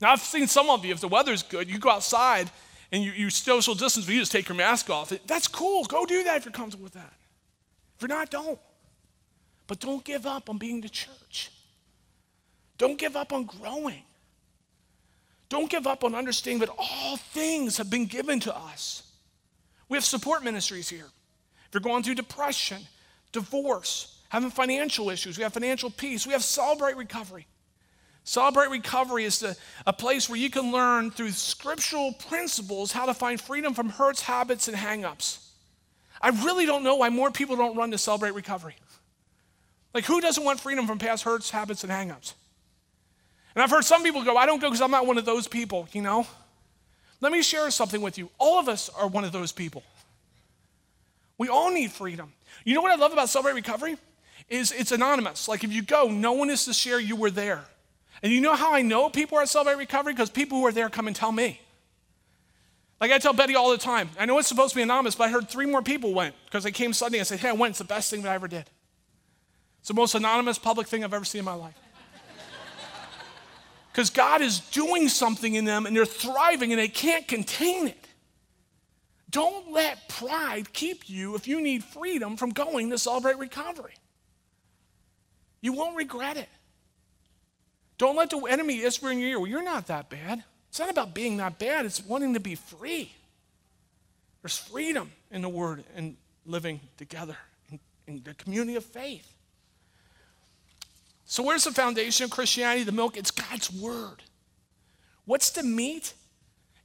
Now, 0.00 0.12
I've 0.12 0.20
seen 0.20 0.46
some 0.46 0.68
of 0.68 0.84
you, 0.84 0.92
if 0.92 1.00
the 1.00 1.08
weather's 1.08 1.42
good, 1.42 1.70
you 1.70 1.78
go 1.78 1.90
outside 1.90 2.50
and 2.90 3.02
you, 3.02 3.12
you 3.12 3.30
social 3.30 3.74
distance, 3.74 4.04
but 4.04 4.14
you 4.14 4.20
just 4.20 4.32
take 4.32 4.48
your 4.48 4.56
mask 4.56 4.90
off. 4.90 5.12
That's 5.26 5.48
cool. 5.48 5.84
Go 5.84 6.04
do 6.04 6.24
that 6.24 6.38
if 6.38 6.44
you're 6.44 6.52
comfortable 6.52 6.84
with 6.84 6.94
that. 6.94 7.12
If 7.96 8.02
you're 8.02 8.08
not, 8.08 8.30
don't. 8.30 8.58
But 9.66 9.80
don't 9.80 10.04
give 10.04 10.26
up 10.26 10.50
on 10.50 10.58
being 10.58 10.80
the 10.80 10.88
church. 10.88 11.50
Don't 12.82 12.98
give 12.98 13.14
up 13.14 13.32
on 13.32 13.44
growing. 13.44 14.02
Don't 15.48 15.70
give 15.70 15.86
up 15.86 16.02
on 16.02 16.16
understanding 16.16 16.58
that 16.66 16.74
all 16.76 17.16
things 17.16 17.76
have 17.76 17.88
been 17.88 18.06
given 18.06 18.40
to 18.40 18.56
us. 18.56 19.04
We 19.88 19.96
have 19.96 20.04
support 20.04 20.42
ministries 20.42 20.88
here. 20.88 21.06
If 21.06 21.74
you're 21.74 21.80
going 21.80 22.02
through 22.02 22.16
depression, 22.16 22.82
divorce, 23.30 24.18
having 24.30 24.50
financial 24.50 25.10
issues, 25.10 25.38
we 25.38 25.44
have 25.44 25.52
financial 25.52 25.90
peace, 25.90 26.26
we 26.26 26.32
have 26.32 26.42
Celebrate 26.42 26.96
Recovery. 26.96 27.46
Celebrate 28.24 28.70
Recovery 28.70 29.26
is 29.26 29.44
a, 29.44 29.54
a 29.86 29.92
place 29.92 30.28
where 30.28 30.38
you 30.38 30.50
can 30.50 30.72
learn 30.72 31.12
through 31.12 31.30
scriptural 31.30 32.12
principles 32.14 32.90
how 32.90 33.06
to 33.06 33.14
find 33.14 33.40
freedom 33.40 33.74
from 33.74 33.90
hurts, 33.90 34.22
habits, 34.22 34.66
and 34.66 34.76
hangups. 34.76 35.38
I 36.20 36.30
really 36.30 36.66
don't 36.66 36.82
know 36.82 36.96
why 36.96 37.10
more 37.10 37.30
people 37.30 37.54
don't 37.54 37.76
run 37.76 37.92
to 37.92 37.98
Celebrate 37.98 38.32
Recovery. 38.32 38.74
Like, 39.94 40.04
who 40.04 40.20
doesn't 40.20 40.42
want 40.42 40.58
freedom 40.58 40.88
from 40.88 40.98
past 40.98 41.22
hurts, 41.22 41.48
habits, 41.48 41.84
and 41.84 41.92
hangups? 41.92 42.34
And 43.54 43.62
I've 43.62 43.70
heard 43.70 43.84
some 43.84 44.02
people 44.02 44.24
go, 44.24 44.36
I 44.36 44.46
don't 44.46 44.60
go 44.60 44.68
because 44.68 44.80
I'm 44.80 44.90
not 44.90 45.06
one 45.06 45.18
of 45.18 45.24
those 45.24 45.46
people, 45.46 45.88
you 45.92 46.02
know? 46.02 46.26
Let 47.20 47.32
me 47.32 47.42
share 47.42 47.70
something 47.70 48.00
with 48.00 48.18
you. 48.18 48.30
All 48.38 48.58
of 48.58 48.68
us 48.68 48.88
are 48.88 49.06
one 49.06 49.24
of 49.24 49.32
those 49.32 49.52
people. 49.52 49.82
We 51.38 51.48
all 51.48 51.70
need 51.70 51.92
freedom. 51.92 52.32
You 52.64 52.74
know 52.74 52.82
what 52.82 52.92
I 52.92 52.96
love 52.96 53.12
about 53.12 53.28
Celebrate 53.28 53.54
Recovery? 53.54 53.96
Is 54.48 54.72
it's 54.72 54.92
anonymous. 54.92 55.48
Like 55.48 55.64
if 55.64 55.72
you 55.72 55.82
go, 55.82 56.08
no 56.08 56.32
one 56.32 56.50
is 56.50 56.64
to 56.64 56.72
share 56.72 57.00
you 57.00 57.16
were 57.16 57.30
there. 57.30 57.64
And 58.22 58.32
you 58.32 58.40
know 58.40 58.54
how 58.54 58.74
I 58.74 58.82
know 58.82 59.08
people 59.08 59.38
are 59.38 59.42
at 59.42 59.48
Celebrate 59.48 59.76
Recovery? 59.76 60.12
Because 60.12 60.30
people 60.30 60.58
who 60.58 60.66
are 60.66 60.72
there 60.72 60.88
come 60.88 61.06
and 61.06 61.16
tell 61.16 61.32
me. 61.32 61.60
Like 63.00 63.10
I 63.10 63.18
tell 63.18 63.32
Betty 63.32 63.56
all 63.56 63.70
the 63.70 63.78
time, 63.78 64.10
I 64.18 64.26
know 64.26 64.38
it's 64.38 64.46
supposed 64.46 64.70
to 64.70 64.76
be 64.76 64.82
anonymous, 64.82 65.16
but 65.16 65.24
I 65.24 65.30
heard 65.32 65.48
three 65.48 65.66
more 65.66 65.82
people 65.82 66.14
went 66.14 66.36
because 66.44 66.62
they 66.62 66.70
came 66.70 66.92
Sunday 66.92 67.18
and 67.18 67.26
said, 67.26 67.40
Hey, 67.40 67.48
I 67.48 67.52
went. 67.52 67.72
It's 67.72 67.78
the 67.80 67.84
best 67.84 68.10
thing 68.10 68.22
that 68.22 68.30
I 68.30 68.34
ever 68.34 68.46
did. 68.46 68.64
It's 69.80 69.88
the 69.88 69.94
most 69.94 70.14
anonymous 70.14 70.58
public 70.58 70.86
thing 70.86 71.02
I've 71.02 71.12
ever 71.12 71.24
seen 71.24 71.40
in 71.40 71.44
my 71.44 71.54
life. 71.54 71.74
Because 73.92 74.08
God 74.08 74.40
is 74.40 74.60
doing 74.70 75.08
something 75.08 75.54
in 75.54 75.66
them 75.66 75.84
and 75.84 75.94
they're 75.94 76.06
thriving 76.06 76.72
and 76.72 76.80
they 76.80 76.88
can't 76.88 77.28
contain 77.28 77.88
it. 77.88 78.08
Don't 79.28 79.70
let 79.72 80.08
pride 80.08 80.72
keep 80.72 81.08
you 81.08 81.34
if 81.34 81.46
you 81.46 81.60
need 81.60 81.84
freedom 81.84 82.36
from 82.36 82.50
going 82.50 82.90
to 82.90 82.98
celebrate 82.98 83.38
recovery. 83.38 83.94
You 85.60 85.74
won't 85.74 85.96
regret 85.96 86.36
it. 86.36 86.48
Don't 87.98 88.16
let 88.16 88.30
the 88.30 88.38
enemy 88.38 88.82
whisper 88.82 89.10
in 89.10 89.18
your 89.18 89.28
ear, 89.28 89.40
well, 89.40 89.48
you're 89.48 89.62
not 89.62 89.86
that 89.86 90.10
bad. 90.10 90.42
It's 90.68 90.78
not 90.78 90.90
about 90.90 91.14
being 91.14 91.36
that 91.36 91.58
bad, 91.58 91.84
it's 91.84 92.04
wanting 92.04 92.34
to 92.34 92.40
be 92.40 92.54
free. 92.54 93.12
There's 94.42 94.58
freedom 94.58 95.12
in 95.30 95.42
the 95.42 95.48
word 95.48 95.84
and 95.94 96.16
living 96.44 96.80
together 96.96 97.36
in, 97.70 97.78
in 98.06 98.22
the 98.24 98.34
community 98.34 98.74
of 98.76 98.84
faith. 98.84 99.31
So, 101.32 101.42
where's 101.42 101.64
the 101.64 101.72
foundation 101.72 102.24
of 102.24 102.30
Christianity? 102.30 102.84
The 102.84 102.92
milk? 102.92 103.16
It's 103.16 103.30
God's 103.30 103.72
word. 103.72 104.22
What's 105.24 105.48
the 105.48 105.62
meat? 105.62 106.12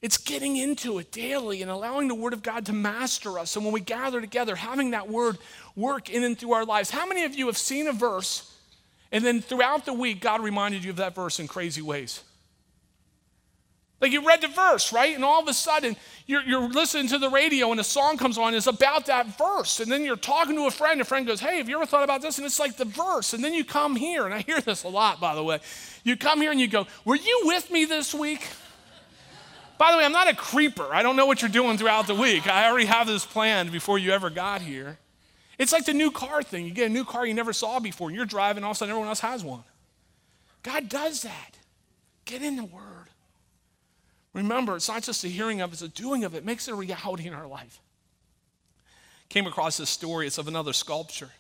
It's 0.02 0.18
getting 0.18 0.56
into 0.56 1.00
it 1.00 1.12
daily 1.12 1.62
and 1.62 1.70
allowing 1.70 2.08
the 2.08 2.16
Word 2.16 2.32
of 2.32 2.44
God 2.44 2.66
to 2.68 2.72
master 2.72 3.40
us. 3.40 3.58
And 3.58 3.66
when 3.66 3.74
we 3.74 3.82
gather 3.82 4.22
together, 4.22 4.56
having 4.56 4.92
that 4.92 5.10
Word 5.10 5.38
work 5.76 6.10
in 6.10 6.24
and 6.24 6.40
through 6.40 6.54
our 6.54 6.64
lives. 6.64 6.90
How 6.90 7.06
many 7.06 7.26
of 7.26 7.36
you 7.36 7.48
have 7.48 7.58
seen 7.58 7.88
a 7.88 7.92
verse 7.92 8.50
and 9.12 9.22
then 9.22 9.42
throughout 9.42 9.84
the 9.84 9.92
week, 9.92 10.22
God 10.22 10.40
reminded 10.40 10.82
you 10.82 10.92
of 10.92 10.96
that 10.96 11.14
verse 11.14 11.42
in 11.42 11.50
crazy 11.50 11.82
ways? 11.82 12.24
Like 14.00 14.12
you 14.12 14.26
read 14.26 14.42
the 14.42 14.48
verse, 14.48 14.94
right? 14.94 15.16
And 15.16 15.26
all 15.26 15.42
of 15.42 15.48
a 15.48 15.54
sudden, 15.54 15.96
you're, 16.28 16.44
you're 16.44 16.70
listening 16.70 17.08
to 17.08 17.18
the 17.18 17.30
radio 17.30 17.72
and 17.72 17.80
a 17.80 17.84
song 17.84 18.18
comes 18.18 18.38
on, 18.38 18.54
it's 18.54 18.68
about 18.68 19.08
that 19.08 19.38
verse. 19.38 19.80
And 19.80 19.92
then 19.92 20.04
you're 20.04 20.16
talking 20.16 20.56
to 20.56 20.68
a 20.68 20.72
friend, 20.72 21.02
a 21.02 21.06
friend 21.06 21.26
goes, 21.26 21.40
Hey, 21.40 21.58
have 21.58 21.68
you 21.68 21.78
ever 21.78 21.86
thought 21.88 22.04
about 22.04 22.22
this? 22.22 22.38
And 22.38 22.46
it's 22.46 22.60
like 22.60 22.78
the 22.78 22.86
verse. 22.86 23.34
And 23.34 23.44
then 23.44 23.54
you 23.56 23.66
come 23.66 23.96
here, 23.96 24.26
and 24.26 24.34
I 24.34 24.42
hear 24.42 24.62
this 24.62 24.84
a 24.84 24.88
lot, 24.88 25.20
by 25.20 25.34
the 25.34 25.44
way. 25.44 25.60
You 26.04 26.16
come 26.16 26.42
here 26.42 26.52
and 26.52 26.60
you 26.60 26.68
go, 26.68 26.86
Were 27.06 27.16
you 27.16 27.42
with 27.46 27.72
me 27.72 27.86
this 27.86 28.14
week? 28.14 28.48
By 29.80 29.92
the 29.92 29.98
way, 29.98 30.06
I'm 30.06 30.12
not 30.12 30.30
a 30.30 30.36
creeper. 30.36 30.88
I 30.92 31.04
don't 31.04 31.16
know 31.16 31.26
what 31.26 31.42
you're 31.42 31.50
doing 31.50 31.78
throughout 31.78 32.08
the 32.08 32.16
week. 32.16 32.48
I 32.48 32.68
already 32.70 32.86
have 32.86 33.08
this 33.08 33.26
planned 33.26 33.72
before 33.72 33.98
you 34.00 34.12
ever 34.12 34.30
got 34.30 34.62
here. 34.62 34.98
It's 35.58 35.72
like 35.72 35.86
the 35.86 35.94
new 35.94 36.12
car 36.12 36.44
thing. 36.44 36.66
You 36.66 36.72
get 36.72 36.88
a 36.88 36.94
new 36.94 37.04
car 37.04 37.26
you 37.26 37.34
never 37.34 37.54
saw 37.54 37.80
before, 37.80 38.10
and 38.10 38.16
you're 38.16 38.26
driving, 38.26 38.64
all 38.64 38.72
of 38.72 38.78
a 38.78 38.80
sudden 38.80 38.92
everyone 38.92 39.10
else 39.10 39.20
has 39.22 39.44
one. 39.44 39.64
God 40.64 40.90
does 40.90 41.22
that. 41.22 41.58
Get 42.26 42.42
in 42.42 42.58
the 42.58 42.64
Word. 42.64 42.87
Remember, 44.38 44.76
it's 44.76 44.88
not 44.88 45.02
just 45.02 45.24
a 45.24 45.28
hearing 45.28 45.62
of 45.62 45.72
it, 45.72 45.74
it's 45.74 45.82
a 45.82 45.88
doing 45.88 46.24
of 46.24 46.36
it. 46.36 46.40
it 46.40 46.46
makes 46.46 46.68
it 46.68 46.72
a 46.72 46.76
reality 46.76 47.28
in 47.28 47.34
our 47.34 47.48
life. 47.48 47.80
Came 49.30 49.48
across 49.48 49.78
this 49.78 49.90
story, 49.90 50.28
it's 50.28 50.38
of 50.38 50.48
another 50.48 50.74
sculpture. 50.74 51.32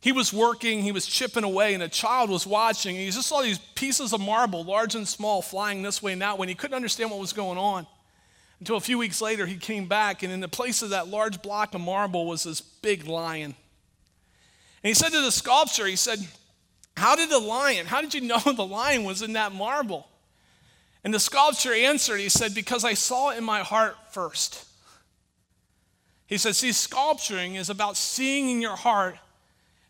He 0.00 0.10
was 0.10 0.32
working, 0.32 0.82
he 0.82 0.90
was 0.90 1.06
chipping 1.06 1.44
away, 1.44 1.74
and 1.74 1.82
a 1.84 1.88
child 1.88 2.28
was 2.28 2.44
watching. 2.44 2.96
And 2.96 3.04
he 3.04 3.10
just 3.12 3.28
saw 3.28 3.40
these 3.40 3.58
pieces 3.76 4.12
of 4.12 4.20
marble, 4.20 4.64
large 4.64 4.96
and 4.96 5.06
small, 5.06 5.42
flying 5.42 5.82
this 5.82 6.02
way 6.02 6.12
and 6.12 6.22
that 6.22 6.38
way. 6.38 6.46
And 6.46 6.48
he 6.48 6.56
couldn't 6.56 6.74
understand 6.74 7.12
what 7.12 7.20
was 7.20 7.32
going 7.32 7.56
on. 7.56 7.86
Until 8.58 8.76
a 8.76 8.80
few 8.80 8.98
weeks 8.98 9.20
later, 9.20 9.46
he 9.46 9.56
came 9.56 9.86
back, 9.86 10.24
and 10.24 10.32
in 10.32 10.40
the 10.40 10.48
place 10.48 10.82
of 10.82 10.90
that 10.90 11.06
large 11.06 11.40
block 11.40 11.72
of 11.72 11.80
marble 11.80 12.26
was 12.26 12.42
this 12.42 12.60
big 12.60 13.06
lion. 13.06 13.54
And 14.82 14.88
he 14.88 14.94
said 14.94 15.10
to 15.10 15.22
the 15.22 15.30
sculptor, 15.30 15.86
he 15.86 15.94
said, 15.94 16.18
How 16.96 17.14
did 17.14 17.30
the 17.30 17.38
lion, 17.38 17.86
how 17.86 18.00
did 18.00 18.12
you 18.12 18.22
know 18.22 18.38
the 18.56 18.66
lion 18.66 19.04
was 19.04 19.22
in 19.22 19.34
that 19.34 19.52
marble? 19.52 20.08
And 21.06 21.14
the 21.14 21.20
sculptor 21.20 21.72
answered, 21.72 22.18
he 22.18 22.28
said, 22.28 22.52
Because 22.52 22.84
I 22.84 22.94
saw 22.94 23.30
in 23.30 23.44
my 23.44 23.60
heart 23.60 23.96
first. 24.10 24.64
He 26.26 26.36
said, 26.36 26.56
See, 26.56 26.72
sculpturing 26.72 27.54
is 27.54 27.70
about 27.70 27.96
seeing 27.96 28.50
in 28.50 28.60
your 28.60 28.74
heart 28.74 29.16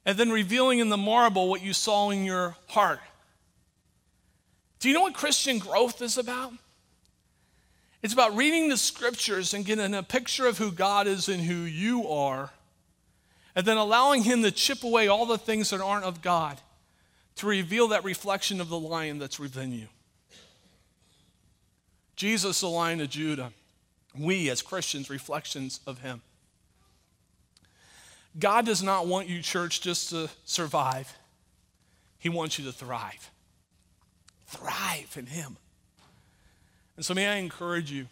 and 0.04 0.18
then 0.18 0.28
revealing 0.28 0.78
in 0.78 0.90
the 0.90 0.98
marble 0.98 1.48
what 1.48 1.62
you 1.62 1.72
saw 1.72 2.10
in 2.10 2.26
your 2.26 2.54
heart. 2.66 3.00
Do 4.78 4.88
you 4.88 4.94
know 4.94 5.00
what 5.00 5.14
Christian 5.14 5.58
growth 5.58 6.02
is 6.02 6.18
about? 6.18 6.52
It's 8.02 8.12
about 8.12 8.36
reading 8.36 8.68
the 8.68 8.76
scriptures 8.76 9.54
and 9.54 9.64
getting 9.64 9.94
a 9.94 10.02
picture 10.02 10.46
of 10.46 10.58
who 10.58 10.70
God 10.70 11.06
is 11.06 11.30
and 11.30 11.40
who 11.42 11.62
you 11.62 12.06
are, 12.08 12.50
and 13.54 13.64
then 13.64 13.78
allowing 13.78 14.24
Him 14.24 14.42
to 14.42 14.50
chip 14.50 14.84
away 14.84 15.08
all 15.08 15.24
the 15.24 15.38
things 15.38 15.70
that 15.70 15.80
aren't 15.80 16.04
of 16.04 16.20
God 16.20 16.60
to 17.36 17.46
reveal 17.46 17.88
that 17.88 18.04
reflection 18.04 18.60
of 18.60 18.68
the 18.68 18.78
lion 18.78 19.18
that's 19.18 19.38
within 19.38 19.72
you. 19.72 19.88
Jesus, 22.16 22.60
the 22.60 22.68
lion 22.68 23.00
of 23.00 23.10
Judah, 23.10 23.52
we 24.18 24.48
as 24.48 24.62
Christians, 24.62 25.10
reflections 25.10 25.80
of 25.86 26.00
Him. 26.00 26.22
God 28.38 28.66
does 28.66 28.82
not 28.82 29.06
want 29.06 29.28
you, 29.28 29.42
church, 29.42 29.80
just 29.80 30.10
to 30.10 30.28
survive. 30.44 31.14
He 32.18 32.28
wants 32.28 32.58
you 32.58 32.64
to 32.64 32.72
thrive. 32.72 33.30
Thrive 34.46 35.14
in 35.18 35.26
Him. 35.26 35.56
And 36.96 37.04
so, 37.04 37.12
may 37.12 37.26
I 37.26 37.36
encourage 37.36 37.90
you 37.90 38.06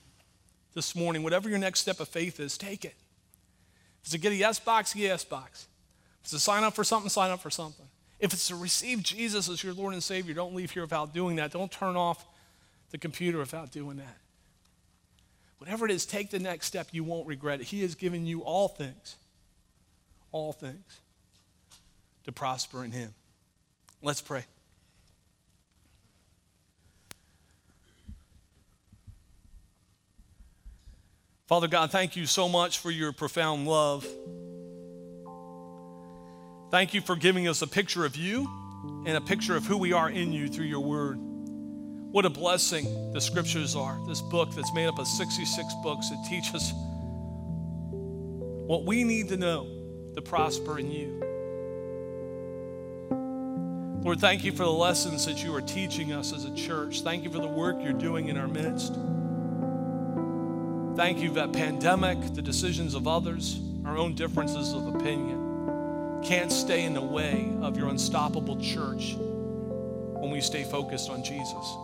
this 0.74 0.94
morning, 0.94 1.22
whatever 1.22 1.48
your 1.48 1.58
next 1.58 1.80
step 1.80 2.00
of 2.00 2.08
faith 2.08 2.40
is, 2.40 2.58
take 2.58 2.84
it. 2.84 2.94
If 4.00 4.02
it's 4.02 4.10
to 4.10 4.18
get 4.18 4.32
a 4.32 4.36
yes 4.36 4.58
box, 4.58 4.92
get 4.92 5.04
a 5.04 5.06
yes 5.06 5.24
box. 5.24 5.66
If 6.20 6.24
it's 6.24 6.30
to 6.32 6.38
sign 6.38 6.64
up 6.64 6.74
for 6.74 6.84
something, 6.84 7.08
sign 7.08 7.30
up 7.30 7.40
for 7.40 7.50
something. 7.50 7.86
If 8.20 8.32
it's 8.32 8.48
to 8.48 8.56
receive 8.56 9.02
Jesus 9.02 9.48
as 9.48 9.62
your 9.64 9.72
Lord 9.72 9.94
and 9.94 10.02
Savior, 10.02 10.34
don't 10.34 10.54
leave 10.54 10.70
here 10.70 10.82
without 10.82 11.14
doing 11.14 11.36
that. 11.36 11.52
Don't 11.52 11.70
turn 11.70 11.96
off 11.96 12.26
the 12.94 12.98
computer 12.98 13.38
without 13.38 13.72
doing 13.72 13.96
that. 13.96 14.18
Whatever 15.59 15.85
it 15.85 15.90
is, 15.90 16.07
take 16.07 16.30
the 16.30 16.38
next 16.38 16.66
step. 16.66 16.87
You 16.92 17.02
won't 17.02 17.26
regret 17.26 17.61
it. 17.61 17.66
He 17.66 17.83
has 17.83 17.96
given 17.96 18.24
you 18.24 18.42
all 18.42 18.68
things 18.68 19.16
all 20.30 20.52
things 20.52 21.00
to 22.22 22.30
prosper 22.30 22.85
in 22.85 22.92
Him. 22.92 23.12
Let's 24.00 24.20
pray. 24.20 24.44
Father 31.46 31.66
God, 31.66 31.90
thank 31.90 32.14
you 32.14 32.26
so 32.26 32.48
much 32.48 32.78
for 32.78 32.92
your 32.92 33.11
profound 33.11 33.66
love. 33.66 34.07
Thank 36.70 36.94
you 36.94 37.00
for 37.00 37.16
giving 37.16 37.48
us 37.48 37.61
a 37.61 37.66
picture 37.66 38.04
of 38.04 38.14
you 38.14 38.48
and 39.04 39.16
a 39.16 39.20
picture 39.20 39.57
of 39.57 39.66
who 39.66 39.78
we 39.78 39.92
are 39.92 40.09
in 40.09 40.33
you 40.33 40.46
through 40.46 40.66
your 40.66 40.78
word. 40.78 41.34
What 42.14 42.24
a 42.24 42.31
blessing 42.31 43.12
the 43.12 43.20
scriptures 43.20 43.74
are. 43.74 43.98
This 44.07 44.20
book 44.20 44.55
that's 44.55 44.72
made 44.72 44.87
up 44.87 45.00
of 45.00 45.09
66 45.09 45.74
books 45.83 46.11
that 46.11 46.24
teach 46.28 46.55
us 46.55 46.72
what 47.91 48.84
we 48.84 49.03
need 49.03 49.30
to 49.30 49.36
know 49.36 49.66
to 50.14 50.22
prosper 50.22 50.78
in 50.78 50.93
you. 50.93 51.20
Lord, 54.05 54.20
thank 54.20 54.45
you 54.45 54.53
for 54.53 54.62
the 54.62 54.70
lessons 54.70 55.26
that 55.26 55.43
you 55.43 55.53
are 55.57 55.61
teaching 55.61 56.12
us 56.12 56.32
as 56.32 56.45
a 56.45 56.55
church. 56.55 57.01
Thank 57.01 57.24
you 57.24 57.32
for 57.32 57.41
the 57.41 57.49
work 57.49 57.78
you're 57.80 57.93
doing 57.93 58.28
in 58.28 58.36
our 58.36 58.47
midst. 58.47 58.95
Thank 60.97 61.18
you 61.18 61.32
that 61.32 61.53
pandemic, 61.53 62.32
the 62.32 62.43
decisions 62.43 62.95
of 62.95 63.09
others, 63.09 63.59
our 63.84 63.99
own 63.99 64.14
differences 64.14 64.72
of 64.72 64.86
opinion 64.95 66.20
can't 66.22 66.53
stay 66.53 66.84
in 66.84 66.95
the 66.95 67.03
way 67.03 67.53
of 67.61 67.76
your 67.76 67.88
unstoppable 67.88 68.62
church 68.62 69.16
when 69.16 70.30
we 70.30 70.41
stay 70.41 70.62
focused 70.62 71.11
on 71.11 71.24
Jesus. 71.24 71.76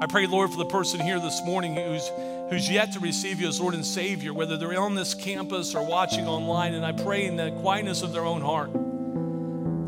I 0.00 0.06
pray, 0.06 0.26
Lord, 0.26 0.50
for 0.50 0.58
the 0.58 0.64
person 0.64 1.00
here 1.00 1.18
this 1.18 1.42
morning 1.44 1.74
who's 1.74 2.08
who's 2.50 2.70
yet 2.70 2.92
to 2.92 3.00
receive 3.00 3.40
you 3.40 3.48
as 3.48 3.60
Lord 3.60 3.74
and 3.74 3.84
Savior, 3.84 4.32
whether 4.32 4.56
they're 4.56 4.80
on 4.80 4.94
this 4.94 5.12
campus 5.12 5.74
or 5.74 5.84
watching 5.84 6.28
online, 6.28 6.74
and 6.74 6.86
I 6.86 6.92
pray 6.92 7.24
in 7.26 7.34
the 7.36 7.50
quietness 7.60 8.02
of 8.02 8.12
their 8.12 8.24
own 8.24 8.40
heart 8.40 8.70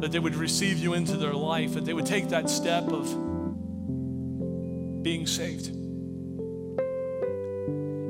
that 0.01 0.11
they 0.11 0.19
would 0.19 0.35
receive 0.35 0.79
you 0.79 0.95
into 0.95 1.17
their 1.17 1.33
life, 1.33 1.75
that 1.75 1.85
they 1.85 1.93
would 1.93 2.07
take 2.07 2.31
that 2.31 2.51
step 2.51 2.89
of 2.89 3.07
being 5.03 5.27
saved. 5.27 5.69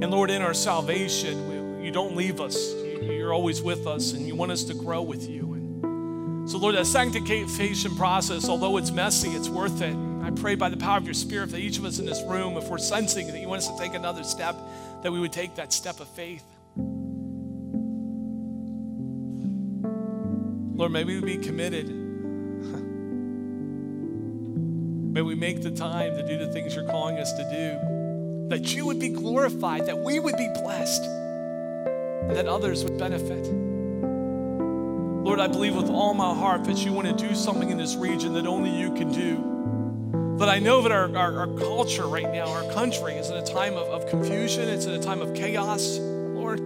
And 0.03 0.11
Lord, 0.11 0.31
in 0.31 0.41
our 0.41 0.55
salvation, 0.55 1.83
you 1.85 1.91
don't 1.91 2.17
leave 2.17 2.41
us. 2.41 2.73
You're 3.03 3.35
always 3.35 3.61
with 3.61 3.87
us, 3.87 4.15
and 4.15 4.27
you 4.27 4.35
want 4.35 4.53
us 4.53 4.65
to 4.65 4.75
grow 4.75 5.03
with 5.03 5.29
you. 5.29 5.53
And 5.53 6.51
so, 6.51 6.57
Lord, 6.59 6.77
that 6.77 6.87
sanctification 6.87 7.95
process, 7.97 8.49
although 8.49 8.79
it's 8.79 8.91
messy, 8.91 9.29
it's 9.31 9.51
worth 9.51 9.83
it. 9.83 10.10
I 10.23 10.31
pray 10.31 10.55
by 10.55 10.69
the 10.69 10.77
power 10.77 10.99
of 10.99 11.05
your 11.05 11.15
Spirit 11.15 11.51
that 11.51 11.61
each 11.61 11.79
of 11.79 11.85
us 11.85 11.99
in 11.99 12.05
this 12.07 12.23
room, 12.23 12.57
if 12.57 12.69
we're 12.69 12.79
sensing 12.79 13.27
that 13.29 13.39
you 13.41 13.49
want 13.49 13.63
us 13.63 13.69
to 13.69 13.79
take 13.79 13.95
another 13.95 14.23
step, 14.23 14.55
that 15.03 15.11
we 15.11 15.19
would 15.19 15.33
take 15.33 15.55
that 15.55 15.73
step 15.73 15.99
of 16.01 16.09
faith. 16.09 16.45
Lord, 20.77 20.93
may 20.93 21.05
we 21.05 21.21
be 21.21 21.37
committed. 21.39 21.89
may 25.15 25.23
we 25.23 25.35
make 25.35 25.63
the 25.63 25.71
time 25.71 26.17
to 26.17 26.27
do 26.27 26.39
the 26.39 26.53
things 26.53 26.75
you're 26.75 26.87
calling 26.87 27.19
us 27.19 27.33
to 27.33 27.43
do. 27.45 27.79
That 28.49 28.75
you 28.75 28.87
would 28.87 28.99
be 28.99 29.09
glorified, 29.11 29.87
that 29.87 29.99
we 29.99 30.19
would 30.19 30.37
be 30.37 30.49
blessed, 30.55 31.05
and 31.05 32.37
that 32.37 32.47
others 32.47 32.85
would 32.85 32.99
benefit. 32.99 33.47
Lord, 35.25 35.39
I 35.39 35.47
believe 35.49 35.77
with 35.77 35.91
all 35.91 36.15
my 36.15 36.35
heart 36.35 36.65
that 36.65 36.85
you 36.85 36.93
want 36.93 37.07
to 37.09 37.29
do 37.29 37.35
something 37.35 37.71
in 37.71 37.79
this 37.79 37.95
region 37.95 38.33
that 38.35 38.47
only 38.47 38.71
you 38.71 38.95
can 38.95 39.13
do. 39.13 39.50
But 40.41 40.49
I 40.49 40.59
know 40.59 40.81
that 40.81 40.91
our, 40.91 41.15
our, 41.15 41.41
our 41.41 41.47
culture 41.59 42.07
right 42.07 42.33
now, 42.33 42.49
our 42.51 42.73
country, 42.73 43.13
is 43.13 43.29
in 43.29 43.37
a 43.37 43.45
time 43.45 43.75
of, 43.75 43.89
of 43.89 44.09
confusion, 44.09 44.71
it's 44.71 44.87
in 44.87 44.95
a 44.95 44.99
time 44.99 45.21
of 45.21 45.35
chaos, 45.35 45.99
Lord. 45.99 46.61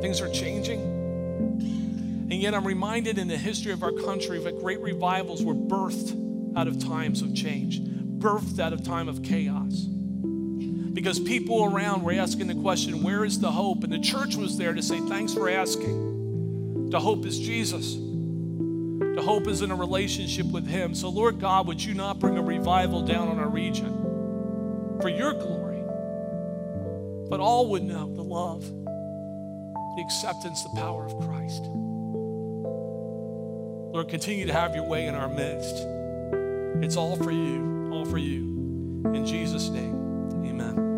Things 0.00 0.18
are 0.22 0.30
changing. 0.30 0.80
And 0.80 2.32
yet, 2.32 2.54
I'm 2.54 2.66
reminded 2.66 3.18
in 3.18 3.28
the 3.28 3.36
history 3.36 3.70
of 3.70 3.82
our 3.82 3.92
country 3.92 4.42
that 4.44 4.60
great 4.60 4.80
revivals 4.80 5.44
were 5.44 5.52
birthed 5.52 6.56
out 6.56 6.68
of 6.68 6.82
times 6.82 7.20
of 7.20 7.34
change, 7.34 7.80
birthed 7.82 8.58
out 8.58 8.72
of 8.72 8.82
time 8.82 9.06
of 9.06 9.22
chaos. 9.22 9.82
Because 9.82 11.20
people 11.20 11.64
around 11.66 12.02
were 12.02 12.14
asking 12.14 12.46
the 12.46 12.54
question, 12.54 13.02
Where 13.02 13.26
is 13.26 13.40
the 13.40 13.52
hope? 13.52 13.84
And 13.84 13.92
the 13.92 13.98
church 13.98 14.36
was 14.36 14.56
there 14.56 14.72
to 14.72 14.82
say, 14.82 15.00
Thanks 15.00 15.34
for 15.34 15.50
asking. 15.50 16.88
The 16.88 17.00
hope 17.00 17.26
is 17.26 17.38
Jesus. 17.38 17.98
The 19.14 19.22
hope 19.22 19.46
is 19.46 19.62
in 19.62 19.70
a 19.70 19.76
relationship 19.76 20.46
with 20.46 20.66
Him. 20.66 20.94
So, 20.94 21.08
Lord 21.08 21.38
God, 21.40 21.68
would 21.68 21.82
you 21.82 21.94
not 21.94 22.18
bring 22.18 22.36
a 22.36 22.42
revival 22.42 23.02
down 23.02 23.28
on 23.28 23.38
our 23.38 23.48
region 23.48 24.98
for 25.00 25.08
your 25.08 25.32
glory? 25.32 25.82
But 27.30 27.38
all 27.40 27.70
would 27.70 27.84
know 27.84 28.12
the 28.12 28.22
love, 28.22 28.62
the 28.62 30.02
acceptance, 30.02 30.62
the 30.64 30.80
power 30.80 31.04
of 31.06 31.16
Christ. 31.20 31.62
Lord, 33.94 34.08
continue 34.08 34.46
to 34.46 34.52
have 34.52 34.74
your 34.74 34.84
way 34.84 35.06
in 35.06 35.14
our 35.14 35.28
midst. 35.28 35.86
It's 36.82 36.96
all 36.96 37.14
for 37.16 37.30
you, 37.30 37.90
all 37.92 38.04
for 38.04 38.18
you. 38.18 39.02
In 39.14 39.24
Jesus' 39.24 39.68
name, 39.68 39.94
amen. 40.44 40.93